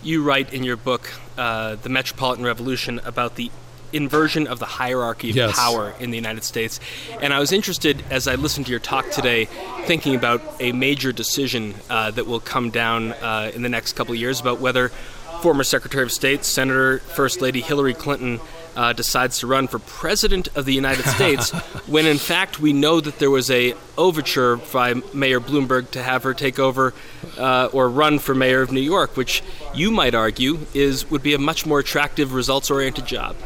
You 0.02 0.22
write 0.22 0.52
in 0.52 0.62
your 0.62 0.76
book, 0.76 1.10
uh, 1.36 1.76
The 1.76 1.88
Metropolitan 1.88 2.44
Revolution, 2.44 3.00
about 3.04 3.36
the 3.36 3.50
inversion 3.92 4.46
of 4.46 4.60
the 4.60 4.66
hierarchy 4.66 5.30
of 5.30 5.36
yes. 5.36 5.58
power 5.58 5.92
in 5.98 6.10
the 6.10 6.16
United 6.16 6.44
States. 6.44 6.78
And 7.20 7.34
I 7.34 7.40
was 7.40 7.52
interested, 7.52 8.04
as 8.08 8.28
I 8.28 8.36
listened 8.36 8.66
to 8.66 8.70
your 8.70 8.80
talk 8.80 9.10
today, 9.10 9.46
thinking 9.84 10.14
about 10.14 10.42
a 10.60 10.72
major 10.72 11.12
decision 11.12 11.74
uh, 11.90 12.12
that 12.12 12.26
will 12.26 12.40
come 12.40 12.70
down 12.70 13.12
uh, 13.14 13.50
in 13.52 13.62
the 13.62 13.68
next 13.68 13.94
couple 13.94 14.14
of 14.14 14.20
years 14.20 14.40
about 14.40 14.60
whether 14.60 14.90
former 15.42 15.64
Secretary 15.64 16.04
of 16.04 16.12
State, 16.12 16.44
Senator, 16.44 16.98
First 16.98 17.40
Lady 17.40 17.60
Hillary 17.60 17.94
Clinton. 17.94 18.40
Uh, 18.80 18.94
decides 18.94 19.40
to 19.40 19.46
run 19.46 19.68
for 19.68 19.78
president 19.78 20.48
of 20.56 20.64
the 20.64 20.72
United 20.72 21.04
States, 21.16 21.50
when 21.86 22.06
in 22.06 22.16
fact 22.16 22.60
we 22.60 22.72
know 22.72 22.98
that 22.98 23.18
there 23.18 23.28
was 23.28 23.50
a 23.50 23.74
overture 23.98 24.56
by 24.56 24.94
Mayor 25.12 25.38
Bloomberg 25.38 25.90
to 25.90 26.02
have 26.02 26.22
her 26.22 26.32
take 26.32 26.58
over 26.58 26.94
uh, 27.36 27.68
or 27.74 27.90
run 27.90 28.18
for 28.18 28.34
mayor 28.34 28.62
of 28.62 28.72
New 28.72 28.80
York, 28.80 29.18
which 29.18 29.42
you 29.74 29.90
might 29.90 30.14
argue 30.14 30.60
is 30.72 31.10
would 31.10 31.22
be 31.22 31.34
a 31.34 31.38
much 31.38 31.66
more 31.66 31.78
attractive, 31.78 32.32
results-oriented 32.32 33.04
job. 33.04 33.36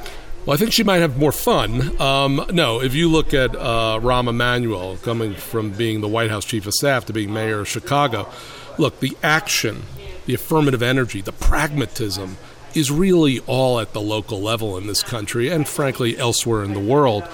Well, 0.47 0.55
I 0.55 0.57
think 0.57 0.73
she 0.73 0.85
might 0.85 0.99
have 0.99 1.19
more 1.19 1.33
fun. 1.33 2.01
Um, 2.01 2.47
no, 2.53 2.81
if 2.81 2.95
you 2.95 3.09
look 3.09 3.35
at 3.35 3.57
uh, 3.57 3.99
Rahm 4.01 4.29
Emanuel 4.29 4.99
coming 4.99 5.35
from 5.35 5.71
being 5.71 6.01
the 6.01 6.09
White 6.09 6.31
House 6.31 6.45
chief 6.45 6.65
of 6.69 6.75
staff 6.75 7.07
to 7.07 7.13
being 7.13 7.33
mayor 7.33 7.59
of 7.59 7.69
Chicago, 7.69 8.31
look, 8.79 9.01
the 9.01 9.17
action, 9.21 9.83
the 10.27 10.35
affirmative 10.35 10.81
energy, 10.81 11.23
the 11.23 11.33
pragmatism 11.33 12.37
is 12.75 12.91
really 12.91 13.41
all 13.41 13.81
at 13.81 13.93
the 13.93 14.01
local 14.01 14.41
level 14.41 14.77
in 14.77 14.87
this 14.87 15.03
country 15.03 15.49
and, 15.49 15.67
frankly, 15.69 16.19
elsewhere 16.19 16.65
in 16.65 16.75
the 16.75 16.81
world 16.81 17.25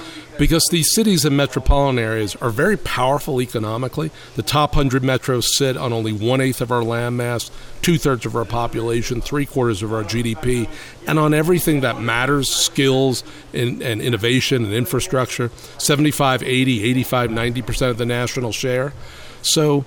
because 0.41 0.67
these 0.71 0.95
cities 0.95 1.27
and 1.27 1.37
metropolitan 1.37 1.99
areas 1.99 2.35
are 2.37 2.49
very 2.49 2.79
powerful 2.79 3.43
economically. 3.43 4.11
The 4.37 4.43
top 4.43 4.75
100 4.75 5.03
metros 5.03 5.45
sit 5.45 5.77
on 5.77 5.93
only 5.93 6.15
one 6.15 6.41
eighth 6.41 6.63
of 6.63 6.73
our 6.73 6.81
landmass, 6.81 7.51
two 7.83 7.99
thirds 7.99 8.25
of 8.25 8.35
our 8.35 8.47
population, 8.47 9.21
three 9.21 9.45
quarters 9.45 9.83
of 9.83 9.93
our 9.93 10.03
GDP, 10.03 10.67
and 11.07 11.19
on 11.19 11.35
everything 11.35 11.83
that 11.83 12.01
matters 12.01 12.49
skills 12.49 13.23
and, 13.53 13.83
and 13.83 14.01
innovation 14.01 14.65
and 14.65 14.73
infrastructure 14.73 15.51
75, 15.77 16.43
80, 16.43 16.85
85, 16.85 17.31
90% 17.31 17.91
of 17.91 17.99
the 17.99 18.07
national 18.07 18.53
share. 18.53 18.95
So, 19.43 19.85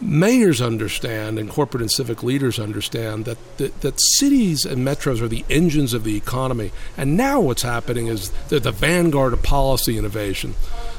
mayors 0.00 0.60
understand 0.60 1.38
and 1.38 1.48
corporate 1.48 1.80
and 1.80 1.90
civic 1.90 2.22
leaders 2.22 2.58
understand 2.58 3.24
that, 3.24 3.38
that, 3.58 3.80
that 3.80 4.00
cities 4.00 4.64
and 4.64 4.86
metros 4.86 5.20
are 5.20 5.28
the 5.28 5.44
engines 5.48 5.94
of 5.94 6.04
the 6.04 6.16
economy. 6.16 6.70
And 6.96 7.16
now 7.16 7.40
what's 7.40 7.62
happening 7.62 8.06
is 8.06 8.30
they're 8.48 8.60
the 8.60 8.72
vanguard 8.72 9.32
of 9.32 9.42
policy 9.42 9.96
innovation. 9.96 10.54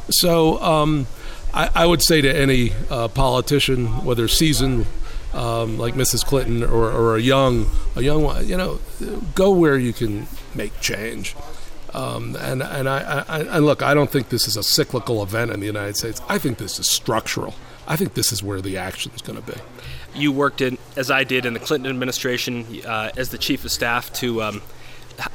So 0.09 0.61
um, 0.61 1.07
I, 1.53 1.69
I, 1.75 1.85
would 1.85 2.01
say 2.01 2.21
to 2.21 2.35
any 2.35 2.71
uh, 2.89 3.07
politician, 3.09 4.05
whether 4.05 4.27
seasoned 4.27 4.87
um, 5.33 5.77
like 5.77 5.93
Mrs. 5.93 6.25
Clinton 6.25 6.63
or, 6.63 6.91
or 6.91 7.15
a 7.15 7.21
young 7.21 7.67
a 7.95 8.01
young 8.01 8.23
one, 8.23 8.47
you 8.47 8.57
know, 8.57 8.79
go 9.35 9.51
where 9.51 9.77
you 9.77 9.93
can 9.93 10.27
make 10.55 10.79
change. 10.79 11.35
Um, 11.93 12.35
and 12.39 12.61
and 12.61 12.89
I, 12.89 13.23
I, 13.27 13.39
and 13.41 13.65
look, 13.65 13.81
I 13.81 13.93
don't 13.93 14.09
think 14.09 14.29
this 14.29 14.47
is 14.47 14.57
a 14.57 14.63
cyclical 14.63 15.21
event 15.23 15.51
in 15.51 15.59
the 15.59 15.65
United 15.65 15.95
States. 15.95 16.21
I 16.27 16.37
think 16.37 16.57
this 16.57 16.79
is 16.79 16.89
structural. 16.89 17.53
I 17.87 17.95
think 17.95 18.13
this 18.13 18.31
is 18.31 18.43
where 18.43 18.61
the 18.61 18.77
action 18.77 19.11
is 19.15 19.21
going 19.21 19.41
to 19.41 19.51
be. 19.51 19.59
You 20.13 20.31
worked 20.31 20.61
in, 20.61 20.77
as 20.95 21.09
I 21.09 21.23
did, 21.23 21.45
in 21.45 21.53
the 21.53 21.59
Clinton 21.59 21.89
administration 21.89 22.65
uh, 22.85 23.11
as 23.15 23.29
the 23.29 23.37
chief 23.37 23.63
of 23.63 23.71
staff 23.71 24.11
to 24.13 24.41
um, 24.43 24.61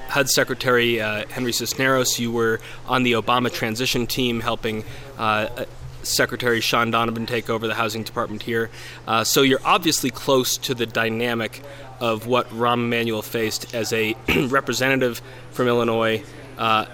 HUD 0.08 0.28
Secretary 0.28 1.00
uh, 1.00 1.26
Henry 1.28 1.52
Cisneros. 1.52 2.18
You 2.18 2.32
were 2.32 2.60
on 2.86 3.02
the 3.02 3.12
Obama 3.12 3.52
transition 3.52 4.06
team 4.06 4.40
helping. 4.40 4.84
Uh, 5.18 5.64
Secretary 6.02 6.60
Shaun 6.60 6.90
Donovan 6.90 7.26
take 7.26 7.48
over 7.48 7.68
the 7.68 7.74
housing 7.74 8.02
department 8.02 8.42
here. 8.42 8.70
Uh, 9.06 9.22
so 9.22 9.42
you're 9.42 9.64
obviously 9.64 10.10
close 10.10 10.56
to 10.58 10.74
the 10.74 10.84
dynamic 10.84 11.62
of 12.00 12.26
what 12.26 12.48
Rahm 12.50 12.84
Emanuel 12.84 13.22
faced 13.22 13.72
as 13.74 13.92
a 13.92 14.16
representative 14.48 15.22
from 15.52 15.68
Illinois, 15.68 16.24
uh, 16.58 16.86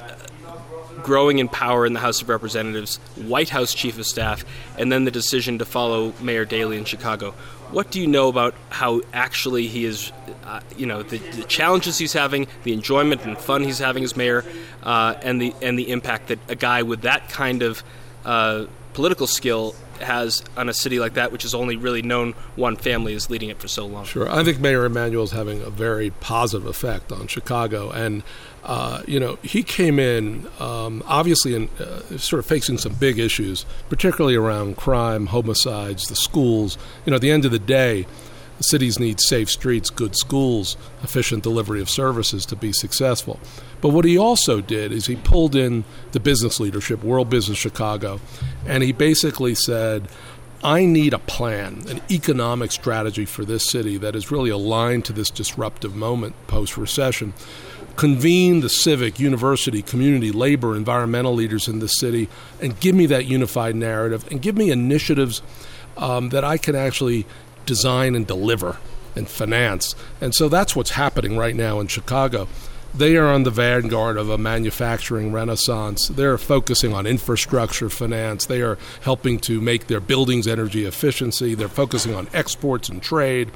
growing 1.03 1.39
in 1.39 1.49
power 1.49 1.87
in 1.87 1.93
the 1.93 2.01
House 2.01 2.23
of 2.23 2.29
Representatives, 2.29 2.97
White 3.17 3.49
House 3.49 3.75
Chief 3.75 3.99
of 3.99 4.07
Staff, 4.07 4.45
and 4.77 4.91
then 4.91 5.05
the 5.05 5.11
decision 5.11 5.59
to 5.59 5.65
follow 5.65 6.13
Mayor 6.21 6.45
Daley 6.45 6.79
in 6.79 6.85
Chicago. 6.85 7.33
What 7.71 7.91
do 7.91 8.01
you 8.01 8.07
know 8.07 8.29
about 8.29 8.55
how 8.71 9.03
actually 9.13 9.67
he 9.67 9.85
is, 9.85 10.11
uh, 10.45 10.61
you 10.77 10.87
know, 10.87 11.03
the, 11.03 11.19
the, 11.19 11.45
challenges 11.45 11.99
he's 11.99 12.15
having, 12.15 12.47
the 12.63 12.73
enjoyment 12.73 13.25
and 13.25 13.37
fun 13.37 13.63
he's 13.63 13.79
having 13.79 14.05
as 14.05 14.17
mayor, 14.17 14.45
uh, 14.83 15.15
and 15.23 15.41
the 15.41 15.55
and 15.61 15.79
the 15.79 15.91
impact 15.91 16.29
that 16.29 16.39
a 16.49 16.55
guy 16.55 16.83
with 16.83 17.03
that 17.03 17.29
kind 17.29 17.63
of 17.63 17.83
uh, 18.25 18.65
political 18.95 19.27
skill 19.27 19.75
has 20.01 20.43
on 20.57 20.69
a 20.69 20.75
city 20.75 20.99
like 20.99 21.15
that, 21.15 21.33
which 21.33 21.43
has 21.43 21.55
only 21.55 21.77
really 21.77 22.03
known 22.03 22.33
one 22.57 22.77
family 22.77 23.15
is 23.15 23.31
leading 23.31 23.49
it 23.49 23.59
for 23.59 23.69
so 23.69 23.87
long. 23.87 24.05
Sure, 24.05 24.31
I 24.31 24.45
think 24.45 24.61
Mayor 24.61 24.85
Emanuel 24.85 25.25
is 25.25 25.33
having 25.33 25.63
a 25.63 25.71
very 25.71 26.11
positive 26.11 26.67
effect 26.67 27.13
on 27.13 27.27
Chicago, 27.27 27.91
and 27.91 28.23
uh, 28.65 29.03
you 29.07 29.21
know 29.21 29.39
he 29.43 29.63
came 29.63 29.99
in 29.99 30.47
um, 30.59 31.03
obviously 31.07 31.55
in, 31.55 31.69
uh, 31.81 32.19
sort 32.19 32.41
of 32.41 32.47
facing 32.47 32.79
some 32.79 32.95
big 32.95 33.19
issues, 33.19 33.65
particularly 33.89 34.37
around 34.37 34.77
crime, 34.77 35.27
homicides, 35.27 36.09
the 36.09 36.17
schools. 36.17 36.79
You 37.05 37.11
know, 37.11 37.17
at 37.17 37.23
the 37.23 37.31
end 37.31 37.45
of 37.45 37.51
the 37.51 37.59
day. 37.59 38.07
Cities 38.61 38.99
need 38.99 39.21
safe 39.21 39.49
streets, 39.51 39.91
good 39.91 40.17
schools, 40.17 40.77
efficient 41.03 41.43
delivery 41.43 41.81
of 41.81 41.89
services 41.89 42.45
to 42.47 42.57
be 42.57 42.73
successful. 42.73 43.39
But 43.81 43.91
what 43.91 44.05
he 44.05 44.19
also 44.19 44.61
did 44.61 44.91
is 44.91 45.07
he 45.07 45.17
pulled 45.17 45.55
in 45.55 45.85
the 46.13 46.21
business 46.21 46.59
leadership, 46.59 47.05
World 47.05 47.31
Business 47.31 47.59
Chicago, 47.59 48.21
and 48.67 48.83
he 48.83 48.93
basically 48.93 49.55
said, 49.55 50.09
I 50.63 50.87
need 50.87 51.15
a 51.15 51.21
plan, 51.21 51.85
an 51.89 52.01
economic 52.11 52.73
strategy 52.73 53.25
for 53.25 53.45
this 53.45 53.71
city 53.71 53.97
that 53.99 54.17
is 54.17 54.33
really 54.33 54.51
aligned 54.51 55.05
to 55.05 55.13
this 55.13 55.31
disruptive 55.31 55.95
moment 55.95 56.35
post 56.49 56.77
recession. 56.77 57.33
Convene 57.95 58.61
the 58.61 58.69
civic, 58.69 59.21
university, 59.21 59.83
community, 59.83 60.33
labor, 60.33 60.77
environmental 60.77 61.35
leaders 61.35 61.69
in 61.69 61.79
the 61.79 61.87
city 61.87 62.29
and 62.61 62.79
give 62.81 62.95
me 62.95 63.07
that 63.07 63.27
unified 63.27 63.77
narrative 63.77 64.27
and 64.31 64.43
give 64.43 64.57
me 64.57 64.71
initiatives 64.71 65.43
um, 65.97 66.31
that 66.31 66.45
I 66.45 66.59
can 66.59 66.75
actually 66.75 67.27
design 67.69 68.17
and 68.17 68.27
deliver 68.27 68.79
and 69.15 69.29
finance. 69.29 69.95
And 70.21 70.35
so 70.35 70.49
that's 70.49 70.75
what's 70.75 70.91
happening 70.91 71.37
right 71.37 71.55
now 71.55 71.79
in 71.79 71.87
Chicago. 71.87 72.49
They 72.95 73.19
are 73.19 73.27
on 73.27 73.43
the 73.43 73.51
vanguard 73.51 74.17
of 74.17 74.31
a 74.31 74.39
manufacturing 74.39 75.31
renaissance. 75.31 76.09
They're 76.09 76.39
focusing 76.39 76.95
on 76.95 77.07
infrastructure 77.07 77.91
finance. 77.91 78.47
They 78.47 78.63
are 78.63 78.79
helping 79.03 79.39
to 79.41 79.61
make 79.61 79.87
their 79.87 80.01
buildings 80.01 80.49
energy 80.49 80.87
efficiency. 80.87 81.55
They're 81.55 81.69
focusing 81.69 82.15
on 82.15 82.29
exports 82.33 82.89
and 82.89 83.03
trade. 83.03 83.51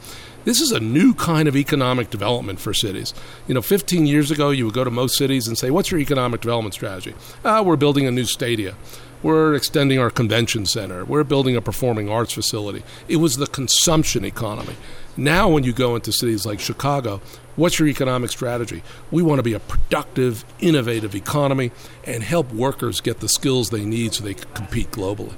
This 0.44 0.60
is 0.60 0.72
a 0.72 0.80
new 0.80 1.14
kind 1.14 1.46
of 1.46 1.56
economic 1.56 2.10
development 2.10 2.58
for 2.58 2.74
cities. 2.74 3.14
You 3.46 3.54
know, 3.54 3.62
15 3.62 4.06
years 4.06 4.30
ago, 4.30 4.50
you 4.50 4.64
would 4.64 4.74
go 4.74 4.82
to 4.82 4.90
most 4.90 5.16
cities 5.16 5.46
and 5.46 5.56
say, 5.56 5.70
What's 5.70 5.90
your 5.90 6.00
economic 6.00 6.40
development 6.40 6.74
strategy? 6.74 7.14
Ah, 7.44 7.62
we're 7.62 7.76
building 7.76 8.06
a 8.06 8.10
new 8.10 8.24
stadia. 8.24 8.74
We're 9.22 9.54
extending 9.54 10.00
our 10.00 10.10
convention 10.10 10.66
center. 10.66 11.04
We're 11.04 11.22
building 11.22 11.54
a 11.54 11.60
performing 11.60 12.10
arts 12.10 12.32
facility. 12.32 12.82
It 13.06 13.16
was 13.16 13.36
the 13.36 13.46
consumption 13.46 14.24
economy. 14.24 14.74
Now, 15.16 15.48
when 15.48 15.62
you 15.62 15.72
go 15.72 15.94
into 15.94 16.10
cities 16.10 16.44
like 16.44 16.58
Chicago, 16.58 17.20
what's 17.54 17.78
your 17.78 17.86
economic 17.86 18.30
strategy? 18.30 18.82
We 19.12 19.22
want 19.22 19.38
to 19.38 19.44
be 19.44 19.52
a 19.52 19.60
productive, 19.60 20.44
innovative 20.58 21.14
economy 21.14 21.70
and 22.02 22.24
help 22.24 22.52
workers 22.52 23.00
get 23.00 23.20
the 23.20 23.28
skills 23.28 23.70
they 23.70 23.84
need 23.84 24.14
so 24.14 24.24
they 24.24 24.34
can 24.34 24.50
compete 24.54 24.90
globally. 24.90 25.34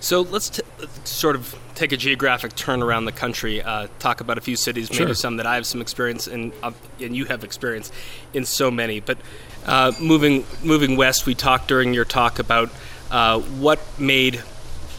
So 0.00 0.22
let's 0.22 0.48
t- 0.48 0.62
sort 1.04 1.36
of 1.36 1.54
take 1.74 1.92
a 1.92 1.96
geographic 1.96 2.56
turn 2.56 2.82
around 2.82 3.04
the 3.04 3.12
country, 3.12 3.62
uh, 3.62 3.88
talk 3.98 4.20
about 4.20 4.38
a 4.38 4.40
few 4.40 4.56
cities, 4.56 4.90
maybe 4.90 5.04
sure. 5.04 5.14
some 5.14 5.36
that 5.36 5.46
I 5.46 5.56
have 5.56 5.66
some 5.66 5.80
experience 5.80 6.26
in, 6.26 6.52
uh, 6.62 6.72
and 7.00 7.14
you 7.14 7.26
have 7.26 7.44
experience 7.44 7.92
in 8.32 8.46
so 8.46 8.70
many. 8.70 9.00
But 9.00 9.18
uh, 9.66 9.92
moving 10.00 10.44
moving 10.62 10.96
west, 10.96 11.26
we 11.26 11.34
talked 11.34 11.68
during 11.68 11.92
your 11.92 12.06
talk 12.06 12.38
about 12.38 12.70
uh, 13.10 13.40
what 13.40 13.78
made 13.98 14.42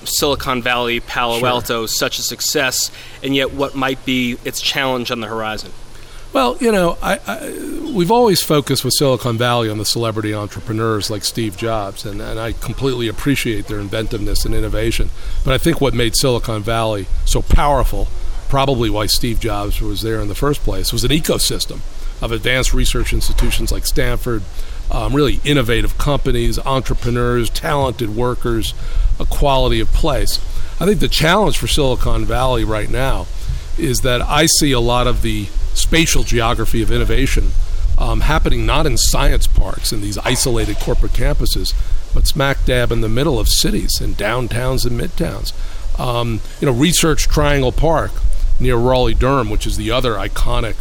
Silicon 0.03 0.61
Valley, 0.61 0.99
Palo 0.99 1.39
Sure. 1.39 1.47
Alto 1.47 1.85
such 1.87 2.19
a 2.19 2.21
success, 2.21 2.91
and 3.23 3.35
yet 3.35 3.53
what 3.53 3.75
might 3.75 4.05
be 4.05 4.37
its 4.45 4.61
challenge 4.61 5.11
on 5.11 5.19
the 5.19 5.27
horizon? 5.27 5.71
Well, 6.33 6.55
you 6.61 6.71
know, 6.71 6.97
I, 7.01 7.19
I, 7.27 7.91
we've 7.93 8.11
always 8.11 8.41
focused 8.41 8.85
with 8.85 8.93
Silicon 8.93 9.37
Valley 9.37 9.69
on 9.69 9.77
the 9.77 9.85
celebrity 9.85 10.33
entrepreneurs 10.33 11.09
like 11.09 11.25
Steve 11.25 11.57
Jobs, 11.57 12.05
and, 12.05 12.21
and 12.21 12.39
I 12.39 12.53
completely 12.53 13.09
appreciate 13.09 13.67
their 13.67 13.81
inventiveness 13.81 14.45
and 14.45 14.55
innovation. 14.55 15.09
But 15.43 15.53
I 15.53 15.57
think 15.57 15.81
what 15.81 15.93
made 15.93 16.15
Silicon 16.15 16.63
Valley 16.63 17.07
so 17.25 17.41
powerful, 17.41 18.07
probably 18.47 18.89
why 18.89 19.07
Steve 19.07 19.41
Jobs 19.41 19.81
was 19.81 20.03
there 20.03 20.21
in 20.21 20.29
the 20.29 20.35
first 20.35 20.61
place, 20.61 20.93
was 20.93 21.03
an 21.03 21.11
ecosystem 21.11 21.81
of 22.21 22.31
advanced 22.31 22.73
research 22.73 23.11
institutions 23.11 23.69
like 23.69 23.85
Stanford, 23.85 24.43
um, 24.89 25.13
really 25.13 25.41
innovative 25.43 25.97
companies, 25.97 26.57
entrepreneurs, 26.59 27.49
talented 27.49 28.15
workers, 28.15 28.73
a 29.19 29.25
quality 29.25 29.81
of 29.81 29.89
place. 29.89 30.37
I 30.79 30.85
think 30.85 31.01
the 31.01 31.09
challenge 31.09 31.57
for 31.57 31.67
Silicon 31.67 32.23
Valley 32.23 32.63
right 32.63 32.89
now 32.89 33.27
is 33.77 33.99
that 34.01 34.21
I 34.21 34.45
see 34.45 34.71
a 34.71 34.79
lot 34.79 35.07
of 35.07 35.23
the 35.23 35.47
spatial 35.73 36.23
geography 36.23 36.81
of 36.81 36.91
innovation 36.91 37.51
um, 37.97 38.21
happening 38.21 38.65
not 38.65 38.85
in 38.85 38.97
science 38.97 39.47
parks 39.47 39.91
and 39.91 40.01
these 40.01 40.17
isolated 40.19 40.77
corporate 40.77 41.13
campuses, 41.13 41.73
but 42.13 42.27
smack 42.27 42.65
dab 42.65 42.91
in 42.91 43.01
the 43.01 43.09
middle 43.09 43.39
of 43.39 43.47
cities 43.47 44.01
and 44.01 44.15
downtowns 44.15 44.85
and 44.85 44.99
midtowns. 44.99 45.53
Um, 45.99 46.41
you 46.59 46.65
know, 46.65 46.73
Research 46.73 47.27
Triangle 47.27 47.71
Park 47.71 48.11
near 48.59 48.75
Raleigh 48.75 49.13
Durham, 49.13 49.49
which 49.49 49.67
is 49.67 49.77
the 49.77 49.91
other 49.91 50.13
iconic 50.13 50.75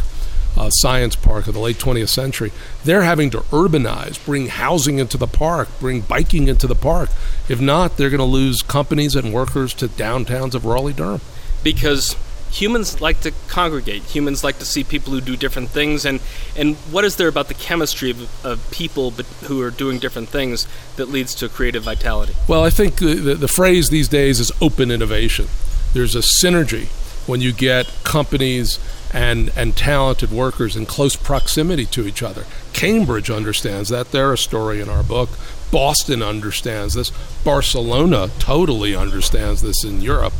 uh, 0.57 0.69
science 0.69 1.15
park 1.15 1.47
of 1.47 1.53
the 1.53 1.59
late 1.59 1.77
20th 1.77 2.09
century, 2.09 2.51
they're 2.83 3.03
having 3.03 3.29
to 3.29 3.39
urbanize, 3.51 4.23
bring 4.25 4.47
housing 4.47 4.99
into 4.99 5.17
the 5.17 5.27
park, 5.27 5.69
bring 5.79 6.01
biking 6.01 6.47
into 6.47 6.67
the 6.67 6.75
park. 6.75 7.09
If 7.47 7.61
not, 7.61 7.97
they're 7.97 8.09
going 8.09 8.19
to 8.19 8.25
lose 8.25 8.61
companies 8.61 9.15
and 9.15 9.33
workers 9.33 9.73
to 9.75 9.87
downtowns 9.87 10.55
of 10.55 10.65
Raleigh 10.65 10.93
Durham. 10.93 11.21
Because 11.63 12.15
humans 12.51 13.01
like 13.01 13.21
to 13.21 13.31
congregate. 13.47 14.03
Humans 14.03 14.43
like 14.43 14.59
to 14.59 14.65
see 14.65 14.83
people 14.83 15.13
who 15.13 15.21
do 15.21 15.35
different 15.35 15.69
things, 15.69 16.05
and 16.05 16.19
and 16.55 16.75
what 16.91 17.05
is 17.05 17.15
there 17.15 17.27
about 17.27 17.47
the 17.47 17.53
chemistry 17.53 18.11
of, 18.11 18.45
of 18.45 18.71
people 18.71 19.11
who 19.11 19.61
are 19.61 19.71
doing 19.71 19.99
different 19.99 20.29
things 20.29 20.67
that 20.97 21.07
leads 21.07 21.33
to 21.35 21.49
creative 21.49 21.83
vitality? 21.83 22.33
Well, 22.47 22.63
I 22.63 22.69
think 22.69 22.97
the, 22.97 23.15
the, 23.15 23.35
the 23.35 23.47
phrase 23.47 23.89
these 23.89 24.07
days 24.07 24.39
is 24.39 24.51
open 24.61 24.91
innovation. 24.91 25.47
There's 25.93 26.15
a 26.15 26.19
synergy 26.19 26.87
when 27.27 27.41
you 27.41 27.53
get 27.53 27.91
companies 28.03 28.79
and, 29.13 29.51
and 29.55 29.75
talented 29.75 30.31
workers 30.31 30.75
in 30.75 30.85
close 30.85 31.15
proximity 31.15 31.85
to 31.85 32.07
each 32.07 32.23
other. 32.23 32.45
Cambridge 32.73 33.29
understands 33.29 33.89
that. 33.89 34.11
They're 34.11 34.33
a 34.33 34.37
story 34.37 34.81
in 34.81 34.89
our 34.89 35.03
book. 35.03 35.29
Boston 35.71 36.21
understands 36.21 36.93
this. 36.93 37.11
Barcelona 37.43 38.29
totally 38.39 38.95
understands 38.95 39.61
this 39.61 39.83
in 39.83 40.01
Europe. 40.01 40.33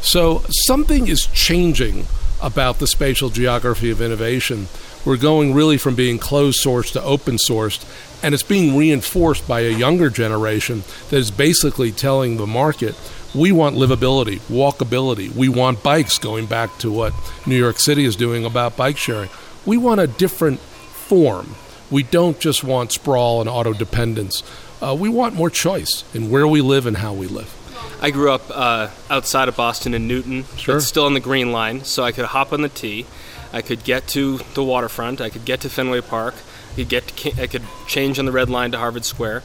So 0.00 0.44
something 0.66 1.08
is 1.08 1.26
changing 1.26 2.06
about 2.42 2.78
the 2.78 2.86
spatial 2.86 3.30
geography 3.30 3.90
of 3.90 4.00
innovation. 4.00 4.68
We're 5.04 5.16
going 5.16 5.54
really 5.54 5.78
from 5.78 5.94
being 5.94 6.18
closed 6.18 6.60
source 6.60 6.90
to 6.92 7.02
open 7.02 7.36
sourced, 7.36 7.84
and 8.22 8.34
it's 8.34 8.42
being 8.42 8.76
reinforced 8.76 9.46
by 9.48 9.60
a 9.60 9.70
younger 9.70 10.10
generation 10.10 10.82
that 11.10 11.16
is 11.16 11.30
basically 11.30 11.92
telling 11.92 12.36
the 12.36 12.46
market 12.46 12.94
we 13.34 13.52
want 13.52 13.76
livability, 13.76 14.38
walkability, 14.48 15.34
we 15.34 15.48
want 15.48 15.82
bikes, 15.82 16.18
going 16.18 16.46
back 16.46 16.76
to 16.78 16.90
what 16.90 17.12
New 17.46 17.56
York 17.56 17.78
City 17.78 18.04
is 18.04 18.16
doing 18.16 18.44
about 18.44 18.76
bike 18.76 18.96
sharing. 18.96 19.28
We 19.66 19.76
want 19.76 20.00
a 20.00 20.06
different 20.06 20.60
form. 20.60 21.54
We 21.90 22.02
don't 22.02 22.38
just 22.38 22.64
want 22.64 22.92
sprawl 22.92 23.40
and 23.40 23.48
auto 23.48 23.72
dependence. 23.72 24.42
Uh, 24.80 24.96
we 24.98 25.08
want 25.08 25.34
more 25.34 25.50
choice 25.50 26.04
in 26.14 26.30
where 26.30 26.46
we 26.46 26.60
live 26.60 26.86
and 26.86 26.98
how 26.98 27.12
we 27.12 27.26
live. 27.26 27.54
I 28.00 28.10
grew 28.10 28.30
up 28.30 28.42
uh, 28.50 28.88
outside 29.10 29.48
of 29.48 29.56
Boston 29.56 29.94
in 29.94 30.06
Newton. 30.06 30.44
Sure. 30.56 30.76
It's 30.76 30.86
still 30.86 31.04
on 31.04 31.14
the 31.14 31.20
Green 31.20 31.52
Line, 31.52 31.84
so 31.84 32.04
I 32.04 32.12
could 32.12 32.26
hop 32.26 32.52
on 32.52 32.62
the 32.62 32.68
T. 32.68 33.06
I 33.52 33.62
could 33.62 33.82
get 33.84 34.06
to 34.08 34.38
the 34.54 34.62
waterfront. 34.62 35.20
I 35.20 35.30
could 35.30 35.44
get 35.44 35.60
to 35.62 35.68
Fenway 35.68 36.02
Park. 36.02 36.34
I 36.72 36.74
could 36.76 36.88
get 36.88 37.08
to, 37.08 37.42
I 37.42 37.46
could 37.46 37.64
change 37.86 38.18
on 38.18 38.24
the 38.24 38.32
Red 38.32 38.50
Line 38.50 38.70
to 38.72 38.78
Harvard 38.78 39.04
Square, 39.04 39.42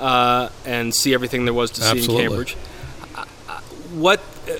uh, 0.00 0.48
and 0.64 0.94
see 0.94 1.14
everything 1.14 1.44
there 1.44 1.54
was 1.54 1.70
to 1.72 1.80
see 1.82 2.04
in 2.04 2.10
Cambridge. 2.10 2.56
Uh, 3.14 3.24
What 3.94 4.18
uh, 4.48 4.52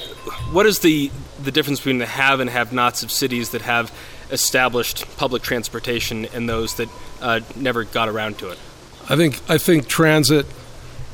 what 0.52 0.64
is 0.64 0.78
the 0.78 1.10
the 1.42 1.50
difference 1.50 1.80
between 1.80 1.98
the 1.98 2.06
have 2.06 2.38
and 2.40 2.48
have-nots 2.48 3.02
of 3.02 3.10
cities 3.10 3.50
that 3.50 3.62
have 3.62 3.90
established 4.30 5.04
public 5.16 5.42
transportation 5.42 6.26
and 6.32 6.48
those 6.48 6.74
that 6.76 6.88
uh, 7.20 7.40
never 7.56 7.84
got 7.84 8.08
around 8.08 8.38
to 8.38 8.50
it? 8.50 8.58
I 9.10 9.16
think 9.16 9.40
I 9.50 9.58
think 9.58 9.88
transit, 9.88 10.46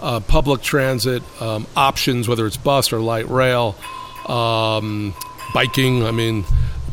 uh, 0.01 0.21
public 0.21 0.63
transit 0.63 1.23
um, 1.41 1.67
options, 1.77 2.29
whether 2.29 2.47
it's 2.47 2.57
bus 2.57 2.93
or 2.93 3.01
light 3.01 3.29
rail, 3.29 3.77
um, 4.27 5.15
biking. 5.55 6.05
I 6.05 6.11
mean, 6.11 6.45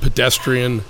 pedestrian. 0.01 0.83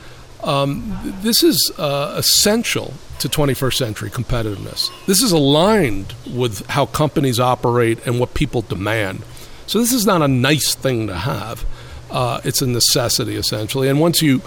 Um, 0.43 0.97
this 1.22 1.43
is 1.43 1.72
uh, 1.78 2.13
essential 2.18 2.93
to 3.20 3.28
21st 3.28 3.74
century 3.74 4.09
competitiveness. 4.09 4.89
This 5.07 5.22
is 5.22 5.32
aligned 5.32 6.13
with 6.32 6.65
how 6.68 6.86
companies 6.86 7.39
operate 7.39 8.05
and 8.05 8.20
what 8.20 8.34
people 8.34 8.61
demand. 8.61 9.24
So 9.65 9.80
this 9.80 9.91
is 9.91 10.05
not 10.05 10.22
a 10.22 10.28
nice 10.28 10.76
thing 10.76 11.07
to 11.07 11.15
have. 11.15 11.65
Uh, 12.11 12.39
it's 12.43 12.61
a 12.61 12.68
necessity 12.68 13.36
essentially. 13.36 13.89
And 13.89 13.99
once 13.99 14.22
you 14.22 14.41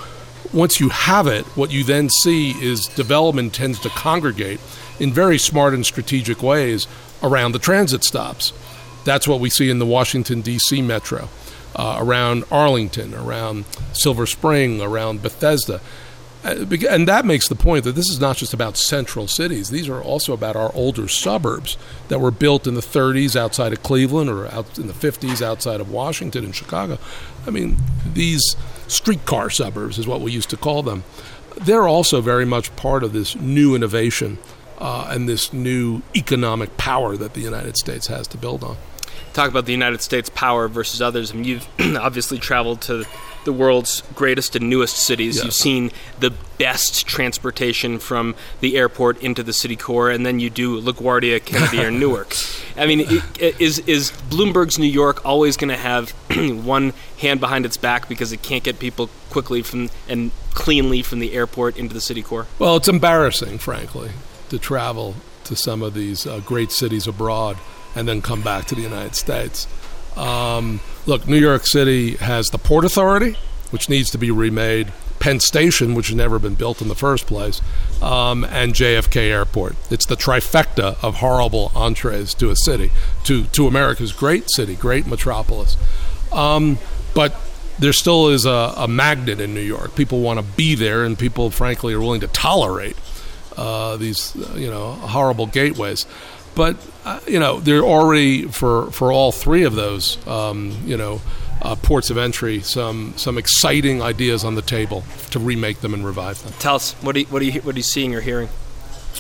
once 0.53 0.81
you 0.81 0.89
have 0.89 1.27
it, 1.27 1.45
what 1.57 1.71
you 1.71 1.85
then 1.85 2.09
see 2.09 2.53
is 2.63 2.87
development 2.87 3.55
tends 3.55 3.79
to 3.81 3.89
congregate 3.91 4.59
in 4.99 5.13
very 5.13 5.39
smart 5.39 5.75
and 5.75 5.85
strategic 5.85 6.43
ways 6.43 6.87
around 7.23 7.53
the 7.53 7.59
transit 7.59 8.05
stops. 8.05 8.53
That's 9.05 9.27
what 9.27 9.41
we 9.41 9.51
see 9.51 9.71
in 9.71 9.79
the 9.79 9.87
Washington, 9.87 10.41
D.C. 10.43 10.83
metro, 10.83 11.29
uh, 11.75 11.97
around 11.99 12.45
Arlington, 12.51 13.15
around 13.15 13.65
Silver 13.93 14.27
Spring, 14.27 14.81
around 14.81 15.23
Bethesda. 15.23 15.81
Uh, 16.45 16.65
And 16.89 17.07
that 17.07 17.25
makes 17.25 17.49
the 17.49 17.55
point 17.55 17.85
that 17.85 17.95
this 17.95 18.09
is 18.11 18.19
not 18.21 18.37
just 18.37 18.55
about 18.55 18.77
central 18.77 19.29
cities. 19.29 19.69
These 19.71 19.89
are 19.89 20.03
also 20.03 20.33
about 20.33 20.57
our 20.57 20.73
older 20.75 21.07
suburbs 21.07 21.77
that 22.09 22.19
were 22.19 22.31
built 22.31 22.67
in 22.67 22.75
the 22.75 22.81
30s 22.81 23.37
outside 23.37 23.73
of 23.73 23.83
Cleveland 23.83 24.31
or 24.31 24.47
out 24.49 24.79
in 24.79 24.87
the 24.87 24.95
50s 24.95 25.43
outside 25.43 25.81
of 25.81 25.91
Washington 25.91 26.45
and 26.45 26.55
Chicago. 26.55 26.99
I 27.47 27.51
mean, 27.51 27.77
these 28.15 28.57
streetcar 28.87 29.51
suburbs 29.51 29.99
is 29.99 30.07
what 30.07 30.21
we 30.21 30.33
used 30.33 30.51
to 30.51 30.57
call 30.57 30.83
them. 30.83 31.05
They're 31.57 31.89
also 31.89 32.21
very 32.21 32.47
much 32.47 32.75
part 32.77 33.03
of 33.03 33.13
this 33.13 33.37
new 33.37 33.75
innovation 33.75 34.39
uh, 34.81 35.09
and 35.11 35.29
this 35.29 35.53
new 35.53 36.03
economic 36.17 36.77
power 36.77 37.17
that 37.17 37.35
the 37.35 37.41
United 37.41 37.77
States 37.77 38.07
has 38.07 38.27
to 38.29 38.39
build 38.39 38.65
on. 38.65 38.77
talk 39.33 39.51
about 39.51 39.67
the 39.67 39.73
United 39.73 40.01
States 40.01 40.31
power 40.31 40.69
versus 40.69 41.03
others. 41.03 41.33
I 41.33 41.35
mean, 41.35 41.45
you've 41.45 41.69
obviously 41.97 42.39
traveled 42.39 42.81
to 42.83 43.05
the 43.45 43.53
world's 43.53 44.03
greatest 44.15 44.57
and 44.57 44.69
newest 44.69 44.97
cities. 44.97 45.37
Yes. 45.37 45.45
You've 45.45 45.55
seen 45.55 45.91
the 46.19 46.33
best 46.59 47.07
transportation 47.07 47.99
from 47.99 48.35
the 48.61 48.77
airport 48.77 49.23
into 49.23 49.43
the 49.43 49.53
city 49.53 49.77
core, 49.77 50.11
and 50.11 50.27
then 50.27 50.41
you 50.41 50.51
do 50.51 50.81
LaGuardia, 50.81 51.45
Kennedy, 51.45 51.83
or 51.83 51.91
Newark. 52.01 52.35
I 52.77 52.87
mean, 52.87 53.07
is 53.39 53.79
is 53.81 54.13
Bloomberg's 54.29 54.79
New 54.79 54.87
York 54.87 55.25
always 55.25 55.57
going 55.57 55.71
to 55.71 55.77
have 55.77 56.11
one 56.65 56.93
hand 57.19 57.41
behind 57.41 57.65
its 57.65 57.77
back 57.77 58.09
because 58.09 58.33
it 58.33 58.43
can't 58.43 58.65
get 58.65 58.79
people 58.79 59.09
quickly 59.31 59.63
from 59.63 59.91
and 60.09 60.33
cleanly 60.55 61.03
from 61.03 61.21
the 61.21 61.33
airport 61.33 61.77
into 61.77 61.95
the 61.95 62.01
city 62.01 62.23
core? 62.23 62.47
Well, 62.59 62.77
it's 62.77 62.89
embarrassing, 62.89 63.59
frankly, 63.59 64.11
to 64.51 64.59
travel 64.59 65.15
to 65.45 65.57
some 65.57 65.83
of 65.83 65.95
these 65.95 66.27
uh, 66.27 66.41
great 66.41 66.71
cities 66.71 67.07
abroad 67.07 67.57
and 67.95 68.07
then 68.07 68.23
come 68.23 68.43
back 68.43 68.67
to 68.67 68.75
the 68.75 68.83
United 68.83 69.17
States. 69.17 69.67
Um, 70.17 70.81
look, 71.07 71.27
New 71.27 71.39
York 71.39 71.67
City 71.67 72.17
has 72.17 72.49
the 72.49 72.59
Port 72.59 72.85
Authority, 72.85 73.37
which 73.71 73.89
needs 73.89 74.11
to 74.11 74.19
be 74.19 74.31
remade, 74.31 74.93
Penn 75.19 75.41
Station, 75.41 75.95
which 75.95 76.09
has 76.09 76.17
never 76.17 76.39
been 76.39 76.55
built 76.55 76.81
in 76.81 76.89
the 76.89 76.95
first 76.95 77.27
place, 77.27 77.61
um, 78.01 78.45
and 78.45 78.73
JFK 78.73 79.17
Airport. 79.31 79.77
It's 79.91 80.07
the 80.07 80.17
trifecta 80.17 81.03
of 81.03 81.17
horrible 81.17 81.71
entrees 81.75 82.33
to 82.35 82.51
a 82.51 82.57
city, 82.57 82.91
to, 83.25 83.45
to 83.45 83.67
America's 83.67 84.13
great 84.13 84.51
city, 84.51 84.77
great 84.77 85.07
metropolis. 85.07 85.77
Um, 86.33 86.79
but 87.15 87.35
there 87.79 87.93
still 87.93 88.29
is 88.29 88.47
a, 88.47 88.73
a 88.77 88.89
magnet 88.89 89.41
in 89.41 89.55
New 89.55 89.61
York. 89.61 89.95
People 89.95 90.21
want 90.21 90.39
to 90.39 90.45
be 90.45 90.75
there, 90.75 91.05
and 91.05 91.19
people, 91.19 91.51
frankly, 91.51 91.93
are 91.93 92.01
willing 92.01 92.21
to 92.21 92.29
tolerate 92.29 92.97
uh, 93.61 93.97
these, 93.97 94.35
you 94.57 94.71
know, 94.71 94.93
horrible 94.93 95.47
gateways. 95.47 96.07
But 96.55 96.77
uh, 97.05 97.21
you 97.29 97.39
know, 97.39 97.61
they're 97.61 97.83
already 97.85 98.47
for 98.49 98.91
for 98.91 99.13
all 99.13 99.31
three 99.33 99.63
of 99.65 99.75
those, 99.75 100.19
um, 100.27 100.77
you 100.85 100.97
know, 100.97 101.21
uh, 101.63 101.77
ports 101.77 102.11
of 102.11 102.19
entry, 102.19 102.61
some 102.61 103.15
some 103.17 103.39
exciting 103.39 104.03
ideas 104.03 104.43
on 104.45 104.55
the 104.57 104.63
table 104.63 105.05
to 105.31 105.39
remake 105.39 105.81
them 105.81 105.95
and 105.95 106.05
revive 106.05 106.43
them. 106.43 106.53
Tell 106.59 106.75
us 106.75 106.93
what 107.03 107.15
do 107.15 107.21
you, 107.21 107.27
what 107.27 107.39
do 107.41 107.47
you 107.47 107.61
what 107.61 107.75
are 107.75 107.79
you 107.79 107.83
seeing 107.85 108.15
or 108.15 108.21
hearing? 108.21 108.49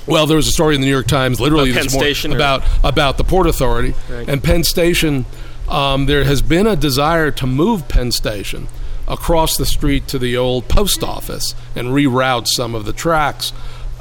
Well, 0.06 0.26
there 0.26 0.36
was 0.36 0.48
a 0.48 0.52
story 0.52 0.74
in 0.74 0.80
the 0.80 0.86
New 0.86 0.92
York 0.92 1.06
Times 1.06 1.40
literally 1.40 1.70
About 1.70 1.82
this 1.84 1.92
Penn 1.92 1.98
morning 2.00 2.14
Station 2.14 2.32
or- 2.32 2.36
about 2.36 2.62
about 2.82 3.16
the 3.18 3.24
Port 3.24 3.46
Authority 3.46 3.94
Right. 4.08 4.28
and 4.28 4.42
Penn 4.42 4.64
Station. 4.64 5.24
Um, 5.68 6.06
there 6.06 6.24
has 6.24 6.42
been 6.42 6.66
a 6.66 6.74
desire 6.74 7.30
to 7.32 7.46
move 7.46 7.86
Penn 7.86 8.10
Station 8.10 8.66
across 9.06 9.56
the 9.56 9.66
street 9.66 10.08
to 10.08 10.18
the 10.18 10.36
old 10.36 10.66
post 10.68 11.04
office 11.04 11.54
and 11.76 11.88
reroute 11.88 12.46
some 12.48 12.74
of 12.74 12.84
the 12.86 12.92
tracks. 12.92 13.52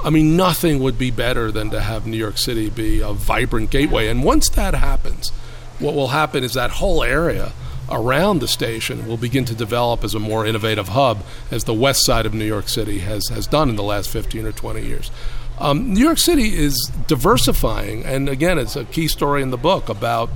I 0.03 0.09
mean, 0.09 0.37
nothing 0.37 0.79
would 0.79 0.97
be 0.97 1.11
better 1.11 1.51
than 1.51 1.69
to 1.71 1.81
have 1.81 2.07
New 2.07 2.17
York 2.17 2.37
City 2.37 2.69
be 2.69 3.01
a 3.01 3.11
vibrant 3.11 3.69
gateway. 3.69 4.07
And 4.07 4.23
once 4.23 4.49
that 4.49 4.73
happens, 4.73 5.29
what 5.79 5.93
will 5.93 6.09
happen 6.09 6.43
is 6.43 6.53
that 6.53 6.71
whole 6.71 7.03
area 7.03 7.51
around 7.91 8.39
the 8.39 8.47
station 8.47 9.07
will 9.07 9.17
begin 9.17 9.45
to 9.45 9.55
develop 9.55 10.03
as 10.03 10.13
a 10.13 10.19
more 10.19 10.45
innovative 10.45 10.89
hub, 10.89 11.23
as 11.51 11.63
the 11.63 11.73
west 11.73 12.05
side 12.05 12.25
of 12.25 12.33
New 12.33 12.45
York 12.45 12.69
City 12.69 12.99
has, 12.99 13.27
has 13.29 13.47
done 13.47 13.69
in 13.69 13.75
the 13.75 13.83
last 13.83 14.09
15 14.09 14.45
or 14.45 14.51
20 14.51 14.81
years. 14.85 15.11
Um, 15.59 15.93
New 15.93 16.03
York 16.03 16.19
City 16.19 16.55
is 16.55 16.91
diversifying, 17.07 18.05
and 18.05 18.29
again, 18.29 18.57
it's 18.57 18.77
a 18.77 18.85
key 18.85 19.09
story 19.09 19.41
in 19.41 19.49
the 19.49 19.57
book 19.57 19.89
about 19.89 20.29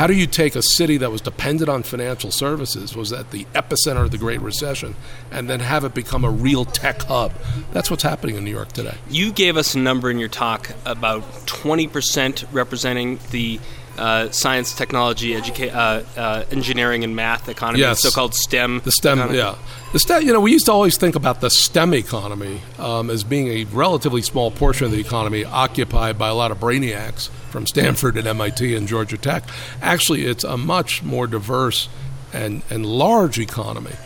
how 0.00 0.06
do 0.06 0.14
you 0.14 0.26
take 0.26 0.56
a 0.56 0.62
city 0.62 0.96
that 0.96 1.12
was 1.12 1.20
dependent 1.20 1.68
on 1.68 1.82
financial 1.82 2.30
services, 2.30 2.96
was 2.96 3.12
at 3.12 3.32
the 3.32 3.44
epicenter 3.52 4.02
of 4.02 4.10
the 4.10 4.16
Great 4.16 4.40
Recession, 4.40 4.96
and 5.30 5.50
then 5.50 5.60
have 5.60 5.84
it 5.84 5.92
become 5.92 6.24
a 6.24 6.30
real 6.30 6.64
tech 6.64 7.02
hub? 7.02 7.34
That's 7.72 7.90
what's 7.90 8.02
happening 8.02 8.36
in 8.36 8.42
New 8.46 8.50
York 8.50 8.72
today. 8.72 8.96
You 9.10 9.30
gave 9.30 9.58
us 9.58 9.74
a 9.74 9.78
number 9.78 10.10
in 10.10 10.18
your 10.18 10.30
talk 10.30 10.70
about 10.86 11.20
20% 11.44 12.46
representing 12.50 13.18
the 13.30 13.60
uh, 13.98 14.30
science, 14.30 14.74
technology, 14.74 15.32
educa- 15.34 15.74
uh, 15.74 16.02
uh, 16.20 16.44
engineering, 16.50 17.04
and 17.04 17.14
math 17.14 17.48
economy, 17.48 17.80
Yes. 17.80 18.00
so-called 18.02 18.34
STEM. 18.34 18.80
The 18.84 18.92
STEM, 18.92 19.18
economy. 19.18 19.38
yeah. 19.38 19.54
The 19.92 19.98
STEM, 19.98 20.22
you 20.26 20.32
know, 20.32 20.40
we 20.40 20.52
used 20.52 20.66
to 20.66 20.72
always 20.72 20.96
think 20.96 21.16
about 21.16 21.40
the 21.40 21.50
STEM 21.50 21.94
economy 21.94 22.60
um, 22.78 23.10
as 23.10 23.24
being 23.24 23.48
a 23.48 23.64
relatively 23.64 24.22
small 24.22 24.50
portion 24.50 24.86
of 24.86 24.92
the 24.92 25.00
economy 25.00 25.44
occupied 25.44 26.16
by 26.18 26.28
a 26.28 26.34
lot 26.34 26.50
of 26.50 26.58
brainiacs 26.60 27.28
from 27.50 27.66
Stanford 27.66 28.16
and 28.16 28.26
MIT 28.28 28.74
and 28.76 28.86
Georgia 28.86 29.18
Tech. 29.18 29.42
Actually, 29.82 30.26
it's 30.26 30.44
a 30.44 30.56
much 30.56 31.02
more 31.02 31.26
diverse 31.26 31.88
and, 32.32 32.62
and 32.70 32.86
large 32.86 33.38
economy 33.38 33.96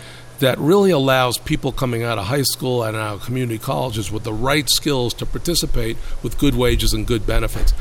that 0.40 0.58
really 0.58 0.90
allows 0.90 1.38
people 1.38 1.70
coming 1.70 2.02
out 2.02 2.18
of 2.18 2.26
high 2.26 2.42
school 2.42 2.82
and 2.82 2.96
out 2.96 3.14
of 3.14 3.24
community 3.24 3.58
colleges 3.58 4.10
with 4.10 4.24
the 4.24 4.32
right 4.32 4.68
skills 4.68 5.14
to 5.14 5.24
participate 5.26 5.96
with 6.22 6.38
good 6.38 6.54
wages 6.56 6.92
and 6.92 7.06
good 7.06 7.24
benefits. 7.26 7.72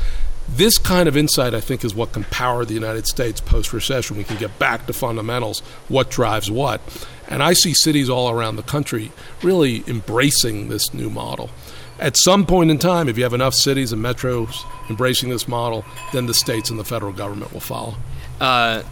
This 0.48 0.78
kind 0.78 1.08
of 1.08 1.16
insight, 1.16 1.54
I 1.54 1.60
think, 1.60 1.84
is 1.84 1.94
what 1.94 2.12
can 2.12 2.24
power 2.24 2.64
the 2.64 2.74
United 2.74 3.06
States 3.06 3.40
post 3.40 3.72
recession. 3.72 4.16
We 4.16 4.24
can 4.24 4.36
get 4.36 4.58
back 4.58 4.86
to 4.86 4.92
fundamentals, 4.92 5.60
what 5.88 6.10
drives 6.10 6.50
what. 6.50 6.80
And 7.28 7.42
I 7.42 7.54
see 7.54 7.72
cities 7.74 8.10
all 8.10 8.30
around 8.30 8.56
the 8.56 8.62
country 8.62 9.10
really 9.42 9.82
embracing 9.86 10.68
this 10.68 10.92
new 10.92 11.08
model. 11.08 11.50
At 11.98 12.16
some 12.18 12.44
point 12.44 12.70
in 12.70 12.78
time, 12.78 13.08
if 13.08 13.16
you 13.16 13.22
have 13.22 13.34
enough 13.34 13.54
cities 13.54 13.92
and 13.92 14.04
metros 14.04 14.54
embracing 14.90 15.30
this 15.30 15.48
model, 15.48 15.84
then 16.12 16.26
the 16.26 16.34
states 16.34 16.68
and 16.68 16.78
the 16.78 16.84
federal 16.84 17.12
government 17.12 17.52
will 17.52 17.60
follow. 17.60 17.94
Uh, 18.40 18.82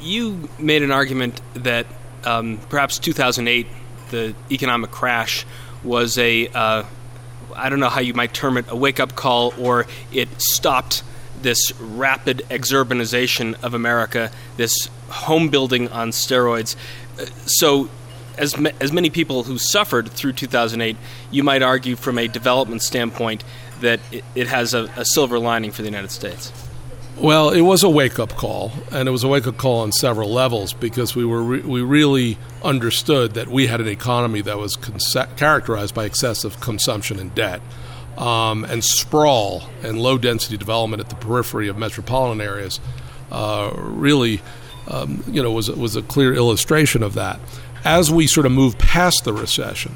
you 0.00 0.48
made 0.58 0.82
an 0.82 0.90
argument 0.90 1.40
that 1.54 1.86
um, 2.24 2.58
perhaps 2.70 2.98
2008, 2.98 3.66
the 4.10 4.34
economic 4.50 4.90
crash, 4.90 5.44
was 5.84 6.16
a 6.18 6.48
uh, 6.48 6.84
I 7.56 7.68
don't 7.68 7.80
know 7.80 7.88
how 7.88 8.00
you 8.00 8.14
might 8.14 8.32
term 8.34 8.56
it, 8.56 8.66
a 8.68 8.76
wake 8.76 9.00
up 9.00 9.14
call, 9.14 9.52
or 9.58 9.86
it 10.12 10.28
stopped 10.40 11.02
this 11.40 11.72
rapid 11.80 12.38
exurbanization 12.50 13.60
of 13.62 13.74
America, 13.74 14.30
this 14.56 14.88
home 15.08 15.48
building 15.48 15.88
on 15.88 16.10
steroids. 16.10 16.76
Uh, 17.18 17.26
So, 17.46 17.88
as, 18.38 18.56
ma- 18.56 18.70
as 18.80 18.92
many 18.92 19.10
people 19.10 19.42
who 19.44 19.58
suffered 19.58 20.08
through 20.10 20.32
2008, 20.32 20.96
you 21.30 21.42
might 21.42 21.62
argue 21.62 21.96
from 21.96 22.18
a 22.18 22.28
development 22.28 22.80
standpoint 22.82 23.44
that 23.80 24.00
it, 24.10 24.24
it 24.34 24.46
has 24.46 24.72
a, 24.72 24.84
a 24.96 25.04
silver 25.04 25.38
lining 25.38 25.70
for 25.72 25.82
the 25.82 25.88
United 25.88 26.10
States. 26.10 26.52
Well, 27.18 27.50
it 27.50 27.60
was 27.60 27.82
a 27.82 27.90
wake 27.90 28.18
up 28.18 28.30
call, 28.30 28.72
and 28.90 29.06
it 29.06 29.12
was 29.12 29.22
a 29.22 29.28
wake 29.28 29.46
up 29.46 29.56
call 29.56 29.80
on 29.80 29.92
several 29.92 30.30
levels 30.30 30.72
because 30.72 31.14
we 31.14 31.24
were 31.24 31.42
re- 31.42 31.60
we 31.60 31.82
really 31.82 32.38
understood 32.64 33.34
that 33.34 33.48
we 33.48 33.66
had 33.66 33.80
an 33.80 33.86
economy 33.86 34.40
that 34.40 34.58
was 34.58 34.76
conce- 34.76 35.36
characterized 35.36 35.94
by 35.94 36.04
excessive 36.06 36.58
consumption 36.60 37.18
and 37.18 37.34
debt, 37.34 37.60
um, 38.16 38.64
and 38.64 38.82
sprawl 38.82 39.68
and 39.82 40.00
low 40.00 40.16
density 40.16 40.56
development 40.56 41.00
at 41.00 41.10
the 41.10 41.14
periphery 41.16 41.68
of 41.68 41.76
metropolitan 41.76 42.40
areas. 42.40 42.80
Uh, 43.30 43.70
really, 43.76 44.40
um, 44.88 45.22
you 45.28 45.42
know, 45.42 45.52
was 45.52 45.70
was 45.70 45.94
a 45.94 46.02
clear 46.02 46.34
illustration 46.34 47.02
of 47.02 47.14
that. 47.14 47.38
As 47.84 48.10
we 48.10 48.26
sort 48.26 48.46
of 48.46 48.52
move 48.52 48.78
past 48.78 49.24
the 49.24 49.34
recession, 49.34 49.94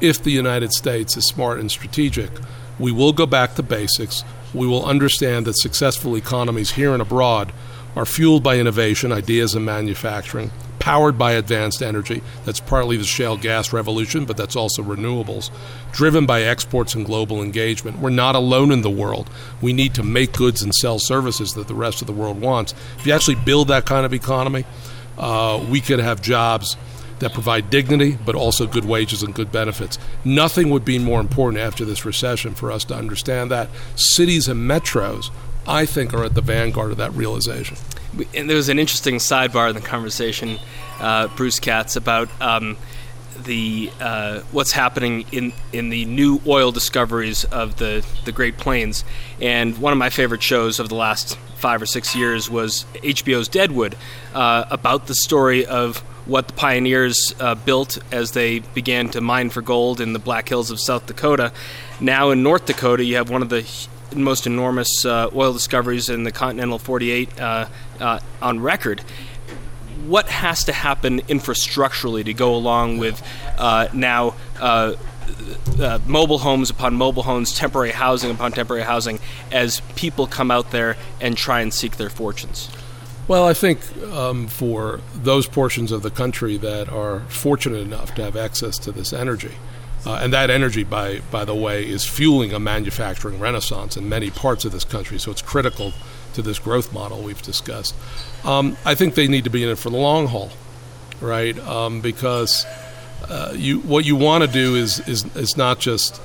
if 0.00 0.22
the 0.22 0.32
United 0.32 0.72
States 0.72 1.16
is 1.16 1.26
smart 1.26 1.60
and 1.60 1.70
strategic, 1.70 2.30
we 2.78 2.92
will 2.92 3.12
go 3.12 3.26
back 3.26 3.54
to 3.54 3.62
basics. 3.62 4.24
We 4.54 4.66
will 4.66 4.84
understand 4.84 5.46
that 5.46 5.58
successful 5.58 6.16
economies 6.16 6.72
here 6.72 6.92
and 6.92 7.02
abroad 7.02 7.52
are 7.96 8.06
fueled 8.06 8.42
by 8.42 8.58
innovation, 8.58 9.10
ideas, 9.10 9.54
and 9.54 9.64
manufacturing, 9.64 10.50
powered 10.78 11.18
by 11.18 11.32
advanced 11.32 11.82
energy. 11.82 12.22
That's 12.44 12.60
partly 12.60 12.98
the 12.98 13.04
shale 13.04 13.38
gas 13.38 13.72
revolution, 13.72 14.26
but 14.26 14.36
that's 14.36 14.54
also 14.54 14.82
renewables, 14.82 15.50
driven 15.92 16.26
by 16.26 16.42
exports 16.42 16.94
and 16.94 17.06
global 17.06 17.42
engagement. 17.42 17.98
We're 17.98 18.10
not 18.10 18.34
alone 18.34 18.70
in 18.70 18.82
the 18.82 18.90
world. 18.90 19.30
We 19.62 19.72
need 19.72 19.94
to 19.94 20.02
make 20.02 20.32
goods 20.34 20.62
and 20.62 20.74
sell 20.74 20.98
services 20.98 21.54
that 21.54 21.68
the 21.68 21.74
rest 21.74 22.02
of 22.02 22.06
the 22.06 22.12
world 22.12 22.40
wants. 22.40 22.74
If 22.98 23.06
you 23.06 23.14
actually 23.14 23.36
build 23.36 23.68
that 23.68 23.86
kind 23.86 24.04
of 24.04 24.12
economy, 24.12 24.66
uh, 25.16 25.64
we 25.70 25.80
could 25.80 25.98
have 25.98 26.20
jobs 26.20 26.76
that 27.18 27.32
provide 27.32 27.70
dignity, 27.70 28.18
but 28.24 28.34
also 28.34 28.66
good 28.66 28.84
wages 28.84 29.22
and 29.22 29.34
good 29.34 29.50
benefits. 29.50 29.98
Nothing 30.24 30.70
would 30.70 30.84
be 30.84 30.98
more 30.98 31.20
important 31.20 31.62
after 31.62 31.84
this 31.84 32.04
recession 32.04 32.54
for 32.54 32.70
us 32.70 32.84
to 32.84 32.94
understand 32.94 33.50
that. 33.50 33.68
Cities 33.94 34.48
and 34.48 34.68
metros, 34.68 35.30
I 35.66 35.86
think, 35.86 36.12
are 36.12 36.24
at 36.24 36.34
the 36.34 36.42
vanguard 36.42 36.90
of 36.90 36.98
that 36.98 37.12
realization. 37.12 37.76
And 38.34 38.48
there 38.48 38.56
was 38.56 38.68
an 38.68 38.78
interesting 38.78 39.16
sidebar 39.16 39.68
in 39.68 39.74
the 39.74 39.82
conversation, 39.82 40.58
uh, 41.00 41.28
Bruce 41.28 41.60
Katz, 41.60 41.96
about 41.96 42.28
um, 42.40 42.76
the 43.44 43.90
uh, 44.00 44.40
what's 44.52 44.72
happening 44.72 45.26
in 45.32 45.52
in 45.72 45.90
the 45.90 46.04
new 46.06 46.40
oil 46.46 46.72
discoveries 46.72 47.44
of 47.44 47.76
the 47.76 48.06
the 48.24 48.32
Great 48.32 48.56
Plains. 48.56 49.04
And 49.40 49.76
one 49.78 49.92
of 49.92 49.98
my 49.98 50.10
favorite 50.10 50.42
shows 50.42 50.78
of 50.80 50.88
the 50.88 50.94
last 50.94 51.36
five 51.56 51.82
or 51.82 51.86
six 51.86 52.14
years 52.14 52.50
was 52.50 52.84
HBO's 52.94 53.48
Deadwood, 53.48 53.96
uh, 54.34 54.64
about 54.70 55.06
the 55.06 55.14
story 55.14 55.66
of 55.66 56.02
what 56.26 56.48
the 56.48 56.52
pioneers 56.52 57.34
uh, 57.40 57.54
built 57.54 57.98
as 58.12 58.32
they 58.32 58.58
began 58.58 59.08
to 59.10 59.20
mine 59.20 59.50
for 59.50 59.62
gold 59.62 60.00
in 60.00 60.12
the 60.12 60.18
Black 60.18 60.48
Hills 60.48 60.70
of 60.70 60.80
South 60.80 61.06
Dakota. 61.06 61.52
Now 62.00 62.30
in 62.30 62.42
North 62.42 62.66
Dakota, 62.66 63.04
you 63.04 63.16
have 63.16 63.30
one 63.30 63.42
of 63.42 63.48
the 63.48 63.64
most 64.14 64.46
enormous 64.46 65.04
uh, 65.04 65.30
oil 65.34 65.52
discoveries 65.52 66.08
in 66.08 66.24
the 66.24 66.32
continental 66.32 66.78
48 66.78 67.40
uh, 67.40 67.68
uh, 68.00 68.20
on 68.42 68.60
record. 68.60 69.00
What 70.06 70.28
has 70.28 70.64
to 70.64 70.72
happen 70.72 71.20
infrastructurally 71.22 72.24
to 72.24 72.34
go 72.34 72.54
along 72.54 72.98
with 72.98 73.22
uh, 73.58 73.88
now 73.92 74.34
uh, 74.60 74.94
uh, 75.80 75.98
mobile 76.06 76.38
homes 76.38 76.70
upon 76.70 76.94
mobile 76.94 77.22
homes, 77.22 77.56
temporary 77.56 77.90
housing 77.90 78.30
upon 78.30 78.52
temporary 78.52 78.84
housing, 78.84 79.18
as 79.50 79.80
people 79.94 80.26
come 80.26 80.50
out 80.50 80.70
there 80.70 80.96
and 81.20 81.36
try 81.36 81.60
and 81.60 81.72
seek 81.72 81.96
their 81.96 82.10
fortunes? 82.10 82.70
Well, 83.28 83.44
I 83.44 83.54
think 83.54 83.80
um, 84.12 84.46
for 84.46 85.00
those 85.14 85.48
portions 85.48 85.90
of 85.90 86.02
the 86.02 86.10
country 86.10 86.56
that 86.58 86.88
are 86.88 87.20
fortunate 87.28 87.78
enough 87.78 88.14
to 88.14 88.22
have 88.22 88.36
access 88.36 88.78
to 88.78 88.92
this 88.92 89.12
energy, 89.12 89.52
uh, 90.06 90.20
and 90.22 90.32
that 90.32 90.48
energy, 90.50 90.84
by 90.84 91.20
by 91.32 91.44
the 91.44 91.54
way, 91.54 91.84
is 91.84 92.04
fueling 92.04 92.52
a 92.52 92.60
manufacturing 92.60 93.40
renaissance 93.40 93.96
in 93.96 94.08
many 94.08 94.30
parts 94.30 94.64
of 94.64 94.70
this 94.70 94.84
country. 94.84 95.18
So 95.18 95.32
it's 95.32 95.42
critical 95.42 95.92
to 96.34 96.42
this 96.42 96.60
growth 96.60 96.92
model 96.92 97.20
we've 97.20 97.42
discussed. 97.42 97.94
Um, 98.44 98.76
I 98.84 98.94
think 98.94 99.16
they 99.16 99.26
need 99.26 99.44
to 99.44 99.50
be 99.50 99.64
in 99.64 99.70
it 99.70 99.78
for 99.78 99.90
the 99.90 99.96
long 99.96 100.28
haul, 100.28 100.50
right? 101.20 101.58
Um, 101.66 102.00
because 102.00 102.64
uh, 103.28 103.52
you 103.56 103.80
what 103.80 104.04
you 104.04 104.14
want 104.14 104.44
to 104.44 104.48
do 104.48 104.76
is, 104.76 105.00
is 105.08 105.24
is 105.34 105.56
not 105.56 105.80
just 105.80 106.20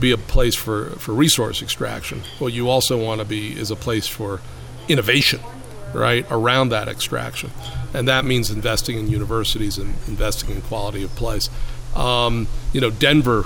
be 0.00 0.12
a 0.12 0.16
place 0.16 0.54
for, 0.54 0.90
for 0.98 1.12
resource 1.12 1.62
extraction. 1.62 2.22
What 2.38 2.52
you 2.52 2.68
also 2.68 3.02
want 3.02 3.20
to 3.20 3.26
be 3.26 3.52
is 3.52 3.70
a 3.70 3.76
place 3.76 4.06
for 4.06 4.40
innovation, 4.88 5.40
right, 5.94 6.26
around 6.30 6.70
that 6.70 6.88
extraction. 6.88 7.50
And 7.94 8.08
that 8.08 8.24
means 8.24 8.50
investing 8.50 8.98
in 8.98 9.08
universities 9.08 9.78
and 9.78 9.94
investing 10.06 10.50
in 10.50 10.62
quality 10.62 11.02
of 11.02 11.14
place. 11.16 11.48
Um, 11.94 12.46
you 12.72 12.80
know, 12.80 12.90
Denver 12.90 13.44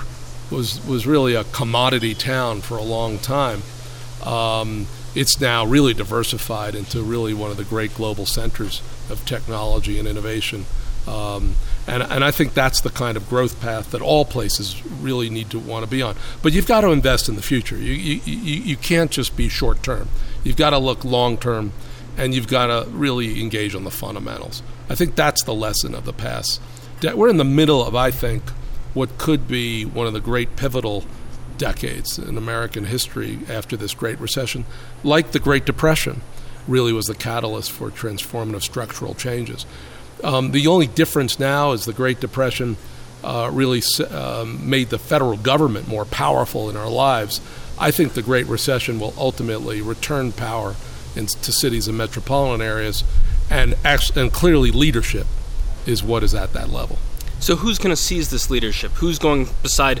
was, 0.49 0.85
was 0.85 1.07
really 1.07 1.35
a 1.35 1.43
commodity 1.45 2.13
town 2.13 2.61
for 2.61 2.77
a 2.77 2.83
long 2.83 3.17
time. 3.17 3.61
Um, 4.23 4.87
it's 5.15 5.39
now 5.41 5.65
really 5.65 5.93
diversified 5.93 6.75
into 6.75 7.01
really 7.01 7.33
one 7.33 7.51
of 7.51 7.57
the 7.57 7.63
great 7.63 7.93
global 7.93 8.25
centers 8.25 8.81
of 9.09 9.25
technology 9.25 9.99
and 9.99 10.07
innovation. 10.07 10.65
Um, 11.07 11.55
and, 11.87 12.03
and 12.03 12.23
I 12.23 12.31
think 12.31 12.53
that's 12.53 12.81
the 12.81 12.89
kind 12.89 13.17
of 13.17 13.27
growth 13.27 13.59
path 13.59 13.91
that 13.91 14.01
all 14.01 14.23
places 14.23 14.85
really 14.85 15.29
need 15.29 15.49
to 15.49 15.59
want 15.59 15.83
to 15.83 15.89
be 15.89 16.01
on. 16.01 16.15
But 16.43 16.53
you've 16.53 16.67
got 16.67 16.81
to 16.81 16.91
invest 16.91 17.27
in 17.27 17.35
the 17.35 17.41
future. 17.41 17.75
You, 17.75 17.93
you, 17.93 18.21
you, 18.23 18.61
you 18.61 18.77
can't 18.77 19.09
just 19.09 19.35
be 19.35 19.49
short 19.49 19.81
term. 19.81 20.09
You've 20.43 20.57
got 20.57 20.71
to 20.71 20.77
look 20.77 21.03
long 21.03 21.37
term, 21.37 21.73
and 22.17 22.33
you've 22.33 22.47
got 22.47 22.67
to 22.67 22.89
really 22.91 23.41
engage 23.41 23.75
on 23.75 23.83
the 23.83 23.91
fundamentals. 23.91 24.61
I 24.89 24.95
think 24.95 25.15
that's 25.15 25.43
the 25.43 25.53
lesson 25.53 25.95
of 25.95 26.05
the 26.05 26.13
past. 26.13 26.61
We're 27.01 27.29
in 27.29 27.37
the 27.37 27.43
middle 27.43 27.85
of, 27.85 27.95
I 27.95 28.11
think, 28.11 28.43
what 28.93 29.17
could 29.17 29.47
be 29.47 29.85
one 29.85 30.07
of 30.07 30.13
the 30.13 30.19
great 30.19 30.55
pivotal 30.55 31.05
decades 31.57 32.19
in 32.19 32.37
American 32.37 32.85
history 32.85 33.39
after 33.49 33.77
this 33.77 33.93
Great 33.93 34.19
Recession, 34.19 34.65
like 35.03 35.31
the 35.31 35.39
Great 35.39 35.65
Depression, 35.65 36.21
really 36.67 36.93
was 36.93 37.05
the 37.05 37.15
catalyst 37.15 37.71
for 37.71 37.89
transformative 37.89 38.61
structural 38.61 39.13
changes. 39.13 39.65
Um, 40.23 40.51
the 40.51 40.67
only 40.67 40.87
difference 40.87 41.39
now 41.39 41.71
is 41.71 41.85
the 41.85 41.93
Great 41.93 42.19
Depression 42.19 42.77
uh, 43.23 43.49
really 43.53 43.81
um, 44.09 44.69
made 44.69 44.89
the 44.89 44.99
federal 44.99 45.37
government 45.37 45.87
more 45.87 46.05
powerful 46.05 46.69
in 46.69 46.75
our 46.75 46.89
lives. 46.89 47.41
I 47.79 47.91
think 47.91 48.13
the 48.13 48.21
Great 48.21 48.47
Recession 48.47 48.99
will 48.99 49.13
ultimately 49.17 49.81
return 49.81 50.31
power 50.31 50.75
into 51.15 51.51
cities 51.51 51.87
and 51.87 51.97
metropolitan 51.97 52.65
areas, 52.65 53.03
and 53.49 53.75
actually, 53.83 54.21
and 54.21 54.31
clearly 54.31 54.71
leadership 54.71 55.27
is 55.85 56.03
what 56.03 56.23
is 56.23 56.33
at 56.33 56.53
that 56.53 56.69
level. 56.69 56.97
So 57.39 57.55
who's 57.55 57.77
going 57.77 57.89
to 57.89 58.01
seize 58.01 58.29
this 58.29 58.49
leadership? 58.49 58.91
Who's 58.93 59.17
going 59.17 59.49
beside 59.63 59.99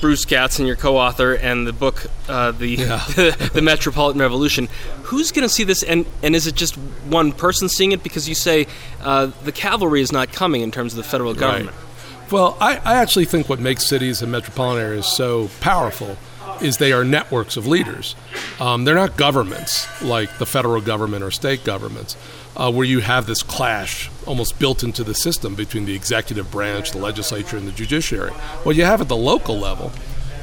Bruce 0.00 0.24
Katz 0.24 0.58
and 0.58 0.68
your 0.68 0.76
co-author 0.76 1.34
and 1.34 1.66
the 1.66 1.72
book, 1.72 2.06
uh, 2.28 2.52
the, 2.52 2.68
yeah. 2.68 3.04
the 3.52 3.60
Metropolitan 3.62 4.20
Revolution? 4.20 4.68
Who's 5.04 5.32
going 5.32 5.42
to 5.42 5.48
see 5.48 5.64
this? 5.64 5.82
And 5.82 6.06
and 6.22 6.36
is 6.36 6.46
it 6.46 6.54
just 6.54 6.76
one 6.76 7.32
person 7.32 7.68
seeing 7.68 7.92
it? 7.92 8.02
Because 8.02 8.28
you 8.28 8.34
say 8.34 8.66
uh, 9.00 9.26
the 9.44 9.52
cavalry 9.52 10.00
is 10.00 10.12
not 10.12 10.32
coming 10.32 10.62
in 10.62 10.70
terms 10.70 10.92
of 10.92 10.98
the 10.98 11.02
federal 11.02 11.34
government. 11.34 11.76
Right. 11.76 12.32
Well, 12.32 12.58
I, 12.60 12.76
I 12.76 12.96
actually 12.96 13.24
think 13.24 13.48
what 13.48 13.58
makes 13.58 13.86
cities 13.86 14.20
and 14.20 14.30
metropolitan 14.30 14.84
areas 14.84 15.06
so 15.06 15.48
powerful 15.60 16.18
is 16.62 16.76
they 16.76 16.92
are 16.92 17.04
networks 17.04 17.56
of 17.56 17.66
leaders. 17.66 18.14
Um, 18.60 18.84
they're 18.84 18.94
not 18.94 19.16
governments 19.16 19.86
like 20.02 20.38
the 20.38 20.46
federal 20.46 20.80
government 20.80 21.22
or 21.22 21.30
state 21.30 21.64
governments 21.64 22.16
uh, 22.56 22.72
where 22.72 22.84
you 22.84 23.00
have 23.00 23.26
this 23.26 23.42
clash 23.42 24.10
almost 24.26 24.58
built 24.58 24.82
into 24.82 25.04
the 25.04 25.14
system 25.14 25.54
between 25.54 25.84
the 25.84 25.94
executive 25.94 26.50
branch, 26.50 26.90
the 26.90 26.98
legislature, 26.98 27.56
and 27.56 27.66
the 27.68 27.72
judiciary. 27.72 28.32
What 28.64 28.76
you 28.76 28.84
have 28.84 29.00
at 29.00 29.08
the 29.08 29.16
local 29.16 29.58
level 29.58 29.92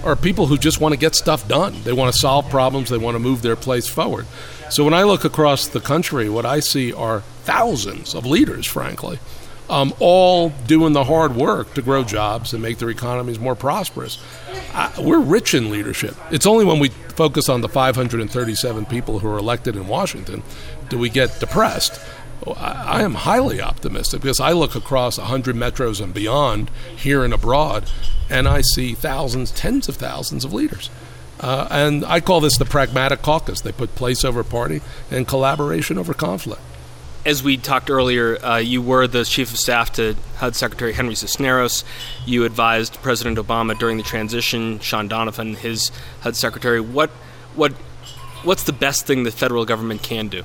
are 0.04 0.16
people 0.16 0.46
who 0.46 0.58
just 0.58 0.80
want 0.80 0.94
to 0.94 1.00
get 1.00 1.16
stuff 1.16 1.48
done. 1.48 1.82
They 1.84 1.94
want 1.94 2.14
to 2.14 2.20
solve 2.20 2.50
problems, 2.50 2.90
they 2.90 2.98
want 2.98 3.16
to 3.16 3.20
move 3.20 3.42
their 3.42 3.56
place 3.56 3.88
forward. 3.88 4.28
So 4.70 4.84
when 4.84 4.94
I 4.94 5.04
look 5.04 5.26
across 5.26 5.68
the 5.68 5.80
country, 5.80 6.30
what 6.30 6.46
I 6.46 6.60
see 6.60 6.94
are 6.94 7.22
thousands 7.44 8.16
of 8.16 8.26
leaders, 8.26 8.66
frankly, 8.66 9.20
um, 9.70 9.94
all 10.00 10.50
doing 10.68 10.94
the 10.94 11.04
hard 11.04 11.36
work 11.36 11.74
to 11.74 11.82
grow 11.82 12.04
jobs 12.04 12.54
and 12.54 12.62
make 12.62 12.78
their 12.78 12.90
economies 12.90 13.40
more 13.40 13.56
prosperous. 13.56 14.18
Uh, 14.74 14.92
we're 15.00 15.20
rich 15.20 15.54
in 15.54 15.70
leadership. 15.70 16.16
It's 16.32 16.46
only 16.46 16.66
when 16.66 16.80
we 16.80 16.90
focus 16.90 17.50
on 17.50 17.62
the 17.62 17.70
537 17.70 18.86
people 18.86 19.20
who 19.20 19.28
are 19.28 19.38
elected 19.38 19.76
in 19.76 19.88
Washington 19.88 20.44
do 20.90 21.00
we 21.00 21.10
get 21.10 21.40
depressed. 21.40 22.00
I, 22.46 23.00
I 23.00 23.02
am 23.02 23.16
highly 23.16 23.62
optimistic 23.62 24.22
because 24.22 24.40
I 24.40 24.52
look 24.52 24.76
across 24.76 25.18
100 25.18 25.56
metros 25.56 26.02
and 26.02 26.14
beyond 26.14 26.70
here 26.96 27.24
and 27.24 27.34
abroad, 27.34 27.90
and 28.30 28.48
I 28.48 28.62
see 28.62 28.94
thousands, 28.94 29.52
tens 29.52 29.90
of 29.90 29.96
thousands 29.96 30.46
of 30.46 30.54
leaders. 30.54 30.90
Uh, 31.40 31.68
and 31.70 32.06
I 32.06 32.22
call 32.22 32.40
this 32.40 32.58
the 32.58 32.66
pragmatic 32.66 33.22
caucus. 33.22 33.62
They 33.62 33.72
put 33.72 33.96
place 33.96 34.24
over 34.24 34.44
party 34.44 34.82
and 35.12 35.28
collaboration 35.28 35.98
over 35.98 36.14
conflict 36.14 36.62
as 37.26 37.42
we 37.42 37.58
talked 37.58 37.90
earlier, 37.90 38.44
uh, 38.44 38.58
you 38.58 38.82
were 38.82 39.08
the 39.08 39.26
chief 39.26 39.52
of 39.52 39.58
staff 39.58 39.94
to 39.94 40.16
HUD 40.38 40.56
Secretary 40.56 40.94
Henry 40.94 41.16
Cisneros. 41.16 41.84
You 42.26 42.46
advised 42.46 43.02
President 43.02 43.38
Obama 43.38 43.78
during 43.78 43.98
the 43.98 44.04
transition. 44.04 44.80
Shaun 44.80 45.08
Donovan, 45.08 45.56
his 45.56 45.92
HUD 46.22 46.36
secretary. 46.36 46.80
What, 46.80 47.10
what, 47.56 47.72
what's 48.44 48.64
the 48.64 48.74
best 48.74 49.08
thing 49.08 49.24
the 49.24 49.32
federal 49.32 49.66
government 49.66 50.04
can 50.04 50.28
do? 50.28 50.44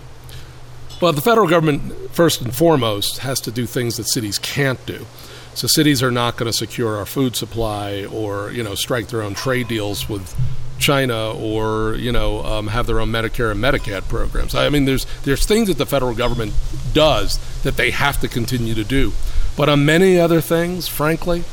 Well, 1.02 1.12
the 1.12 1.20
federal 1.20 1.48
government, 1.48 2.10
first 2.12 2.40
and 2.40 2.54
foremost, 2.54 3.18
has 3.18 3.40
to 3.42 3.50
do 3.50 3.66
things 3.66 3.96
that 3.98 4.04
cities 4.04 4.38
can't 4.38 4.84
do. 4.86 5.06
So 5.54 5.66
cities 5.66 6.02
are 6.02 6.10
not 6.10 6.36
going 6.36 6.50
to 6.50 6.56
secure 6.56 6.96
our 6.96 7.06
food 7.06 7.36
supply 7.36 8.04
or 8.04 8.52
you 8.52 8.62
know 8.62 8.74
strike 8.74 9.08
their 9.08 9.20
own 9.22 9.34
trade 9.34 9.68
deals 9.68 10.08
with 10.08 10.34
China 10.80 11.32
or 11.32 11.94
you 11.96 12.10
know 12.10 12.44
um, 12.44 12.66
have 12.68 12.86
their 12.86 13.00
own 13.00 13.10
Medicare 13.10 13.50
and 13.50 13.60
Medicaid 13.62 14.08
programs. 14.08 14.54
I 14.54 14.68
mean, 14.68 14.84
there's 14.86 15.06
there's 15.22 15.46
things 15.46 15.68
that 15.68 15.78
the 15.78 15.86
federal 15.86 16.14
government 16.14 16.54
does 16.92 17.38
that 17.62 17.76
they 17.76 17.90
have 17.90 18.20
to 18.20 18.28
continue 18.28 18.74
to 18.74 18.84
do, 18.84 19.12
but 19.56 19.68
on 19.68 19.84
many 19.84 20.18
other 20.18 20.40
things, 20.40 20.88
frankly, 20.88 21.44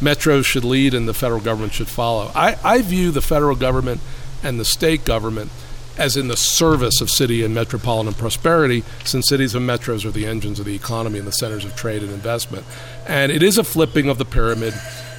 metros 0.00 0.44
should 0.44 0.64
lead 0.64 0.94
and 0.94 1.08
the 1.08 1.14
federal 1.14 1.40
government 1.40 1.72
should 1.72 1.88
follow. 1.88 2.30
I, 2.34 2.56
I 2.64 2.82
view 2.82 3.10
the 3.10 3.22
federal 3.22 3.56
government 3.56 4.00
and 4.42 4.60
the 4.60 4.64
state 4.64 5.04
government 5.04 5.50
as 5.98 6.16
in 6.16 6.28
the 6.28 6.36
service 6.36 7.00
of 7.00 7.10
city 7.10 7.42
and 7.42 7.54
metropolitan 7.54 8.14
prosperity, 8.14 8.84
since 9.04 9.28
cities 9.28 9.54
and 9.54 9.66
metros 9.66 10.04
are 10.04 10.10
the 10.10 10.26
engines 10.26 10.58
of 10.58 10.66
the 10.66 10.74
economy 10.74 11.18
and 11.18 11.26
the 11.26 11.32
centers 11.32 11.64
of 11.64 11.74
trade 11.74 12.02
and 12.02 12.12
investment. 12.12 12.64
And 13.06 13.32
it 13.32 13.42
is 13.42 13.56
a 13.58 13.64
flipping 13.64 14.08
of 14.08 14.18
the 14.18 14.24
pyramid 14.24 14.74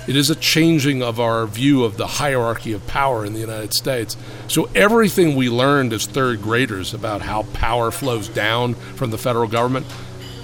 it 0.07 0.15
is 0.15 0.29
a 0.29 0.35
changing 0.35 1.03
of 1.03 1.19
our 1.19 1.45
view 1.45 1.83
of 1.83 1.97
the 1.97 2.07
hierarchy 2.07 2.73
of 2.73 2.85
power 2.87 3.25
in 3.25 3.33
the 3.33 3.39
United 3.39 3.73
States. 3.73 4.15
So 4.47 4.69
everything 4.73 5.35
we 5.35 5.49
learned 5.49 5.93
as 5.93 6.05
third 6.05 6.41
graders 6.41 6.93
about 6.93 7.21
how 7.21 7.43
power 7.53 7.91
flows 7.91 8.29
down 8.29 8.73
from 8.73 9.11
the 9.11 9.17
federal 9.17 9.47
government, 9.47 9.85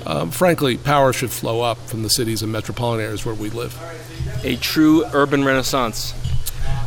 um, 0.06 0.32
frankly, 0.32 0.78
power 0.78 1.14
should 1.14 1.32
flow 1.32 1.62
up 1.62 1.78
from 1.88 2.04
the 2.04 2.10
cities 2.10 2.42
and 2.42 2.52
metropolitan 2.52 3.06
areas 3.06 3.26
where 3.26 3.36
we 3.36 3.50
live. 3.50 3.78
A 4.44 4.58
true 4.58 5.06
urban 5.14 5.44
renaissance 5.46 6.14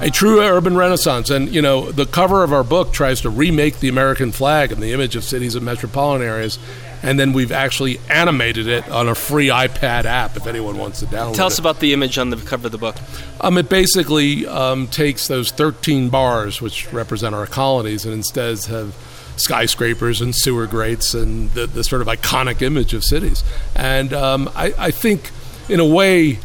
a 0.00 0.10
true 0.10 0.42
urban 0.42 0.76
renaissance. 0.76 1.30
And, 1.30 1.54
you 1.54 1.62
know, 1.62 1.90
the 1.90 2.06
cover 2.06 2.42
of 2.42 2.52
our 2.52 2.64
book 2.64 2.92
tries 2.92 3.22
to 3.22 3.30
remake 3.30 3.80
the 3.80 3.88
American 3.88 4.32
flag 4.32 4.72
and 4.72 4.82
the 4.82 4.92
image 4.92 5.16
of 5.16 5.24
cities 5.24 5.54
and 5.54 5.64
metropolitan 5.64 6.26
areas 6.26 6.58
and 7.02 7.18
then 7.18 7.32
we've 7.32 7.52
actually 7.52 8.00
animated 8.08 8.66
it 8.66 8.88
on 8.88 9.08
a 9.08 9.14
free 9.14 9.48
iPad 9.48 10.04
app 10.04 10.36
if 10.36 10.46
anyone 10.46 10.78
wants 10.78 11.00
to 11.00 11.06
download 11.06 11.32
it. 11.32 11.36
Tell 11.36 11.46
us 11.46 11.54
it. 11.54 11.60
about 11.60 11.80
the 11.80 11.92
image 11.92 12.18
on 12.18 12.30
the 12.30 12.36
cover 12.36 12.66
of 12.66 12.72
the 12.72 12.78
book. 12.78 12.96
Um, 13.40 13.58
it 13.58 13.68
basically 13.68 14.46
um, 14.46 14.86
takes 14.86 15.28
those 15.28 15.50
13 15.50 16.08
bars, 16.08 16.60
which 16.60 16.92
represent 16.92 17.34
our 17.34 17.46
colonies, 17.46 18.04
and 18.04 18.14
instead 18.14 18.64
have 18.66 18.94
skyscrapers 19.36 20.20
and 20.20 20.34
sewer 20.34 20.66
grates 20.66 21.14
and 21.14 21.50
the, 21.50 21.66
the 21.66 21.84
sort 21.84 22.02
of 22.02 22.08
iconic 22.08 22.62
image 22.62 22.94
of 22.94 23.04
cities. 23.04 23.44
And 23.74 24.12
um, 24.12 24.50
I, 24.54 24.72
I 24.78 24.90
think, 24.90 25.30
in 25.68 25.80
a 25.80 25.86
way, 25.86 26.38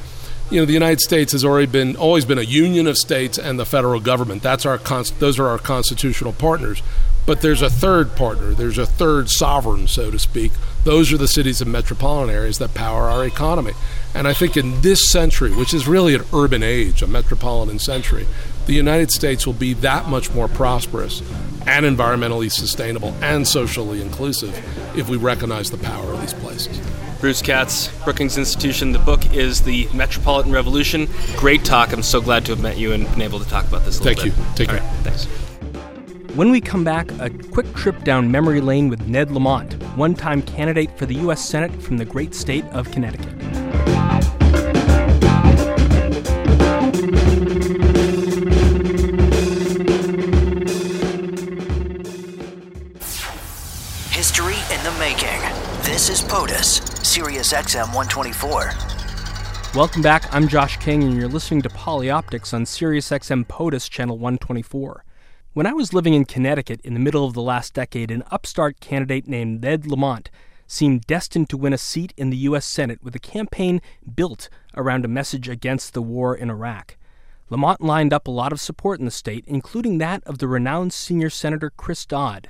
you 0.49 0.59
know, 0.59 0.65
the 0.65 0.73
United 0.73 0.99
States 0.99 1.31
has 1.31 1.45
already 1.45 1.71
been 1.71 1.95
always 1.95 2.25
been 2.25 2.37
a 2.37 2.43
union 2.43 2.87
of 2.87 2.97
states 2.97 3.37
and 3.37 3.57
the 3.57 3.65
federal 3.65 4.01
government. 4.01 4.43
That's 4.43 4.65
our 4.65 4.77
those 4.77 5.39
are 5.39 5.47
our 5.47 5.57
constitutional 5.57 6.33
partners. 6.33 6.83
But 7.25 7.41
there's 7.41 7.61
a 7.61 7.69
third 7.69 8.15
partner, 8.15 8.53
there's 8.53 8.77
a 8.77 8.85
third 8.85 9.29
sovereign, 9.29 9.87
so 9.87 10.09
to 10.11 10.19
speak. 10.19 10.51
Those 10.83 11.13
are 11.13 11.17
the 11.17 11.27
cities 11.27 11.61
and 11.61 11.71
metropolitan 11.71 12.33
areas 12.33 12.57
that 12.57 12.73
power 12.73 13.03
our 13.03 13.25
economy. 13.25 13.73
And 14.15 14.27
I 14.27 14.33
think 14.33 14.57
in 14.57 14.81
this 14.81 15.11
century, 15.11 15.51
which 15.51 15.73
is 15.73 15.87
really 15.87 16.15
an 16.15 16.23
urban 16.33 16.63
age, 16.63 17.01
a 17.01 17.07
metropolitan 17.07 17.77
century, 17.79 18.25
the 18.65 18.73
United 18.73 19.11
States 19.11 19.45
will 19.45 19.53
be 19.53 19.73
that 19.75 20.07
much 20.07 20.33
more 20.33 20.47
prosperous 20.47 21.21
and 21.67 21.85
environmentally 21.85 22.51
sustainable 22.51 23.15
and 23.21 23.47
socially 23.47 24.01
inclusive 24.01 24.57
if 24.97 25.07
we 25.07 25.17
recognize 25.17 25.69
the 25.69 25.77
power 25.77 26.13
of 26.13 26.21
these 26.21 26.33
places. 26.33 26.79
Bruce 27.19 27.43
Katz, 27.43 27.87
Brookings 28.03 28.39
Institution. 28.39 28.91
The 28.91 28.99
book 28.99 29.31
is 29.31 29.61
The 29.61 29.87
Metropolitan 29.93 30.51
Revolution. 30.51 31.07
Great 31.37 31.63
talk. 31.63 31.93
I'm 31.93 32.01
so 32.01 32.19
glad 32.19 32.45
to 32.45 32.53
have 32.53 32.61
met 32.61 32.79
you 32.79 32.93
and 32.93 33.05
been 33.11 33.21
able 33.21 33.39
to 33.39 33.47
talk 33.47 33.67
about 33.67 33.85
this 33.85 33.99
a 33.99 34.03
Thank 34.03 34.23
little 34.23 34.35
bit. 34.35 34.43
Thank 34.43 34.59
you. 34.59 34.65
Take 34.65 34.73
All 34.73 34.79
care. 34.79 34.95
Right, 34.95 35.03
thanks. 35.03 35.50
When 36.35 36.49
we 36.49 36.61
come 36.61 36.85
back, 36.85 37.11
a 37.19 37.29
quick 37.29 37.73
trip 37.73 38.05
down 38.05 38.31
memory 38.31 38.61
lane 38.61 38.87
with 38.87 39.05
Ned 39.05 39.31
Lamont, 39.31 39.73
one 39.97 40.13
time 40.13 40.41
candidate 40.41 40.97
for 40.97 41.05
the 41.05 41.15
U.S. 41.15 41.43
Senate 41.43 41.73
from 41.81 41.97
the 41.97 42.05
great 42.05 42.33
state 42.33 42.63
of 42.67 42.89
Connecticut. 42.89 43.33
History 54.11 54.55
in 54.71 54.81
the 54.85 54.95
making. 54.99 55.41
This 55.83 56.09
is 56.09 56.21
POTUS, 56.21 57.05
Sirius 57.05 57.51
XM 57.51 57.93
124. 57.93 58.71
Welcome 59.75 60.01
back. 60.01 60.33
I'm 60.33 60.47
Josh 60.47 60.77
King, 60.77 61.03
and 61.03 61.17
you're 61.17 61.27
listening 61.27 61.61
to 61.63 61.69
Polioptics 61.69 62.53
on 62.53 62.65
Sirius 62.65 63.09
XM 63.09 63.45
POTUS 63.47 63.89
Channel 63.89 64.17
124. 64.17 65.03
When 65.53 65.67
I 65.67 65.73
was 65.73 65.93
living 65.93 66.13
in 66.13 66.23
Connecticut 66.23 66.79
in 66.81 66.93
the 66.93 66.99
middle 67.01 67.25
of 67.25 67.33
the 67.33 67.41
last 67.41 67.73
decade, 67.73 68.09
an 68.09 68.23
upstart 68.31 68.79
candidate 68.79 69.27
named 69.27 69.61
Ned 69.61 69.85
Lamont 69.85 70.31
seemed 70.65 71.01
destined 71.01 71.49
to 71.49 71.57
win 71.57 71.73
a 71.73 71.77
seat 71.77 72.13
in 72.15 72.29
the 72.29 72.37
U.S. 72.37 72.65
Senate 72.65 73.03
with 73.03 73.13
a 73.17 73.19
campaign 73.19 73.81
built 74.15 74.47
around 74.77 75.03
a 75.03 75.09
message 75.09 75.49
against 75.49 75.93
the 75.93 76.01
war 76.01 76.33
in 76.33 76.49
Iraq. 76.49 76.95
Lamont 77.49 77.81
lined 77.81 78.13
up 78.13 78.27
a 78.27 78.31
lot 78.31 78.53
of 78.53 78.61
support 78.61 78.99
in 78.99 79.05
the 79.05 79.11
state, 79.11 79.43
including 79.45 79.97
that 79.97 80.23
of 80.23 80.37
the 80.37 80.47
renowned 80.47 80.93
senior 80.93 81.29
Senator 81.29 81.69
Chris 81.69 82.05
Dodd, 82.05 82.49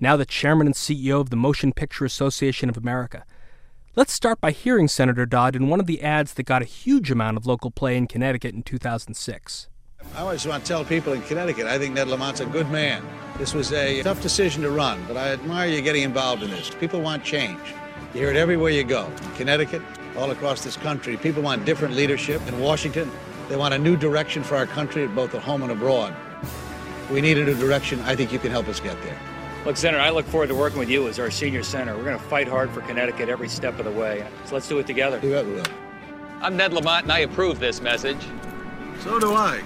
now 0.00 0.16
the 0.16 0.26
chairman 0.26 0.66
and 0.66 0.74
CEO 0.74 1.20
of 1.20 1.30
the 1.30 1.36
Motion 1.36 1.72
Picture 1.72 2.04
Association 2.04 2.68
of 2.68 2.76
America. 2.76 3.24
Let's 3.94 4.12
start 4.12 4.40
by 4.40 4.50
hearing 4.50 4.88
Senator 4.88 5.24
Dodd 5.24 5.54
in 5.54 5.68
one 5.68 5.78
of 5.78 5.86
the 5.86 6.02
ads 6.02 6.34
that 6.34 6.46
got 6.46 6.62
a 6.62 6.64
huge 6.64 7.12
amount 7.12 7.36
of 7.36 7.46
local 7.46 7.70
play 7.70 7.96
in 7.96 8.08
Connecticut 8.08 8.56
in 8.56 8.64
2006. 8.64 9.68
I 10.28 10.34
just 10.34 10.46
want 10.46 10.64
to 10.64 10.68
tell 10.68 10.84
people 10.84 11.12
in 11.12 11.22
Connecticut, 11.22 11.66
I 11.66 11.78
think 11.78 11.94
Ned 11.94 12.08
Lamont's 12.08 12.40
a 12.40 12.46
good 12.46 12.70
man. 12.70 13.02
This 13.38 13.54
was 13.54 13.72
a 13.72 14.02
tough 14.02 14.20
decision 14.20 14.62
to 14.64 14.70
run, 14.70 15.02
but 15.08 15.16
I 15.16 15.30
admire 15.30 15.68
you 15.68 15.80
getting 15.80 16.02
involved 16.02 16.42
in 16.42 16.50
this. 16.50 16.70
People 16.70 17.00
want 17.00 17.24
change. 17.24 17.58
You 18.12 18.20
hear 18.20 18.30
it 18.30 18.36
everywhere 18.36 18.70
you 18.70 18.84
go. 18.84 19.06
In 19.06 19.34
Connecticut, 19.36 19.82
all 20.18 20.30
across 20.30 20.62
this 20.62 20.76
country, 20.76 21.16
people 21.16 21.42
want 21.42 21.64
different 21.64 21.94
leadership. 21.94 22.46
In 22.48 22.60
Washington, 22.60 23.10
they 23.48 23.56
want 23.56 23.72
a 23.72 23.78
new 23.78 23.96
direction 23.96 24.42
for 24.42 24.56
our 24.56 24.66
country, 24.66 25.06
both 25.06 25.34
at 25.34 25.42
home 25.42 25.62
and 25.62 25.72
abroad. 25.72 26.14
We 27.10 27.20
need 27.20 27.38
a 27.38 27.44
new 27.44 27.54
direction. 27.54 28.00
I 28.00 28.14
think 28.14 28.32
you 28.32 28.38
can 28.38 28.50
help 28.50 28.68
us 28.68 28.78
get 28.78 29.00
there. 29.02 29.18
Look, 29.64 29.76
Senator, 29.76 30.02
I 30.02 30.10
look 30.10 30.26
forward 30.26 30.48
to 30.48 30.54
working 30.54 30.78
with 30.78 30.90
you 30.90 31.08
as 31.08 31.18
our 31.18 31.30
senior 31.30 31.62
senator. 31.62 31.96
We're 31.96 32.04
going 32.04 32.18
to 32.18 32.24
fight 32.24 32.46
hard 32.46 32.70
for 32.70 32.82
Connecticut 32.82 33.28
every 33.28 33.48
step 33.48 33.78
of 33.78 33.84
the 33.84 33.92
way. 33.92 34.26
So 34.44 34.54
let's 34.54 34.68
do 34.68 34.78
it 34.78 34.86
together. 34.86 35.18
You 35.22 35.30
bet 35.30 35.46
we 35.46 35.54
will. 35.54 35.64
I'm 36.40 36.56
Ned 36.56 36.72
Lamont, 36.72 37.04
and 37.04 37.12
I 37.12 37.20
approve 37.20 37.58
this 37.58 37.80
message. 37.80 38.22
So 39.00 39.18
do 39.18 39.32
I. 39.32 39.62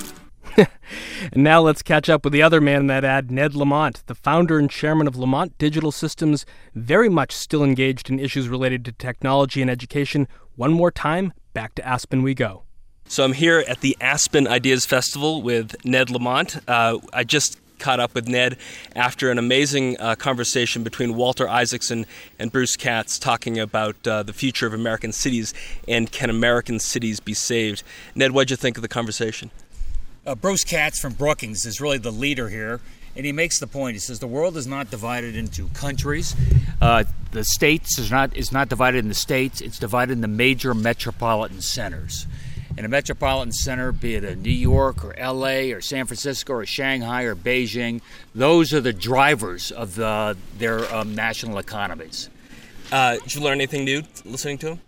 And 0.57 0.69
now 1.37 1.61
let's 1.61 1.83
catch 1.83 2.09
up 2.09 2.25
with 2.25 2.33
the 2.33 2.43
other 2.43 2.61
man 2.61 2.81
in 2.81 2.87
that 2.89 3.05
ad, 3.05 3.31
Ned 3.31 3.55
Lamont, 3.55 4.03
the 4.07 4.15
founder 4.15 4.59
and 4.59 4.71
chairman 4.71 5.07
of 5.07 5.17
Lamont 5.17 5.57
Digital 5.59 5.93
Systems, 5.93 6.47
very 6.75 7.09
much 7.09 7.33
still 7.33 7.65
engaged 7.65 8.11
in 8.11 8.19
issues 8.19 8.49
related 8.49 8.85
to 8.85 8.93
technology 8.93 9.61
and 9.61 9.71
education. 9.71 10.29
One 10.57 10.73
more 10.73 10.91
time, 10.91 11.33
back 11.53 11.75
to 11.77 11.87
Aspen 11.87 12.23
we 12.23 12.35
go. 12.35 12.63
So 13.07 13.25
I'm 13.25 13.33
here 13.33 13.65
at 13.69 13.81
the 13.81 13.97
Aspen 14.01 14.49
Ideas 14.49 14.87
Festival 14.87 15.43
with 15.43 15.77
Ned 15.85 16.11
Lamont. 16.11 16.57
Uh, 16.67 16.99
I 17.13 17.25
just 17.25 17.59
caught 17.79 18.01
up 18.01 18.15
with 18.15 18.29
Ned 18.29 18.57
after 18.97 19.31
an 19.31 19.39
amazing 19.39 19.99
uh, 20.01 20.15
conversation 20.15 20.83
between 20.83 21.15
Walter 21.15 21.49
Isaacson 21.49 22.07
and 22.39 22.51
Bruce 22.51 22.77
Katz 22.77 23.19
talking 23.19 23.59
about 23.59 24.07
uh, 24.07 24.23
the 24.23 24.33
future 24.33 24.67
of 24.67 24.73
American 24.73 25.13
cities 25.13 25.53
and 25.87 26.11
can 26.11 26.31
American 26.31 26.79
cities 26.79 27.21
be 27.21 27.35
saved. 27.35 27.83
Ned, 28.15 28.33
what'd 28.33 28.51
you 28.51 28.57
think 28.57 28.79
of 28.79 28.83
the 28.83 28.89
conversation? 28.89 29.51
Uh, 30.27 30.35
Bruce 30.35 30.65
Katz 30.65 31.01
from 31.01 31.13
Brookings 31.13 31.67
is 31.67 31.81
really 31.81 31.99
the 31.99 32.11
leader 32.11 32.49
here, 32.49 32.81
and 33.15 33.27
he 33.27 33.33
makes 33.33 33.59
the 33.61 33.67
point. 33.67 33.95
He 33.95 34.01
says 34.01 34.21
the 34.21 34.27
world 34.27 34.57
is 34.57 34.67
not 34.67 34.91
divided 34.91 35.37
into 35.37 35.69
countries. 35.69 36.35
Uh, 36.81 37.05
the 37.33 37.45
states 37.45 37.99
is 37.99 38.11
not 38.11 38.37
is 38.37 38.51
not 38.51 38.69
divided 38.69 38.99
in 38.99 39.09
the 39.09 39.15
states. 39.15 39.61
It's 39.61 39.79
divided 39.79 40.13
in 40.13 40.21
the 40.21 40.29
major 40.29 40.75
metropolitan 40.75 41.61
centers 41.61 42.27
in 42.77 42.85
a 42.85 42.89
metropolitan 42.89 43.53
center, 43.53 43.93
be 43.93 44.17
it 44.17 44.25
a 44.25 44.35
New 44.35 44.51
York 44.51 45.05
or 45.05 45.15
LA 45.19 45.73
or 45.75 45.81
San 45.81 46.07
Francisco 46.07 46.55
or 46.55 46.67
Shanghai 46.67 47.23
or 47.23 47.37
Beijing, 47.37 48.01
those 48.35 48.75
are 48.75 48.81
the 48.81 48.93
drivers 48.93 49.71
of 49.71 49.95
the, 49.95 50.37
their 50.59 50.93
um, 50.93 51.15
national 51.15 51.59
economies. 51.59 52.29
Uh, 52.91 53.19
did 53.19 53.35
you 53.35 53.41
learn 53.41 53.55
anything 53.55 53.85
new 53.85 54.03
listening 54.25 54.59
to 54.59 54.73
him? 54.73 54.81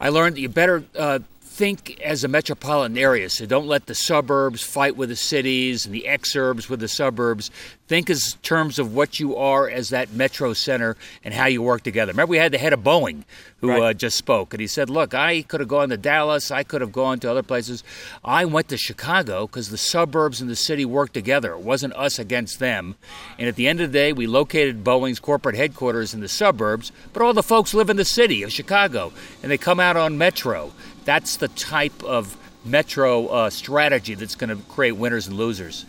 I 0.00 0.10
learned 0.10 0.36
that 0.36 0.40
you 0.40 0.48
better 0.48 0.84
uh, 0.96 1.20
think 1.56 1.98
as 2.02 2.22
a 2.22 2.28
metropolitan 2.28 2.98
area. 2.98 3.30
So 3.30 3.46
don't 3.46 3.66
let 3.66 3.86
the 3.86 3.94
suburbs 3.94 4.62
fight 4.62 4.94
with 4.94 5.08
the 5.08 5.16
cities 5.16 5.86
and 5.86 5.94
the 5.94 6.04
exurbs 6.06 6.68
with 6.68 6.80
the 6.80 6.88
suburbs. 6.88 7.50
Think 7.88 8.10
as 8.10 8.36
terms 8.42 8.78
of 8.78 8.94
what 8.94 9.20
you 9.20 9.36
are 9.36 9.66
as 9.70 9.88
that 9.88 10.12
metro 10.12 10.52
center 10.52 10.96
and 11.24 11.32
how 11.32 11.46
you 11.46 11.62
work 11.62 11.82
together. 11.82 12.12
Remember, 12.12 12.30
we 12.30 12.36
had 12.36 12.52
the 12.52 12.58
head 12.58 12.74
of 12.74 12.80
Boeing 12.80 13.24
who 13.60 13.70
right. 13.70 13.82
uh, 13.82 13.94
just 13.94 14.18
spoke, 14.18 14.52
and 14.52 14.60
he 14.60 14.66
said, 14.66 14.90
"Look, 14.90 15.14
I 15.14 15.42
could 15.42 15.60
have 15.60 15.68
gone 15.68 15.88
to 15.88 15.96
Dallas. 15.96 16.50
I 16.50 16.62
could 16.62 16.82
have 16.82 16.92
gone 16.92 17.20
to 17.20 17.30
other 17.30 17.42
places. 17.42 17.82
I 18.22 18.44
went 18.44 18.68
to 18.68 18.76
Chicago 18.76 19.46
because 19.46 19.70
the 19.70 19.78
suburbs 19.78 20.42
and 20.42 20.50
the 20.50 20.56
city 20.56 20.84
worked 20.84 21.14
together. 21.14 21.52
It 21.52 21.60
wasn't 21.60 21.94
us 21.94 22.18
against 22.18 22.58
them. 22.58 22.96
And 23.38 23.48
at 23.48 23.56
the 23.56 23.66
end 23.66 23.80
of 23.80 23.92
the 23.92 23.98
day, 23.98 24.12
we 24.12 24.26
located 24.26 24.84
Boeing's 24.84 25.20
corporate 25.20 25.56
headquarters 25.56 26.12
in 26.12 26.20
the 26.20 26.28
suburbs, 26.28 26.92
but 27.14 27.22
all 27.22 27.32
the 27.32 27.42
folks 27.42 27.72
live 27.72 27.88
in 27.88 27.96
the 27.96 28.04
city 28.04 28.42
of 28.42 28.52
Chicago, 28.52 29.12
and 29.42 29.50
they 29.50 29.58
come 29.58 29.80
out 29.80 29.96
on 29.96 30.18
Metro. 30.18 30.72
That's 31.06 31.36
the 31.36 31.48
type 31.48 32.02
of 32.02 32.36
metro 32.64 33.28
uh, 33.28 33.50
strategy 33.50 34.14
that's 34.14 34.34
going 34.34 34.50
to 34.50 34.56
create 34.64 34.92
winners 34.92 35.28
and 35.28 35.36
losers. 35.36 35.86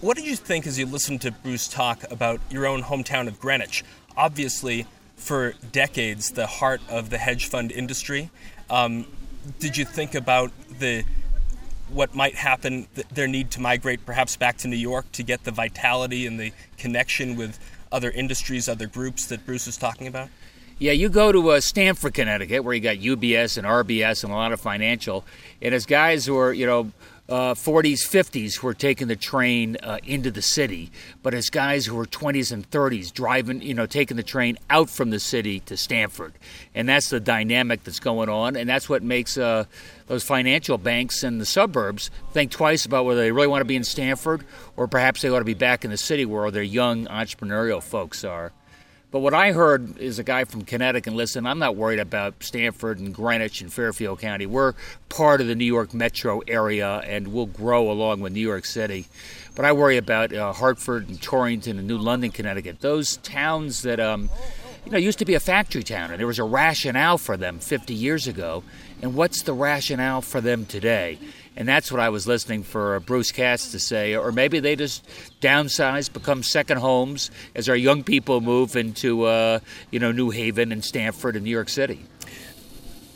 What 0.00 0.16
did 0.16 0.26
you 0.26 0.34
think 0.34 0.66
as 0.66 0.78
you 0.78 0.86
listened 0.86 1.20
to 1.20 1.30
Bruce 1.30 1.68
talk 1.68 2.10
about 2.10 2.40
your 2.50 2.66
own 2.66 2.82
hometown 2.82 3.28
of 3.28 3.38
Greenwich? 3.38 3.84
Obviously, 4.16 4.86
for 5.16 5.52
decades, 5.72 6.30
the 6.30 6.46
heart 6.46 6.80
of 6.88 7.10
the 7.10 7.18
hedge 7.18 7.50
fund 7.50 7.70
industry. 7.70 8.30
Um, 8.70 9.06
did 9.58 9.76
you 9.76 9.84
think 9.84 10.14
about 10.14 10.52
the 10.78 11.04
what 11.90 12.14
might 12.14 12.34
happen, 12.34 12.88
their 13.12 13.28
need 13.28 13.50
to 13.50 13.60
migrate 13.60 14.06
perhaps 14.06 14.36
back 14.36 14.56
to 14.56 14.68
New 14.68 14.76
York 14.76 15.12
to 15.12 15.22
get 15.22 15.44
the 15.44 15.50
vitality 15.50 16.26
and 16.26 16.40
the 16.40 16.50
connection 16.78 17.36
with 17.36 17.58
other 17.92 18.10
industries, 18.10 18.70
other 18.70 18.86
groups 18.86 19.26
that 19.26 19.44
Bruce 19.44 19.66
was 19.66 19.76
talking 19.76 20.06
about? 20.06 20.30
Yeah, 20.78 20.90
you 20.90 21.08
go 21.08 21.30
to 21.30 21.50
uh, 21.50 21.60
Stamford, 21.60 22.14
Connecticut, 22.14 22.64
where 22.64 22.74
you 22.74 22.80
got 22.80 22.96
UBS 22.96 23.56
and 23.56 23.64
RBS 23.64 24.24
and 24.24 24.32
a 24.32 24.36
lot 24.36 24.50
of 24.50 24.60
financial, 24.60 25.24
and 25.62 25.72
as 25.72 25.86
guys 25.86 26.26
who 26.26 26.36
are, 26.36 26.52
you 26.52 26.66
know, 26.66 26.90
uh, 27.28 27.54
40s, 27.54 28.00
50s 28.00 28.58
who 28.58 28.66
are 28.66 28.74
taking 28.74 29.06
the 29.06 29.16
train 29.16 29.76
uh, 29.82 29.98
into 30.04 30.32
the 30.32 30.42
city, 30.42 30.90
but 31.22 31.32
as 31.32 31.48
guys 31.48 31.86
who 31.86 31.98
are 31.98 32.04
20s 32.04 32.50
and 32.50 32.68
30s 32.70 33.12
driving, 33.12 33.62
you 33.62 33.72
know, 33.72 33.86
taking 33.86 34.16
the 34.16 34.22
train 34.24 34.58
out 34.68 34.90
from 34.90 35.10
the 35.10 35.20
city 35.20 35.60
to 35.60 35.76
Stamford. 35.76 36.34
And 36.74 36.88
that's 36.88 37.08
the 37.08 37.20
dynamic 37.20 37.84
that's 37.84 38.00
going 38.00 38.28
on, 38.28 38.56
and 38.56 38.68
that's 38.68 38.88
what 38.88 39.02
makes 39.02 39.38
uh, 39.38 39.66
those 40.08 40.24
financial 40.24 40.76
banks 40.76 41.22
in 41.22 41.38
the 41.38 41.46
suburbs 41.46 42.10
think 42.32 42.50
twice 42.50 42.84
about 42.84 43.04
whether 43.04 43.20
they 43.20 43.32
really 43.32 43.46
want 43.46 43.60
to 43.60 43.66
be 43.66 43.76
in 43.76 43.84
Stamford 43.84 44.44
or 44.76 44.88
perhaps 44.88 45.22
they 45.22 45.30
ought 45.30 45.38
to 45.38 45.44
be 45.44 45.54
back 45.54 45.84
in 45.84 45.92
the 45.92 45.96
city 45.96 46.26
where 46.26 46.44
all 46.44 46.50
their 46.50 46.64
young 46.64 47.06
entrepreneurial 47.06 47.80
folks 47.80 48.24
are. 48.24 48.52
But 49.14 49.20
what 49.20 49.32
I 49.32 49.52
heard 49.52 49.96
is 49.98 50.18
a 50.18 50.24
guy 50.24 50.42
from 50.42 50.62
Connecticut, 50.62 51.12
listen, 51.12 51.46
I'm 51.46 51.60
not 51.60 51.76
worried 51.76 52.00
about 52.00 52.42
Stamford 52.42 52.98
and 52.98 53.14
Greenwich 53.14 53.60
and 53.60 53.72
Fairfield 53.72 54.18
County. 54.18 54.44
We're 54.44 54.72
part 55.08 55.40
of 55.40 55.46
the 55.46 55.54
New 55.54 55.64
York 55.64 55.94
metro 55.94 56.40
area 56.48 56.98
and 57.06 57.28
we'll 57.28 57.46
grow 57.46 57.92
along 57.92 58.22
with 58.22 58.32
New 58.32 58.40
York 58.40 58.64
City. 58.64 59.06
But 59.54 59.66
I 59.66 59.70
worry 59.70 59.98
about 59.98 60.32
uh, 60.32 60.52
Hartford 60.52 61.08
and 61.08 61.22
Torrington 61.22 61.78
and 61.78 61.86
New 61.86 61.96
London, 61.96 62.32
Connecticut. 62.32 62.80
Those 62.80 63.18
towns 63.18 63.82
that, 63.82 64.00
um, 64.00 64.30
you 64.84 64.90
know, 64.90 64.98
used 64.98 65.18
to 65.20 65.24
be 65.24 65.34
a 65.34 65.40
factory 65.40 65.82
town 65.82 66.10
and 66.10 66.20
there 66.20 66.26
was 66.26 66.38
a 66.38 66.44
rationale 66.44 67.18
for 67.18 67.36
them 67.36 67.58
50 67.58 67.94
years 67.94 68.26
ago. 68.26 68.62
And 69.02 69.14
what's 69.14 69.42
the 69.42 69.52
rationale 69.52 70.20
for 70.20 70.40
them 70.40 70.66
today? 70.66 71.18
And 71.56 71.68
that's 71.68 71.92
what 71.92 72.00
I 72.00 72.08
was 72.08 72.26
listening 72.26 72.64
for 72.64 72.98
Bruce 73.00 73.30
Katz 73.30 73.70
to 73.72 73.78
say. 73.78 74.16
Or 74.16 74.32
maybe 74.32 74.60
they 74.60 74.76
just 74.76 75.06
downsize, 75.40 76.12
become 76.12 76.42
second 76.42 76.78
homes 76.78 77.30
as 77.54 77.68
our 77.68 77.76
young 77.76 78.02
people 78.02 78.40
move 78.40 78.76
into, 78.76 79.24
uh, 79.24 79.60
you 79.90 80.00
know, 80.00 80.10
New 80.10 80.30
Haven 80.30 80.72
and 80.72 80.84
Stamford 80.84 81.36
and 81.36 81.44
New 81.44 81.50
York 81.50 81.68
City. 81.68 82.00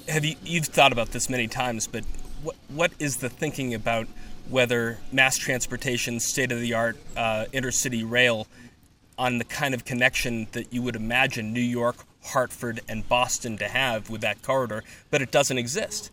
Have 0.09 0.25
you 0.25 0.37
you've 0.45 0.67
thought 0.67 0.93
about 0.93 1.09
this 1.09 1.29
many 1.29 1.49
times, 1.49 1.87
but 1.87 2.05
what 2.43 2.57
what 2.69 2.93
is 2.99 3.17
the 3.17 3.29
thinking 3.29 3.75
about 3.75 4.07
whether 4.49 4.99
mass 5.13 5.37
transportation, 5.37 6.21
state 6.21 6.53
of 6.53 6.61
the 6.61 6.73
art, 6.73 6.97
uh, 7.17 7.45
intercity 7.53 8.09
rail, 8.09 8.47
on 9.19 9.39
the 9.39 9.45
kind 9.45 9.75
of 9.75 9.85
connection 9.85 10.47
that 10.53 10.73
you 10.73 10.83
would 10.83 10.97
imagine 10.97 11.53
New 11.53 11.61
York, 11.61 11.97
Hartford, 12.23 12.81
and 12.89 13.09
Boston 13.09 13.59
to 13.59 13.69
have 13.69 14.09
with 14.09 14.21
that 14.21 14.43
corridor, 14.43 14.85
but 15.11 15.21
it 15.21 15.31
doesn't 15.31 15.59
exist? 15.59 16.11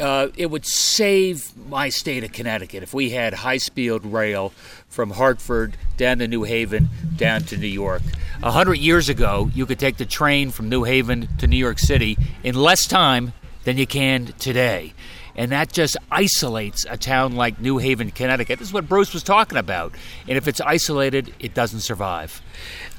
uh, 0.00 0.28
it 0.36 0.50
would 0.50 0.66
save 0.66 1.56
my 1.68 1.88
state 1.88 2.24
of 2.24 2.32
Connecticut 2.32 2.82
if 2.82 2.94
we 2.94 3.10
had 3.10 3.34
high 3.34 3.56
speed 3.56 4.04
rail 4.04 4.52
from 4.88 5.10
Hartford 5.10 5.76
down 5.96 6.18
to 6.18 6.28
New 6.28 6.44
Haven 6.44 6.88
down 7.16 7.42
to 7.44 7.56
New 7.56 7.66
York. 7.66 8.02
A 8.42 8.50
hundred 8.50 8.78
years 8.78 9.08
ago, 9.08 9.50
you 9.54 9.66
could 9.66 9.78
take 9.78 9.96
the 9.96 10.06
train 10.06 10.50
from 10.50 10.68
New 10.68 10.84
Haven 10.84 11.28
to 11.38 11.46
New 11.46 11.56
York 11.56 11.78
City 11.78 12.16
in 12.44 12.54
less 12.54 12.86
time 12.86 13.32
than 13.64 13.76
you 13.76 13.86
can 13.86 14.26
today. 14.38 14.94
And 15.38 15.52
that 15.52 15.72
just 15.72 15.96
isolates 16.10 16.84
a 16.90 16.96
town 16.96 17.36
like 17.36 17.60
New 17.60 17.78
Haven, 17.78 18.10
Connecticut. 18.10 18.58
This 18.58 18.68
is 18.68 18.74
what 18.74 18.88
Bruce 18.88 19.14
was 19.14 19.22
talking 19.22 19.56
about. 19.56 19.94
And 20.26 20.36
if 20.36 20.48
it's 20.48 20.60
isolated, 20.60 21.32
it 21.38 21.54
doesn't 21.54 21.80
survive. 21.80 22.42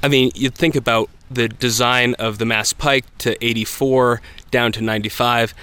I 0.01 0.07
mean, 0.07 0.31
you 0.33 0.49
think 0.49 0.77
about 0.77 1.09
the 1.29 1.49
design 1.49 2.13
of 2.13 2.37
the 2.37 2.45
Mass 2.45 2.71
Pike 2.71 3.05
to 3.19 3.45
84 3.45 4.21
down 4.51 4.71
to 4.71 4.81
95 4.81 5.53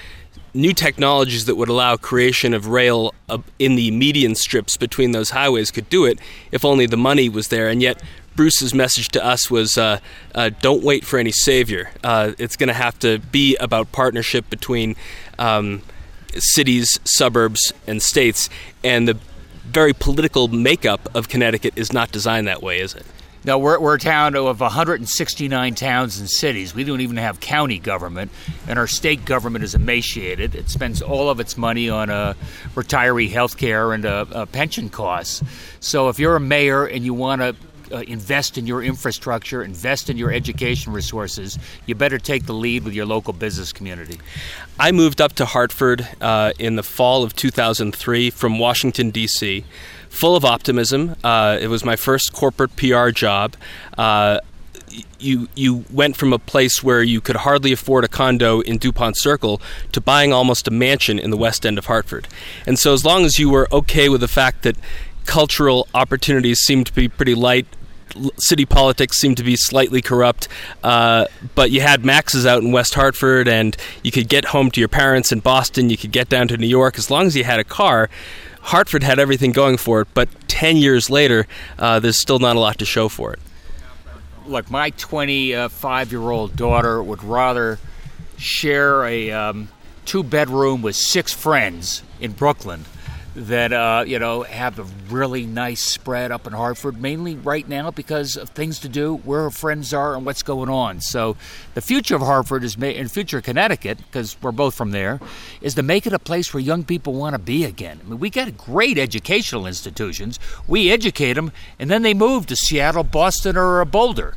new 0.52 0.74
technologies 0.74 1.46
that 1.46 1.54
would 1.54 1.70
allow 1.70 1.96
creation 1.96 2.52
of 2.52 2.66
rail 2.66 3.14
in 3.58 3.76
the 3.76 3.90
median 3.90 4.34
strips 4.34 4.76
between 4.76 5.12
those 5.12 5.30
highways 5.30 5.70
could 5.70 5.88
do 5.88 6.04
it 6.04 6.18
if 6.52 6.62
only 6.62 6.84
the 6.84 6.96
money 6.96 7.30
was 7.30 7.48
there. 7.48 7.68
And 7.68 7.80
yet, 7.80 8.02
Bruce's 8.36 8.74
message 8.74 9.08
to 9.08 9.24
us 9.24 9.50
was 9.50 9.78
uh, 9.78 9.98
uh, 10.34 10.50
don't 10.60 10.82
wait 10.82 11.06
for 11.06 11.18
any 11.18 11.32
savior. 11.32 11.90
Uh, 12.04 12.32
it's 12.38 12.56
going 12.56 12.68
to 12.68 12.74
have 12.74 12.98
to 12.98 13.18
be 13.18 13.56
about 13.56 13.92
partnership 13.92 14.50
between 14.50 14.94
um, 15.38 15.80
cities, 16.40 16.98
suburbs, 17.04 17.72
and 17.86 18.02
states. 18.02 18.48
And 18.84 19.08
the 19.08 19.18
very 19.64 19.92
political 19.92 20.48
makeup 20.48 21.08
of 21.14 21.28
Connecticut 21.28 21.74
is 21.76 21.92
not 21.92 22.12
designed 22.12 22.46
that 22.46 22.62
way, 22.62 22.80
is 22.80 22.94
it? 22.94 23.04
No, 23.46 23.58
we're, 23.58 23.78
we're 23.78 23.94
a 23.94 23.98
town 24.00 24.34
of 24.34 24.60
169 24.60 25.74
towns 25.76 26.18
and 26.18 26.28
cities. 26.28 26.74
We 26.74 26.82
don't 26.82 27.00
even 27.00 27.16
have 27.16 27.38
county 27.38 27.78
government, 27.78 28.32
and 28.66 28.76
our 28.76 28.88
state 28.88 29.24
government 29.24 29.64
is 29.64 29.72
emaciated. 29.76 30.56
It 30.56 30.68
spends 30.68 31.00
all 31.00 31.30
of 31.30 31.38
its 31.38 31.56
money 31.56 31.88
on 31.88 32.10
uh, 32.10 32.34
retiree 32.74 33.30
health 33.30 33.56
care 33.56 33.92
and 33.92 34.04
uh, 34.04 34.24
uh, 34.32 34.46
pension 34.46 34.88
costs. 34.88 35.44
So 35.78 36.08
if 36.08 36.18
you're 36.18 36.34
a 36.34 36.40
mayor 36.40 36.86
and 36.86 37.04
you 37.04 37.14
want 37.14 37.40
to 37.40 37.54
uh, 37.92 37.98
invest 38.06 38.58
in 38.58 38.66
your 38.66 38.82
infrastructure, 38.82 39.62
invest 39.62 40.10
in 40.10 40.16
your 40.16 40.32
education 40.32 40.92
resources, 40.92 41.58
you 41.86 41.94
better 41.94 42.18
take 42.18 42.46
the 42.46 42.54
lead 42.54 42.84
with 42.84 42.94
your 42.94 43.06
local 43.06 43.32
business 43.32 43.72
community. 43.72 44.18
I 44.78 44.92
moved 44.92 45.20
up 45.20 45.34
to 45.34 45.44
Hartford 45.44 46.06
uh, 46.20 46.52
in 46.58 46.76
the 46.76 46.82
fall 46.82 47.22
of 47.22 47.34
2003 47.34 48.30
from 48.30 48.58
Washington, 48.58 49.10
D.C 49.10 49.64
full 50.16 50.34
of 50.34 50.44
optimism. 50.44 51.14
Uh, 51.22 51.58
it 51.60 51.68
was 51.68 51.84
my 51.84 51.94
first 51.94 52.32
corporate 52.32 52.74
PR 52.76 53.10
job. 53.10 53.54
Uh, 53.96 54.40
you 55.18 55.48
you 55.54 55.84
went 55.90 56.16
from 56.16 56.32
a 56.32 56.38
place 56.38 56.82
where 56.82 57.02
you 57.02 57.20
could 57.20 57.36
hardly 57.36 57.72
afford 57.72 58.04
a 58.04 58.08
condo 58.08 58.60
in 58.60 58.78
Dupont 58.78 59.16
Circle 59.18 59.60
to 59.92 60.00
buying 60.00 60.32
almost 60.32 60.68
a 60.68 60.70
mansion 60.70 61.18
in 61.18 61.30
the 61.30 61.36
West 61.36 61.66
End 61.66 61.76
of 61.76 61.86
Hartford. 61.86 62.28
And 62.66 62.78
so, 62.78 62.92
as 62.92 63.04
long 63.04 63.24
as 63.24 63.38
you 63.38 63.50
were 63.50 63.68
okay 63.72 64.08
with 64.08 64.20
the 64.20 64.28
fact 64.28 64.62
that 64.62 64.76
cultural 65.26 65.88
opportunities 65.92 66.60
seemed 66.60 66.86
to 66.86 66.94
be 66.94 67.08
pretty 67.08 67.34
light, 67.34 67.66
city 68.38 68.64
politics 68.64 69.18
seemed 69.18 69.36
to 69.36 69.42
be 69.42 69.56
slightly 69.56 70.02
corrupt, 70.02 70.48
uh, 70.82 71.26
but 71.54 71.70
you 71.70 71.80
had 71.80 72.04
Max's 72.04 72.46
out 72.46 72.62
in 72.62 72.72
West 72.72 72.94
Hartford, 72.94 73.48
and 73.48 73.76
you 74.02 74.10
could 74.10 74.28
get 74.28 74.46
home 74.46 74.70
to 74.72 74.80
your 74.80 74.88
parents 74.88 75.32
in 75.32 75.40
Boston. 75.40 75.90
You 75.90 75.96
could 75.96 76.12
get 76.12 76.28
down 76.28 76.48
to 76.48 76.56
New 76.56 76.66
York 76.66 76.98
as 76.98 77.10
long 77.10 77.26
as 77.26 77.36
you 77.36 77.44
had 77.44 77.60
a 77.60 77.64
car. 77.64 78.08
Hartford 78.60 79.02
had 79.02 79.18
everything 79.18 79.52
going 79.52 79.76
for 79.76 80.00
it, 80.00 80.08
but 80.12 80.28
10 80.48 80.76
years 80.76 81.08
later, 81.08 81.46
uh, 81.78 82.00
there's 82.00 82.20
still 82.20 82.38
not 82.38 82.56
a 82.56 82.60
lot 82.60 82.78
to 82.78 82.84
show 82.84 83.08
for 83.08 83.32
it. 83.32 83.38
Look, 84.46 84.70
my 84.70 84.90
25 84.90 86.12
year 86.12 86.30
old 86.30 86.56
daughter 86.56 87.02
would 87.02 87.22
rather 87.22 87.78
share 88.36 89.04
a 89.04 89.30
um, 89.30 89.68
two 90.04 90.22
bedroom 90.22 90.82
with 90.82 90.96
six 90.96 91.32
friends 91.32 92.02
in 92.20 92.32
Brooklyn 92.32 92.84
that 93.36 93.70
uh, 93.70 94.02
you 94.06 94.18
know 94.18 94.42
have 94.42 94.78
a 94.78 94.86
really 95.10 95.44
nice 95.44 95.82
spread 95.82 96.32
up 96.32 96.46
in 96.46 96.54
Hartford, 96.54 97.00
mainly 97.00 97.36
right 97.36 97.68
now 97.68 97.90
because 97.90 98.34
of 98.34 98.48
things 98.50 98.78
to 98.80 98.88
do, 98.88 99.16
where 99.18 99.42
her 99.42 99.50
friends 99.50 99.92
are, 99.92 100.16
and 100.16 100.24
what's 100.24 100.42
going 100.42 100.70
on. 100.70 101.02
So, 101.02 101.36
the 101.74 101.82
future 101.82 102.16
of 102.16 102.22
Hartford 102.22 102.64
is, 102.64 102.78
ma- 102.78 102.86
and 102.86 103.12
future 103.12 103.42
Connecticut, 103.42 103.98
because 103.98 104.36
we're 104.40 104.52
both 104.52 104.74
from 104.74 104.90
there, 104.90 105.20
is 105.60 105.74
to 105.74 105.82
make 105.82 106.06
it 106.06 106.14
a 106.14 106.18
place 106.18 106.52
where 106.54 106.62
young 106.62 106.82
people 106.82 107.12
want 107.12 107.34
to 107.34 107.38
be 107.38 107.64
again. 107.64 108.00
I 108.04 108.08
mean, 108.08 108.18
we 108.18 108.30
got 108.30 108.56
great 108.56 108.96
educational 108.96 109.66
institutions. 109.66 110.40
We 110.66 110.90
educate 110.90 111.34
them, 111.34 111.52
and 111.78 111.90
then 111.90 112.02
they 112.02 112.14
move 112.14 112.46
to 112.46 112.56
Seattle, 112.56 113.04
Boston, 113.04 113.58
or 113.58 113.84
Boulder, 113.84 114.34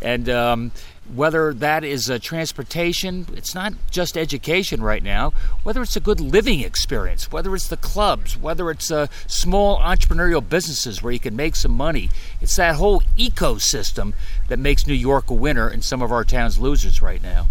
and 0.00 0.28
um, 0.28 0.72
whether 1.12 1.52
that 1.52 1.84
is 1.84 2.08
a 2.08 2.18
transportation, 2.18 3.26
it's 3.34 3.54
not 3.54 3.74
just 3.90 4.16
education 4.16 4.82
right 4.82 5.02
now, 5.02 5.32
whether 5.62 5.82
it's 5.82 5.96
a 5.96 6.00
good 6.00 6.20
living 6.20 6.60
experience, 6.60 7.30
whether 7.30 7.54
it's 7.54 7.68
the 7.68 7.76
clubs, 7.76 8.36
whether 8.36 8.70
it's 8.70 8.90
uh, 8.90 9.08
small 9.26 9.78
entrepreneurial 9.80 10.46
businesses 10.46 11.02
where 11.02 11.12
you 11.12 11.18
can 11.18 11.34
make 11.34 11.56
some 11.56 11.72
money. 11.72 12.08
It's 12.40 12.56
that 12.56 12.76
whole 12.76 13.02
ecosystem 13.18 14.14
that 14.48 14.58
makes 14.58 14.86
New 14.86 14.94
York 14.94 15.28
a 15.28 15.34
winner 15.34 15.68
and 15.68 15.84
some 15.84 16.02
of 16.02 16.12
our 16.12 16.24
towns 16.24 16.58
losers 16.58 17.02
right 17.02 17.22
now. 17.22 17.48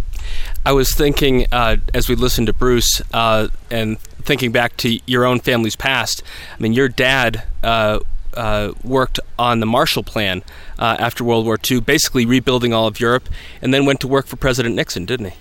I 0.66 0.72
was 0.72 0.94
thinking 0.94 1.48
uh, 1.52 1.78
as 1.94 2.08
we 2.08 2.16
listened 2.16 2.48
to 2.48 2.54
Bruce 2.54 3.02
uh, 3.14 3.50
and 3.70 4.00
thinking 4.00 4.52
back 4.52 4.78
to 4.78 5.00
your 5.06 5.26
own 5.26 5.40
family's 5.40 5.76
past. 5.76 6.24
I 6.58 6.62
mean, 6.62 6.74
your 6.74 6.88
dad 6.88 7.44
uh, 7.64 8.00
uh, 8.36 8.74
worked 8.84 9.20
on 9.38 9.60
the 9.60 9.66
Marshall 9.66 10.04
Plan 10.04 10.44
uh, 10.80 10.98
after 11.00 11.24
World 11.24 11.46
War 11.46 11.58
II, 11.70 11.82
basically 11.82 12.26
rebuilding 12.26 12.74
all 12.74 12.88
of 12.88 13.00
Europe, 13.00 13.30
and 13.62 13.74
then 13.74 13.86
went 13.86 14.00
to 14.02 14.08
work 14.08 14.28
for 14.28 14.36
President 14.36 14.76
Nixon, 14.76 15.06
didn't 15.06 15.32
he? 15.32 15.38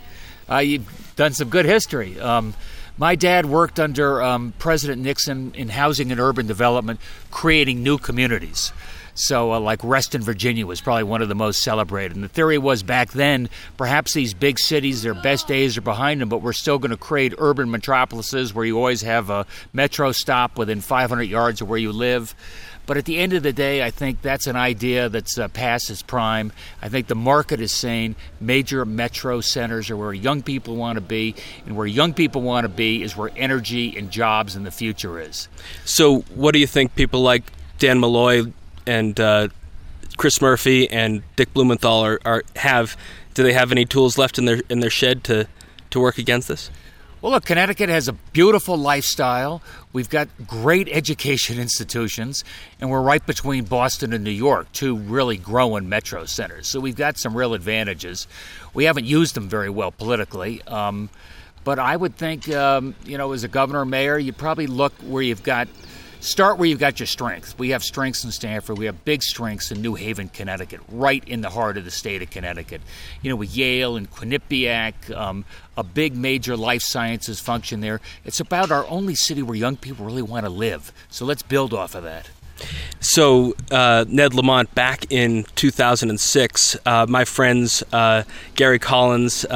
Uh, 0.51 0.59
you've 0.59 1.13
done 1.17 1.33
some 1.33 1.49
good 1.49 1.67
history. 1.67 2.19
Um, 2.21 2.55
my 2.99 3.15
dad 3.15 3.47
worked 3.47 3.81
under 3.81 4.23
um, 4.23 4.53
President 4.59 5.01
Nixon 5.03 5.53
in 5.55 5.71
housing 5.71 6.11
and 6.13 6.21
urban 6.21 6.47
development, 6.47 7.01
creating 7.31 7.83
new 7.83 7.97
communities. 7.97 8.73
So, 9.15 9.53
uh, 9.53 9.61
like 9.61 9.81
Reston, 9.83 10.23
Virginia, 10.23 10.67
was 10.67 10.81
probably 10.81 11.05
one 11.05 11.21
of 11.21 11.29
the 11.29 11.35
most 11.35 11.63
celebrated. 11.63 12.15
And 12.15 12.25
the 12.25 12.29
theory 12.29 12.59
was 12.59 12.83
back 12.83 13.11
then, 13.11 13.49
perhaps 13.77 14.15
these 14.15 14.35
big 14.35 14.59
cities, 14.59 15.03
their 15.03 15.15
best 15.15 15.47
days 15.47 15.77
are 15.77 15.83
behind 15.83 16.21
them, 16.21 16.29
but 16.29 16.43
we're 16.43 16.53
still 16.53 16.79
going 16.79 16.91
to 16.91 16.97
create 16.97 17.35
urban 17.39 17.71
metropolises 17.71 18.55
where 18.55 18.65
you 18.65 18.79
always 18.79 19.03
have 19.03 19.31
a 19.31 19.47
metro 19.73 20.13
stop 20.13 20.57
within 20.57 20.81
500 20.81 21.25
yards 21.25 21.61
of 21.61 21.69
where 21.69 21.79
you 21.79 21.93
live. 21.93 22.35
But 22.91 22.97
at 22.97 23.05
the 23.05 23.19
end 23.19 23.35
of 23.35 23.45
the 23.45 23.53
day, 23.53 23.85
I 23.85 23.93
think 23.93 24.21
that's 24.21 24.49
an 24.49 24.57
idea 24.57 25.09
that's 25.09 25.39
uh, 25.39 25.47
past 25.47 25.91
its 25.91 26.03
prime. 26.03 26.51
I 26.83 26.89
think 26.89 27.07
the 27.07 27.15
market 27.15 27.61
is 27.61 27.71
saying 27.71 28.17
major 28.41 28.85
metro 28.85 29.41
centers 29.41 29.91
are 29.91 29.97
where 29.97 30.13
young 30.13 30.43
people 30.43 30.75
want 30.75 30.97
to 30.97 31.01
be, 31.01 31.37
and 31.67 31.77
where 31.77 31.87
young 31.87 32.15
people 32.15 32.43
want 32.43 32.65
to 32.65 32.69
be 32.69 33.05
is 33.05 33.17
where 33.17 33.31
energy 33.37 33.97
and 33.97 34.11
jobs 34.11 34.57
in 34.57 34.65
the 34.65 34.73
future 34.73 35.21
is. 35.21 35.47
So, 35.85 36.23
what 36.35 36.53
do 36.53 36.59
you 36.59 36.67
think 36.67 36.97
people 36.97 37.21
like 37.21 37.45
Dan 37.79 38.01
Malloy 38.01 38.53
and 38.89 39.21
uh, 39.21 39.49
Chris 40.17 40.43
Murphy 40.43 40.91
and 40.91 41.23
Dick 41.37 41.55
Blumenthal 41.55 42.01
are, 42.01 42.19
are 42.25 42.43
have? 42.57 42.97
Do 43.35 43.45
they 43.45 43.53
have 43.53 43.71
any 43.71 43.85
tools 43.85 44.19
left 44.19 44.37
in 44.37 44.47
their 44.47 44.63
in 44.69 44.81
their 44.81 44.91
shed 44.91 45.23
to 45.27 45.47
to 45.91 46.01
work 46.01 46.19
against 46.19 46.49
this? 46.49 46.73
Well, 47.23 47.33
look, 47.33 47.45
Connecticut 47.45 47.91
has 47.91 48.09
a 48.09 48.15
beautiful 48.15 48.79
lifestyle. 48.79 49.61
We've 49.93 50.09
got 50.09 50.29
great 50.47 50.89
education 50.89 51.59
institutions, 51.59 52.45
and 52.81 52.91
we're 52.91 53.03
right 53.03 53.25
between 53.27 53.65
Boston 53.65 54.13
and 54.13 54.23
New 54.23 54.31
York, 54.31 54.71
two 54.73 54.97
really 54.97 55.37
growing 55.37 55.89
metro 55.89 56.27
centers. 56.27 56.69
So 56.69 56.79
we've 56.79 56.97
got 56.97 57.19
some 57.19 57.37
real 57.37 57.55
advantages. 57.55 58.29
We 58.73 58.85
haven't 58.85 59.07
used 59.07 59.35
them 59.35 59.49
very 59.49 59.69
well 59.69 59.91
politically. 59.91 60.63
Um, 60.63 61.11
but 61.65 61.79
I 61.79 61.97
would 61.97 62.17
think, 62.17 62.49
um, 62.51 62.95
you 63.05 63.19
know, 63.19 63.33
as 63.33 63.45
a 63.45 63.49
governor 63.49 63.81
or 63.81 63.85
mayor, 63.85 64.19
you 64.19 64.33
probably 64.33 64.67
look 64.67 64.93
where 65.03 65.23
you've 65.23 65.43
got 65.43 65.69
start 66.21 66.59
where 66.59 66.69
you've 66.69 66.79
got 66.79 67.01
your 67.01 67.07
strengths. 67.07 67.59
We 67.59 67.71
have 67.71 67.83
strengths 67.83 68.25
in 68.25 68.31
Stamford. 68.31 68.79
We 68.79 68.87
have 68.87 69.05
big 69.05 69.23
strengths 69.23 69.71
in 69.71 69.83
New 69.83 69.95
Haven, 69.95 70.29
Connecticut, 70.29 70.81
right 70.91 71.23
in 71.27 71.41
the 71.41 71.51
heart 71.51 71.77
of 71.77 71.85
the 71.85 71.91
state 71.91 72.23
of 72.23 72.31
Connecticut. 72.31 72.83
You 73.23 73.31
know, 73.31 73.37
with 73.37 73.57
Yale 73.57 73.97
and 73.97 74.11
Quinnipiac, 74.11 75.15
um, 75.17 75.45
a 75.77 75.83
big 75.83 76.17
major 76.17 76.57
life 76.57 76.83
sciences 76.83 77.41
function 77.41 77.81
there. 77.81 78.01
It's 78.25 78.41
about 78.41 78.71
our 78.71 78.87
only 78.87 79.15
city 79.15 79.43
where 79.43 79.57
young 79.57 79.77
people 79.77 80.05
really 80.07 80.23
want 80.23 80.45
to 80.45 80.51
live. 80.51 80.93
So 81.09 81.25
let's 81.25 81.43
build 81.43 81.75
off 81.75 81.95
of 81.95 82.05
that. 82.05 82.29
So, 83.01 83.55
uh, 83.71 84.05
Ned 84.07 84.35
Lamont, 84.35 84.75
back 84.75 85.11
in 85.11 85.45
2006, 85.55 86.77
uh, 86.85 87.07
my 87.09 87.25
friends 87.25 87.83
uh, 87.93 88.25
Gary 88.55 88.79
Collins 88.79 89.47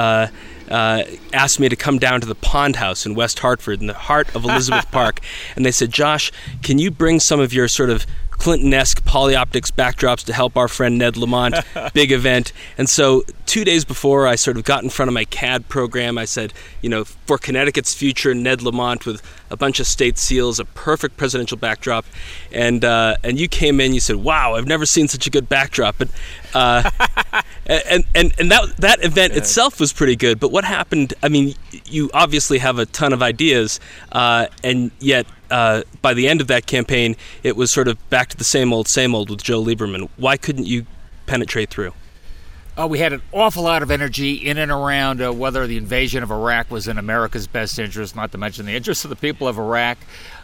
uh, 0.71 1.05
asked 1.33 1.61
me 1.61 1.69
to 1.69 1.77
come 1.77 1.99
down 1.99 2.21
to 2.21 2.27
the 2.27 2.35
Pond 2.35 2.77
House 2.77 3.07
in 3.07 3.15
West 3.15 3.39
Hartford, 3.41 3.81
in 3.81 3.87
the 3.87 3.95
heart 3.95 4.35
of 4.35 4.45
Elizabeth 4.45 4.91
Park, 4.93 5.21
and 5.57 5.65
they 5.65 5.71
said, 5.73 5.91
"Josh, 5.91 6.33
can 6.63 6.79
you 6.79 6.91
bring 6.91 7.21
some 7.21 7.41
of 7.41 7.53
your 7.53 7.69
sort 7.69 7.91
of 7.91 8.07
Clinton-esque 8.45 9.03
polioptics 9.05 9.73
backdrops 9.73 10.23
to 10.23 10.35
help 10.35 10.55
our 10.55 10.69
friend 10.69 10.99
Ned 10.99 11.17
Lamont. 11.17 11.55
Big 11.95 12.13
event. 12.13 12.53
And 12.77 12.91
so 12.91 13.23
two 13.47 13.65
days 13.65 13.87
before, 13.87 14.27
I 14.27 14.35
sort 14.35 14.59
of 14.59 14.65
got 14.65 14.83
in 14.83 14.91
front 14.91 15.09
of 15.09 15.15
my 15.15 15.25
CAD 15.25 15.71
program. 15.71 16.19
I 16.19 16.27
said, 16.27 16.53
you 16.83 16.91
know, 16.91 17.05
for 17.05 17.39
Connecticut's 17.39 17.95
future, 17.95 18.35
Ned 18.35 18.61
Lamont 18.61 19.07
with 19.07 19.23
a 19.51 19.57
bunch 19.57 19.81
of 19.81 19.87
state 19.87 20.19
seals, 20.19 20.61
a 20.61 20.67
perfect 20.67 21.17
presidential 21.17 21.57
backdrop. 21.57 22.05
And 22.53 22.85
uh, 22.85 23.17
and 23.25 23.41
you 23.41 23.49
came 23.49 23.81
in, 23.81 23.95
you 23.95 24.01
said, 24.01 24.17
wow, 24.17 24.57
I've 24.57 24.67
never 24.67 24.85
seen 24.85 25.09
such 25.09 25.27
a 25.27 25.31
good 25.31 25.49
backdrop. 25.49 25.97
But 25.97 26.11
uh, 26.53 26.91
and 27.67 28.05
and 28.15 28.35
and 28.39 28.51
that 28.51 28.77
that 28.77 29.03
event 29.03 29.33
itself 29.33 29.81
was 29.81 29.95
pretty 29.95 30.17
good. 30.17 30.39
But 30.39 30.53
what 30.53 30.65
happened? 30.65 31.15
I 31.23 31.31
mean, 31.31 31.55
you 31.87 32.11
obviously 32.13 32.59
have 32.59 32.79
a 32.79 32.85
ton 32.85 33.15
of 33.15 33.23
ideas, 33.23 33.81
uh, 34.13 34.49
and 34.63 34.91
yet 34.99 35.27
uh, 35.55 35.85
by 36.03 36.13
the 36.15 36.27
end 36.27 36.41
of 36.41 36.49
that 36.49 36.67
campaign, 36.67 37.15
it 37.45 37.55
was 37.55 37.73
sort 37.73 37.87
of 37.87 38.11
back 38.11 38.29
to 38.29 38.37
the 38.37 38.43
same 38.43 38.73
old, 38.73 38.89
same 38.89 39.15
old 39.15 39.31
with 39.31 39.41
Joe 39.41 39.63
Lieberman. 39.63 40.09
Why 40.17 40.37
couldn't 40.37 40.67
you 40.67 40.85
penetrate 41.27 41.71
through? 41.71 41.93
Uh, 42.77 42.89
we 42.89 42.99
had 42.99 43.13
an 43.13 43.23
awful 43.31 43.63
lot 43.63 43.81
of 43.81 43.93
energy 43.93 44.35
in 44.35 44.59
and 44.59 44.73
around 44.73 45.23
uh, 45.23 45.33
whether 45.33 45.65
the 45.69 45.77
invasion 45.77 46.25
of 46.25 46.33
Iraq 46.33 46.73
was 46.73 46.89
in 46.89 46.99
America's 46.99 47.47
best 47.47 47.79
interest, 47.79 48.17
not 48.17 48.33
to 48.33 48.39
mention 48.39 48.67
the 48.67 48.75
interests 48.75 49.05
of 49.05 49.11
the 49.11 49.17
people 49.17 49.47
of 49.47 49.57
Iraq. 49.57 49.97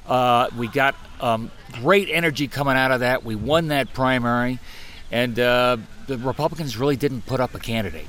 Uh, 0.06 0.48
we 0.56 0.68
got 0.68 0.94
um, 1.20 1.50
great 1.82 2.08
energy 2.08 2.46
coming 2.46 2.76
out 2.76 2.92
of 2.92 3.00
that. 3.00 3.24
We 3.24 3.34
won 3.34 3.66
that 3.68 3.92
primary, 3.92 4.60
and 5.10 5.36
uh, 5.40 5.78
the 6.06 6.18
Republicans 6.18 6.76
really 6.76 6.94
didn't 6.94 7.26
put 7.26 7.40
up 7.40 7.52
a 7.56 7.58
candidate 7.58 8.06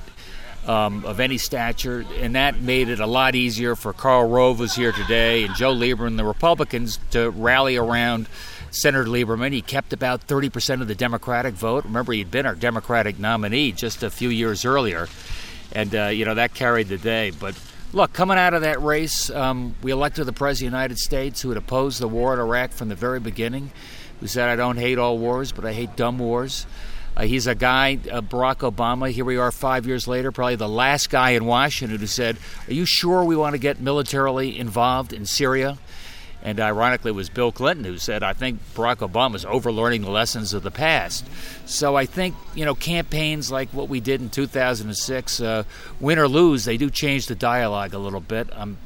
um, 0.68 1.05
of 1.05 1.20
any 1.20 1.38
stature, 1.38 2.05
and 2.18 2.36
that 2.36 2.62
made 2.62 2.89
it 2.89 2.99
a 2.99 3.05
lot 3.07 3.36
easier 3.36 3.76
for 3.76 3.93
Karl 3.93 4.28
Rove, 4.28 4.59
who's 4.59 4.76
here 4.76 4.91
today, 4.91 5.43
and 5.43 5.55
Joe 5.55 5.74
Lieberman, 5.74 6.18
the 6.18 6.26
Republicans, 6.26 6.99
to 7.12 7.32
rally 7.32 7.78
around 7.78 8.28
Senator 8.70 9.05
Lieberman. 9.05 9.51
He 9.53 9.62
kept 9.62 9.91
about 9.91 10.28
30% 10.28 10.82
of 10.82 10.88
the 10.88 10.95
Democratic 10.95 11.53
vote. 11.55 11.86
Remember, 11.86 12.14
he'd 12.14 12.32
been 12.32 12.45
our 12.45 12.55
Democratic 12.55 13.20
nominee 13.20 13.72
just 13.72 14.03
a 14.03 14.09
few 14.09 14.30
years 14.30 14.64
earlier, 14.64 15.07
and 15.72 15.95
uh, 15.95 16.07
you 16.07 16.26
know 16.26 16.36
that 16.36 16.53
carried 16.53 16.88
the 16.88 16.97
day. 16.97 17.32
But 17.32 17.59
look, 17.91 18.14
coming 18.14 18.38
out 18.38 18.53
of 18.53 18.62
that 18.62 18.82
race, 18.82 19.30
um, 19.30 19.76
we 19.82 19.91
elected 19.91 20.26
the 20.26 20.34
President 20.34 20.68
of 20.68 20.72
the 20.72 20.78
United 20.78 20.97
States 20.99 21.41
who 21.41 21.49
had 21.49 21.57
opposed 21.57 21.99
the 21.99 22.07
war 22.07 22.34
in 22.34 22.39
Iraq 22.39 22.72
from 22.72 22.89
the 22.89 22.95
very 22.95 23.20
beginning, 23.20 23.72
who 24.20 24.28
said, 24.28 24.47
I 24.47 24.55
don't 24.55 24.78
hate 24.78 24.97
all 24.97 25.18
wars, 25.18 25.51
but 25.51 25.66
I 25.66 25.74
hate 25.74 25.95
dumb 25.95 26.20
wars. 26.20 26.66
Uh, 27.16 27.24
he's 27.24 27.47
a 27.47 27.55
guy, 27.55 27.99
uh, 28.09 28.22
Barack 28.22 28.72
Obama. 28.72 29.12
Here 29.12 29.26
we 29.26 29.38
are 29.38 29.51
five 29.51 29.86
years 29.86 30.07
later, 30.07 30.32
probably 30.32 30.55
the 30.55 30.70
last 30.70 31.09
guy 31.09 31.32
in 31.32 31.45
Washington 31.45 31.99
who 31.99 32.07
said, 32.07 32.38
Are 32.68 32.74
you 32.74 32.86
sure 32.86 33.24
we 33.24 33.36
want 33.36 33.53
to 33.53 33.59
get 33.59 33.82
militarily 33.82 34.57
involved 34.57 35.12
in 35.12 35.26
Syria? 35.26 35.78
And 36.43 36.59
ironically, 36.59 37.09
it 37.09 37.16
was 37.16 37.30
Bill 37.30 37.51
Clinton 37.51 37.86
who 37.86 37.97
said, 37.97 38.24
I 38.24 38.34
think 38.34 38.59
Barack 38.74 39.07
Obama 39.07 39.36
is 39.36 39.45
overlearning 39.45 40.01
the 40.01 40.09
lessons 40.09 40.53
of 40.53 40.64
the 40.64 40.72
past. 40.72 41.26
So 41.66 41.95
I 41.95 42.05
think, 42.05 42.36
you 42.55 42.66
know, 42.66 42.74
campaigns 42.74 43.51
like 43.51 43.70
what 43.70 43.89
we 43.89 43.99
did 43.99 44.22
in 44.22 44.30
2006, 44.30 45.39
uh, 45.39 45.64
win 45.99 46.18
or 46.18 46.28
lose, 46.28 46.66
they 46.66 46.78
do 46.78 46.89
change 46.89 47.28
the 47.28 47.36
dialogue 47.36 47.93
a 47.93 47.99
little 47.99 48.22
bit. 48.22 48.49
I'm 48.53 48.78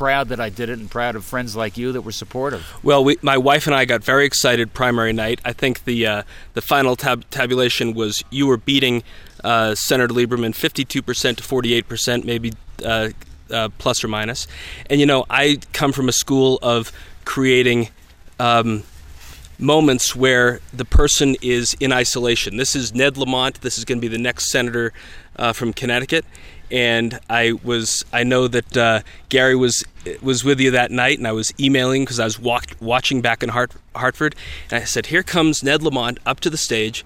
proud 0.00 0.30
that 0.30 0.40
I 0.40 0.48
did 0.48 0.70
it 0.70 0.78
and 0.78 0.90
proud 0.90 1.14
of 1.14 1.26
friends 1.26 1.54
like 1.54 1.76
you 1.76 1.92
that 1.92 2.00
were 2.00 2.10
supportive. 2.10 2.66
Well, 2.82 3.04
we, 3.04 3.18
my 3.20 3.36
wife 3.36 3.66
and 3.66 3.76
I 3.76 3.84
got 3.84 4.02
very 4.02 4.24
excited 4.24 4.72
primary 4.72 5.12
night. 5.12 5.42
I 5.44 5.52
think 5.52 5.84
the 5.84 6.06
uh, 6.06 6.22
the 6.54 6.62
final 6.62 6.96
tab- 6.96 7.28
tabulation 7.28 7.92
was 7.92 8.24
you 8.30 8.46
were 8.46 8.56
beating 8.56 9.02
uh, 9.44 9.74
Senator 9.74 10.14
Lieberman 10.14 10.54
52% 10.54 11.36
to 11.36 11.42
48%, 11.42 12.24
maybe 12.24 12.54
uh, 12.82 13.10
uh, 13.50 13.68
plus 13.76 14.02
or 14.02 14.08
minus. 14.08 14.46
And 14.88 15.00
you 15.00 15.06
know, 15.06 15.26
I 15.28 15.58
come 15.74 15.92
from 15.92 16.08
a 16.08 16.12
school 16.12 16.58
of 16.62 16.92
creating. 17.26 17.90
Um, 18.38 18.84
moments 19.58 20.16
where 20.16 20.60
the 20.72 20.86
person 20.86 21.36
is 21.42 21.76
in 21.80 21.92
isolation. 21.92 22.56
This 22.56 22.74
is 22.74 22.94
Ned 22.94 23.18
Lamont. 23.18 23.60
This 23.60 23.76
is 23.76 23.84
going 23.84 23.98
to 23.98 24.00
be 24.00 24.08
the 24.08 24.16
next 24.16 24.50
senator 24.50 24.94
uh, 25.36 25.52
from 25.52 25.74
Connecticut, 25.74 26.24
and 26.70 27.18
I 27.28 27.52
was 27.64 28.04
I 28.12 28.24
know 28.24 28.48
that 28.48 28.76
uh, 28.76 29.00
Gary 29.28 29.56
was 29.56 29.84
was 30.22 30.44
with 30.44 30.60
you 30.60 30.70
that 30.70 30.90
night, 30.90 31.18
and 31.18 31.26
I 31.26 31.32
was 31.32 31.52
emailing 31.58 32.04
because 32.04 32.20
I 32.20 32.24
was 32.24 32.38
walk, 32.38 32.76
watching 32.80 33.20
back 33.20 33.42
in 33.42 33.50
Hart, 33.50 33.72
Hartford, 33.94 34.34
and 34.70 34.82
I 34.82 34.84
said, 34.84 35.06
"Here 35.06 35.22
comes 35.22 35.62
Ned 35.62 35.82
Lamont 35.82 36.18
up 36.24 36.40
to 36.40 36.50
the 36.50 36.56
stage. 36.56 37.04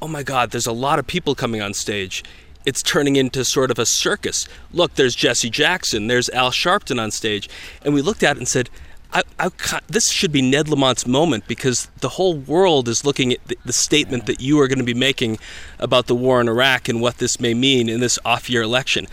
Oh 0.00 0.08
my 0.08 0.22
God, 0.22 0.50
there's 0.50 0.66
a 0.66 0.72
lot 0.72 0.98
of 0.98 1.06
people 1.06 1.34
coming 1.34 1.62
on 1.62 1.74
stage." 1.74 2.22
It's 2.66 2.82
turning 2.82 3.16
into 3.16 3.46
sort 3.46 3.70
of 3.70 3.78
a 3.78 3.86
circus. 3.86 4.46
Look, 4.72 4.96
there's 4.96 5.14
Jesse 5.14 5.48
Jackson, 5.48 6.08
there's 6.08 6.28
Al 6.30 6.50
Sharpton 6.50 7.00
on 7.00 7.10
stage. 7.10 7.48
And 7.82 7.94
we 7.94 8.02
looked 8.02 8.22
at 8.22 8.36
it 8.36 8.40
and 8.40 8.48
said, 8.48 8.68
I, 9.12 9.22
I, 9.38 9.50
this 9.86 10.12
should 10.12 10.32
be 10.32 10.42
Ned 10.42 10.68
Lamont's 10.68 11.06
moment 11.06 11.48
because 11.48 11.86
the 12.00 12.10
whole 12.10 12.36
world 12.36 12.88
is 12.88 13.04
looking 13.04 13.32
at 13.32 13.44
the, 13.46 13.56
the 13.64 13.72
statement 13.72 14.26
that 14.26 14.40
you 14.40 14.60
are 14.60 14.68
going 14.68 14.78
to 14.78 14.84
be 14.84 14.94
making 14.94 15.38
about 15.78 16.06
the 16.06 16.14
war 16.14 16.40
in 16.40 16.48
Iraq 16.48 16.88
and 16.88 17.00
what 17.00 17.18
this 17.18 17.40
may 17.40 17.54
mean 17.54 17.88
in 17.88 18.00
this 18.00 18.18
off 18.24 18.50
year 18.50 18.62
election. 18.62 19.06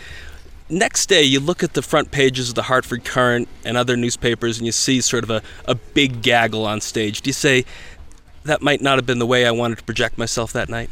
Next 0.68 1.08
day, 1.08 1.22
you 1.22 1.40
look 1.40 1.62
at 1.62 1.74
the 1.74 1.82
front 1.82 2.10
pages 2.10 2.50
of 2.50 2.56
the 2.56 2.64
Hartford 2.64 3.04
Courant 3.04 3.48
and 3.64 3.76
other 3.76 3.96
newspapers 3.96 4.58
and 4.58 4.66
you 4.66 4.72
see 4.72 5.00
sort 5.00 5.24
of 5.24 5.30
a, 5.30 5.42
a 5.64 5.74
big 5.74 6.22
gaggle 6.22 6.66
on 6.66 6.80
stage. 6.80 7.22
Do 7.22 7.28
you 7.30 7.34
say, 7.34 7.64
that 8.44 8.62
might 8.62 8.82
not 8.82 8.98
have 8.98 9.06
been 9.06 9.18
the 9.18 9.26
way 9.26 9.46
I 9.46 9.50
wanted 9.50 9.78
to 9.78 9.84
project 9.84 10.18
myself 10.18 10.52
that 10.52 10.68
night? 10.68 10.90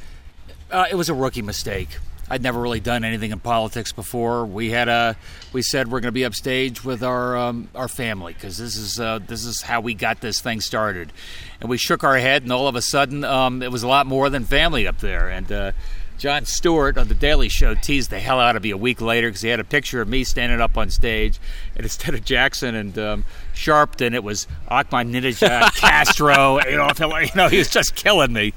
Uh, 0.70 0.86
it 0.90 0.94
was 0.94 1.08
a 1.08 1.14
rookie 1.14 1.42
mistake. 1.42 1.98
I'd 2.30 2.42
never 2.42 2.60
really 2.60 2.80
done 2.80 3.04
anything 3.04 3.32
in 3.32 3.40
politics 3.40 3.92
before. 3.92 4.46
We 4.46 4.70
had 4.70 4.88
a 4.88 5.16
we 5.52 5.62
said 5.62 5.88
we're 5.88 6.00
going 6.00 6.08
to 6.08 6.12
be 6.12 6.24
upstage 6.24 6.84
with 6.84 7.02
our 7.02 7.36
um, 7.36 7.68
our 7.74 7.88
family 7.88 8.32
because 8.32 8.56
this 8.56 8.76
is 8.76 8.98
uh, 8.98 9.18
this 9.26 9.44
is 9.44 9.62
how 9.62 9.80
we 9.80 9.94
got 9.94 10.20
this 10.20 10.40
thing 10.40 10.60
started, 10.60 11.12
and 11.60 11.68
we 11.68 11.76
shook 11.76 12.02
our 12.02 12.16
head, 12.16 12.42
and 12.42 12.52
all 12.52 12.66
of 12.66 12.76
a 12.76 12.82
sudden 12.82 13.24
um, 13.24 13.62
it 13.62 13.70
was 13.70 13.82
a 13.82 13.88
lot 13.88 14.06
more 14.06 14.30
than 14.30 14.44
family 14.44 14.86
up 14.86 14.98
there, 14.98 15.28
and. 15.28 15.50
Uh, 15.50 15.72
Jon 16.16 16.44
Stewart 16.44 16.96
on 16.96 17.08
The 17.08 17.14
Daily 17.14 17.48
Show 17.48 17.74
teased 17.74 18.10
the 18.10 18.20
hell 18.20 18.38
out 18.38 18.54
of 18.54 18.62
me 18.62 18.70
a 18.70 18.76
week 18.76 19.00
later 19.00 19.28
because 19.28 19.42
he 19.42 19.48
had 19.48 19.58
a 19.58 19.64
picture 19.64 20.00
of 20.00 20.08
me 20.08 20.22
standing 20.22 20.60
up 20.60 20.78
on 20.78 20.88
stage. 20.90 21.40
And 21.74 21.84
instead 21.84 22.14
of 22.14 22.24
Jackson 22.24 22.74
and 22.76 22.96
um, 22.98 23.24
Sharpton, 23.54 24.14
it 24.14 24.24
was 24.24 24.46
Ahmadinejad, 24.70 25.74
Castro, 25.76 26.60
Adolf 26.60 26.98
Hitler. 26.98 27.22
You 27.22 27.30
know, 27.34 27.48
he 27.48 27.58
was 27.58 27.70
just 27.70 27.94
killing 27.94 28.32
me. 28.32 28.52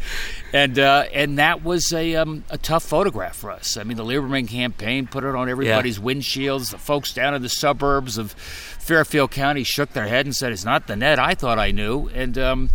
And 0.53 0.79
uh, 0.79 1.05
and 1.13 1.37
that 1.37 1.63
was 1.63 1.93
a, 1.93 2.15
um, 2.15 2.43
a 2.49 2.57
tough 2.57 2.83
photograph 2.83 3.35
for 3.35 3.51
us. 3.51 3.77
I 3.77 3.83
mean, 3.83 3.97
the 3.97 4.03
Lieberman 4.03 4.47
campaign 4.47 5.07
put 5.07 5.23
it 5.23 5.35
on 5.35 5.49
everybody's 5.49 5.99
yeah. 5.99 6.03
windshields. 6.05 6.71
The 6.71 6.77
folks 6.77 7.13
down 7.13 7.33
in 7.33 7.41
the 7.41 7.49
suburbs 7.49 8.17
of 8.17 8.31
Fairfield 8.31 9.31
County 9.31 9.63
shook 9.63 9.93
their 9.93 10.07
head 10.07 10.25
and 10.25 10.35
said, 10.35 10.51
It's 10.51 10.65
not 10.65 10.87
the 10.87 10.95
Ned 10.95 11.19
I 11.19 11.35
thought 11.35 11.59
I 11.59 11.71
knew. 11.71 12.07
And, 12.13 12.37
um, 12.37 12.69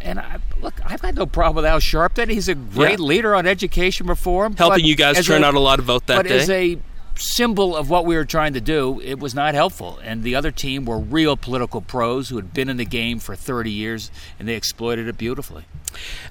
and 0.00 0.18
I, 0.18 0.38
look, 0.60 0.74
I've 0.84 1.02
got 1.02 1.14
no 1.14 1.26
problem 1.26 1.56
with 1.56 1.66
Al 1.66 1.80
Sharpton. 1.80 2.30
He's 2.30 2.48
a 2.48 2.54
great 2.54 2.98
yeah. 2.98 3.04
leader 3.04 3.34
on 3.34 3.46
education 3.46 4.06
reform, 4.06 4.56
helping 4.56 4.84
you 4.84 4.96
guys 4.96 5.24
turn 5.24 5.44
a, 5.44 5.46
out 5.46 5.54
a 5.54 5.60
lot 5.60 5.78
of 5.78 5.84
vote 5.84 6.06
that 6.06 6.16
but 6.16 6.22
day. 6.26 6.28
But 6.30 6.42
as 6.42 6.50
a 6.50 6.78
symbol 7.16 7.76
of 7.76 7.90
what 7.90 8.04
we 8.04 8.16
were 8.16 8.24
trying 8.24 8.54
to 8.54 8.60
do, 8.60 9.00
it 9.02 9.18
was 9.18 9.34
not 9.34 9.54
helpful. 9.54 9.98
And 10.02 10.22
the 10.22 10.34
other 10.34 10.50
team 10.50 10.84
were 10.84 10.98
real 10.98 11.36
political 11.36 11.80
pros 11.80 12.28
who 12.28 12.36
had 12.36 12.52
been 12.52 12.68
in 12.68 12.76
the 12.76 12.84
game 12.84 13.18
for 13.18 13.36
30 13.36 13.70
years, 13.70 14.10
and 14.38 14.48
they 14.48 14.54
exploited 14.54 15.08
it 15.08 15.18
beautifully. 15.18 15.64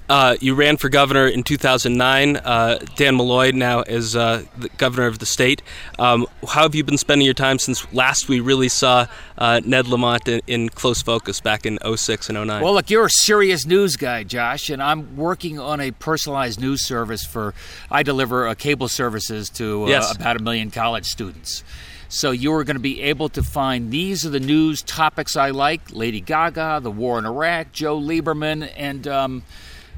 Uh, 0.08 0.36
you 0.40 0.54
ran 0.54 0.76
for 0.76 0.88
governor 0.88 1.26
in 1.26 1.42
2009. 1.42 2.36
Uh, 2.36 2.78
Dan 2.96 3.16
Malloy 3.16 3.52
now 3.52 3.82
is 3.82 4.14
uh, 4.14 4.44
the 4.58 4.68
governor 4.70 5.06
of 5.06 5.18
the 5.18 5.26
state. 5.26 5.62
Um, 5.98 6.26
how 6.46 6.62
have 6.62 6.74
you 6.74 6.84
been 6.84 6.98
spending 6.98 7.24
your 7.24 7.34
time 7.34 7.58
since 7.58 7.90
last 7.92 8.28
we 8.28 8.40
really 8.40 8.68
saw 8.68 9.06
uh, 9.38 9.60
Ned 9.64 9.88
Lamont 9.88 10.28
in, 10.28 10.40
in, 10.46 10.68
close 10.68 11.00
focus 11.00 11.40
back 11.40 11.64
in 11.64 11.78
06 11.96 12.28
and 12.28 12.46
09? 12.46 12.62
Well, 12.62 12.74
look, 12.74 12.90
you're 12.90 13.06
a 13.06 13.10
serious 13.10 13.64
news 13.66 13.96
guy, 13.96 14.24
Josh, 14.24 14.68
and 14.68 14.82
I'm 14.82 15.16
working 15.16 15.58
on 15.58 15.80
a 15.80 15.90
personalized 15.90 16.60
news 16.60 16.86
service 16.86 17.24
for. 17.24 17.54
I 17.90 18.02
deliver 18.02 18.46
uh, 18.46 18.54
cable 18.54 18.88
services 18.88 19.48
to 19.50 19.84
uh, 19.84 19.88
yes. 19.88 20.14
about 20.14 20.36
a 20.36 20.42
million 20.42 20.70
college 20.70 21.06
students. 21.06 21.64
So 22.08 22.30
you're 22.30 22.64
going 22.64 22.76
to 22.76 22.82
be 22.82 23.02
able 23.02 23.28
to 23.30 23.42
find 23.42 23.90
these 23.90 24.24
are 24.24 24.30
the 24.30 24.40
news 24.40 24.82
topics 24.82 25.36
I 25.36 25.50
like: 25.50 25.92
Lady 25.92 26.20
Gaga, 26.20 26.80
the 26.82 26.90
war 26.90 27.18
in 27.18 27.26
Iraq, 27.26 27.72
Joe 27.72 27.98
Lieberman, 27.98 28.70
and 28.76 29.06
um, 29.08 29.42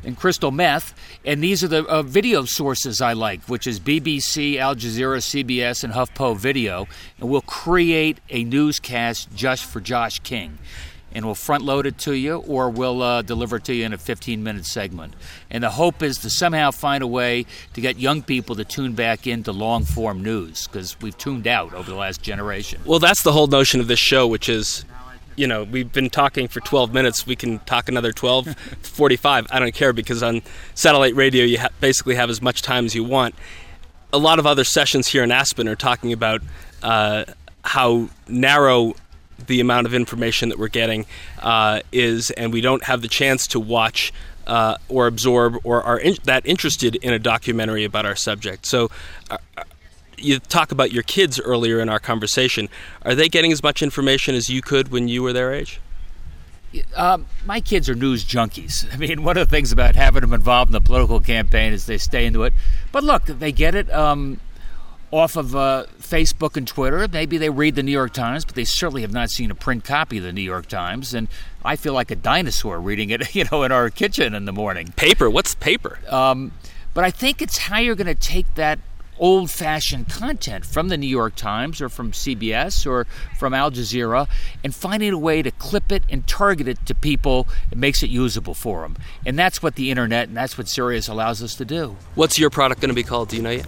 and 0.05 0.17
crystal 0.17 0.51
meth. 0.51 0.95
And 1.25 1.43
these 1.43 1.63
are 1.65 1.69
the 1.69 1.85
uh, 1.85 2.03
video 2.03 2.45
sources 2.45 3.01
I 3.01 3.13
like, 3.13 3.43
which 3.49 3.67
is 3.67 3.81
BBC, 3.81 4.57
Al 4.57 4.77
Jazeera, 4.77 5.19
CBS, 5.19 5.85
and 5.85 5.93
HuffPo 5.93 6.37
Video. 6.37 6.87
And 7.19 7.29
we'll 7.29 7.41
create 7.43 8.19
a 8.31 8.45
newscast 8.45 9.35
just 9.35 9.65
for 9.65 9.81
Josh 9.81 10.21
King 10.21 10.59
and 11.13 11.25
we'll 11.25 11.35
front 11.35 11.65
load 11.65 11.87
it 11.87 11.99
to 11.99 12.13
you 12.13 12.37
or 12.37 12.69
we'll 12.69 13.03
uh, 13.03 13.23
deliver 13.23 13.57
it 13.57 13.65
to 13.65 13.75
you 13.75 13.85
in 13.85 13.93
a 13.93 13.99
15 13.99 14.43
minute 14.43 14.67
segment. 14.67 15.15
And 15.51 15.65
the 15.65 15.71
hope 15.71 16.03
is 16.03 16.19
to 16.19 16.31
somehow 16.31 16.71
find 16.71 17.03
a 17.03 17.07
way 17.07 17.47
to 17.75 17.81
get 17.81 17.99
young 17.99 18.23
people 18.23 18.57
to 18.57 18.65
tune 18.65 18.93
back 18.95 19.27
into 19.27 19.53
long 19.53 19.85
form 19.85 20.23
news 20.23 20.67
because 20.67 21.01
we've 21.01 21.17
tuned 21.17 21.47
out 21.47 21.73
over 21.75 21.91
the 21.91 21.97
last 21.97 22.23
generation. 22.23 22.81
Well, 22.85 22.99
that's 22.99 23.23
the 23.23 23.33
whole 23.33 23.47
notion 23.47 23.81
of 23.81 23.89
this 23.89 23.99
show, 23.99 24.27
which 24.27 24.49
is. 24.49 24.85
You 25.39 25.47
know, 25.47 25.65
we've 25.65 25.93
been 25.93 26.09
talking 26.09 26.49
for 26.49 26.61
12 26.61 26.95
minutes. 26.95 27.27
We 27.27 27.37
can 27.37 27.59
talk 27.59 27.91
another 27.91 28.11
12, 28.11 28.57
45. 28.81 29.47
I 29.51 29.59
don't 29.59 29.75
care 29.75 29.93
because 29.93 30.23
on 30.23 30.41
satellite 30.75 31.15
radio, 31.15 31.45
you 31.45 31.59
ha- 31.59 31.69
basically 31.79 32.15
have 32.15 32.31
as 32.31 32.41
much 32.41 32.63
time 32.63 32.87
as 32.87 32.95
you 32.95 33.05
want. 33.05 33.35
A 34.15 34.17
lot 34.19 34.39
of 34.39 34.47
other 34.47 34.65
sessions 34.65 35.09
here 35.09 35.23
in 35.23 35.31
Aspen 35.31 35.69
are 35.69 35.77
talking 35.77 36.15
about 36.15 36.41
uh, 36.83 37.25
how 37.67 38.09
narrow 38.29 38.95
the 39.47 39.61
amount 39.61 39.87
of 39.87 39.95
information 39.95 40.49
that 40.49 40.59
we're 40.59 40.69
getting 40.69 41.07
uh, 41.41 41.81
is, 41.93 42.31
and 42.33 42.53
we 42.53 42.61
don't 42.61 42.85
have 42.85 43.03
the 43.03 43.09
chance 43.09 43.47
to 43.49 43.61
watch 43.61 44.13
uh, 44.47 44.77
or 44.89 45.07
absorb 45.07 45.57
or 45.65 45.83
are 45.83 45.99
in, 45.99 46.17
that 46.25 46.47
interested 46.47 46.97
in 46.97 47.13
a 47.13 47.19
documentary 47.19 47.85
about 47.85 48.07
our 48.07 48.17
subject. 48.17 48.67
So. 48.67 48.91
Uh, 49.31 49.39
you 50.19 50.39
talk 50.39 50.73
about 50.73 50.93
your 50.93 51.03
kids 51.03 51.39
earlier 51.39 51.79
in 51.79 51.91
our 51.91 51.99
conversation. 51.99 52.71
Are 53.03 53.15
they 53.15 53.29
getting 53.29 53.53
as 53.53 53.63
much 53.63 53.83
information 53.83 54.35
as 54.35 54.49
you 54.49 54.63
could 54.63 54.89
when 54.89 55.09
you 55.09 55.23
were 55.23 55.35
their 55.35 55.53
age? 55.53 55.79
Um, 56.95 57.27
my 57.45 57.61
kids 57.61 57.89
are 57.89 57.95
news 57.95 58.25
junkies. 58.25 58.91
I 58.95 58.97
mean, 58.97 59.23
one 59.23 59.37
of 59.37 59.47
the 59.47 59.51
things 59.51 59.73
about 59.73 59.95
having 59.95 60.23
them 60.23 60.33
involved 60.33 60.71
in 60.71 60.73
the 60.73 60.81
political 60.81 61.21
campaign 61.21 61.73
is 61.73 61.87
they 61.87 61.99
stay 61.99 62.27
into 62.27 62.45
it. 62.45 62.55
But 62.93 63.05
look, 63.05 63.25
they 63.25 63.53
get 63.53 63.75
it. 63.75 63.93
Um, 63.93 64.41
off 65.11 65.37
of 65.37 65.55
uh, 65.55 65.87
Facebook 66.01 66.57
and 66.57 66.67
Twitter. 66.67 67.07
Maybe 67.11 67.39
they 67.39 67.51
read 67.51 67.75
the 67.75 67.83
New 67.83 67.93
York 67.93 68.13
Times, 68.13 68.45
but 68.45 68.55
they 68.55 68.65
certainly 68.65 69.03
have 69.03 69.13
not 69.13 69.31
seen 69.31 69.51
a 69.51 69.55
print 69.55 69.85
copy 69.85 70.19
of 70.19 70.25
the 70.25 70.33
New 70.33 70.43
York 70.43 70.67
Times. 70.67 71.15
And 71.15 71.29
I 71.65 71.77
feel 71.77 71.93
like 71.93 72.11
a 72.11 72.17
dinosaur 72.17 72.81
reading 72.81 73.11
it, 73.11 73.35
you 73.35 73.45
know, 73.51 73.63
in 73.63 73.73
our 73.73 73.91
kitchen 73.91 74.35
in 74.35 74.45
the 74.45 74.53
morning. 74.53 74.93
Paper? 74.97 75.31
What's 75.31 75.55
paper? 75.55 75.99
Um, 76.09 76.53
but 76.95 77.05
I 77.05 77.11
think 77.11 77.43
it's 77.43 77.59
how 77.59 77.79
you're 77.79 77.95
going 77.95 78.07
to 78.07 78.15
take 78.15 78.55
that 78.55 78.79
old 79.19 79.51
fashioned 79.51 80.09
content 80.09 80.65
from 80.65 80.89
the 80.89 80.97
New 80.97 81.07
York 81.07 81.35
Times 81.37 81.81
or 81.81 81.89
from 81.89 82.13
CBS 82.13 82.87
or 82.87 83.07
from 83.39 83.55
Al 83.55 83.71
Jazeera 83.71 84.29
and 84.63 84.75
finding 84.75 85.13
a 85.13 85.19
way 85.19 85.43
to 85.43 85.51
clip 85.51 85.91
it 85.91 86.03
and 86.09 86.27
target 86.27 86.69
it 86.69 86.85
to 86.87 86.95
people 86.95 87.49
that 87.71 87.77
makes 87.77 88.03
it 88.03 88.11
usable 88.11 88.55
for 88.55 88.83
them. 88.83 88.97
And 89.25 89.39
that's 89.39 89.63
what 89.63 89.77
the 89.77 89.91
internet 89.91 90.29
and 90.29 90.37
that's 90.37 90.59
what 90.59 90.69
Sirius 90.69 91.09
allows 91.09 91.43
us 91.43 91.55
to 91.57 91.65
do. 91.65 91.97
What's 92.15 92.39
your 92.39 92.51
product 92.51 92.81
going 92.81 92.91
to 92.91 92.95
be 92.95 93.03
called? 93.03 93.29
Do 93.31 93.37
you 93.37 93.43
know 93.43 93.51
yet? 93.51 93.67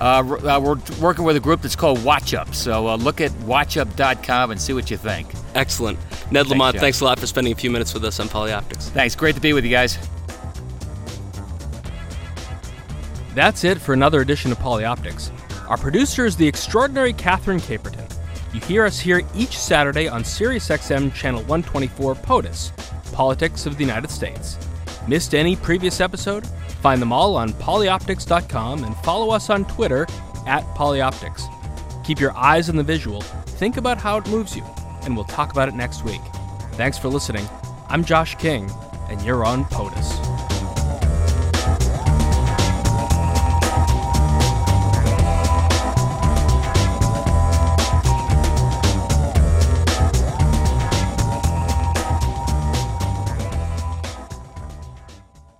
Uh, 0.00 0.22
uh, 0.44 0.60
we're 0.62 0.78
working 1.00 1.24
with 1.24 1.36
a 1.36 1.40
group 1.40 1.60
that's 1.60 1.74
called 1.76 2.02
Watch 2.04 2.34
Up. 2.34 2.54
So 2.54 2.86
uh, 2.88 2.96
look 2.96 3.20
at 3.20 3.30
watchup.com 3.32 4.50
and 4.50 4.60
see 4.60 4.72
what 4.72 4.90
you 4.90 4.96
think. 4.96 5.28
Excellent. 5.54 5.98
Ned 6.30 6.32
thanks, 6.32 6.50
Lamont, 6.50 6.74
Jeff. 6.74 6.80
thanks 6.82 7.00
a 7.00 7.04
lot 7.04 7.18
for 7.18 7.26
spending 7.26 7.52
a 7.52 7.56
few 7.56 7.70
minutes 7.70 7.94
with 7.94 8.04
us 8.04 8.20
on 8.20 8.28
Polioptics. 8.28 8.88
Thanks. 8.90 9.16
Great 9.16 9.34
to 9.34 9.40
be 9.40 9.52
with 9.52 9.64
you 9.64 9.70
guys. 9.70 9.98
That's 13.34 13.64
it 13.64 13.80
for 13.80 13.92
another 13.92 14.20
edition 14.20 14.52
of 14.52 14.58
Polioptics. 14.58 15.30
Our 15.68 15.76
producer 15.76 16.26
is 16.26 16.36
the 16.36 16.46
extraordinary 16.46 17.12
Katharine 17.12 17.60
Caperton. 17.60 18.04
You 18.54 18.60
hear 18.60 18.84
us 18.84 18.98
here 18.98 19.22
each 19.34 19.58
Saturday 19.58 20.08
on 20.08 20.22
SiriusXM 20.22 21.12
Channel 21.14 21.42
124 21.42 22.14
POTUS, 22.16 22.72
Politics 23.12 23.66
of 23.66 23.76
the 23.76 23.84
United 23.84 24.10
States. 24.10 24.56
Missed 25.08 25.34
any 25.34 25.56
previous 25.56 26.02
episode? 26.02 26.46
Find 26.82 27.00
them 27.00 27.14
all 27.14 27.34
on 27.34 27.54
polioptics.com 27.54 28.84
and 28.84 28.94
follow 28.98 29.30
us 29.30 29.48
on 29.48 29.64
Twitter 29.64 30.06
at 30.46 30.64
polioptics. 30.74 31.44
Keep 32.04 32.20
your 32.20 32.36
eyes 32.36 32.68
on 32.68 32.76
the 32.76 32.82
visual, 32.82 33.22
think 33.22 33.78
about 33.78 33.96
how 33.96 34.18
it 34.18 34.28
moves 34.28 34.54
you, 34.54 34.64
and 35.04 35.16
we'll 35.16 35.24
talk 35.24 35.50
about 35.50 35.68
it 35.68 35.74
next 35.74 36.04
week. 36.04 36.20
Thanks 36.72 36.98
for 36.98 37.08
listening. 37.08 37.48
I'm 37.88 38.04
Josh 38.04 38.34
King, 38.34 38.70
and 39.08 39.20
you're 39.22 39.46
on 39.46 39.64
POTUS. 39.64 40.37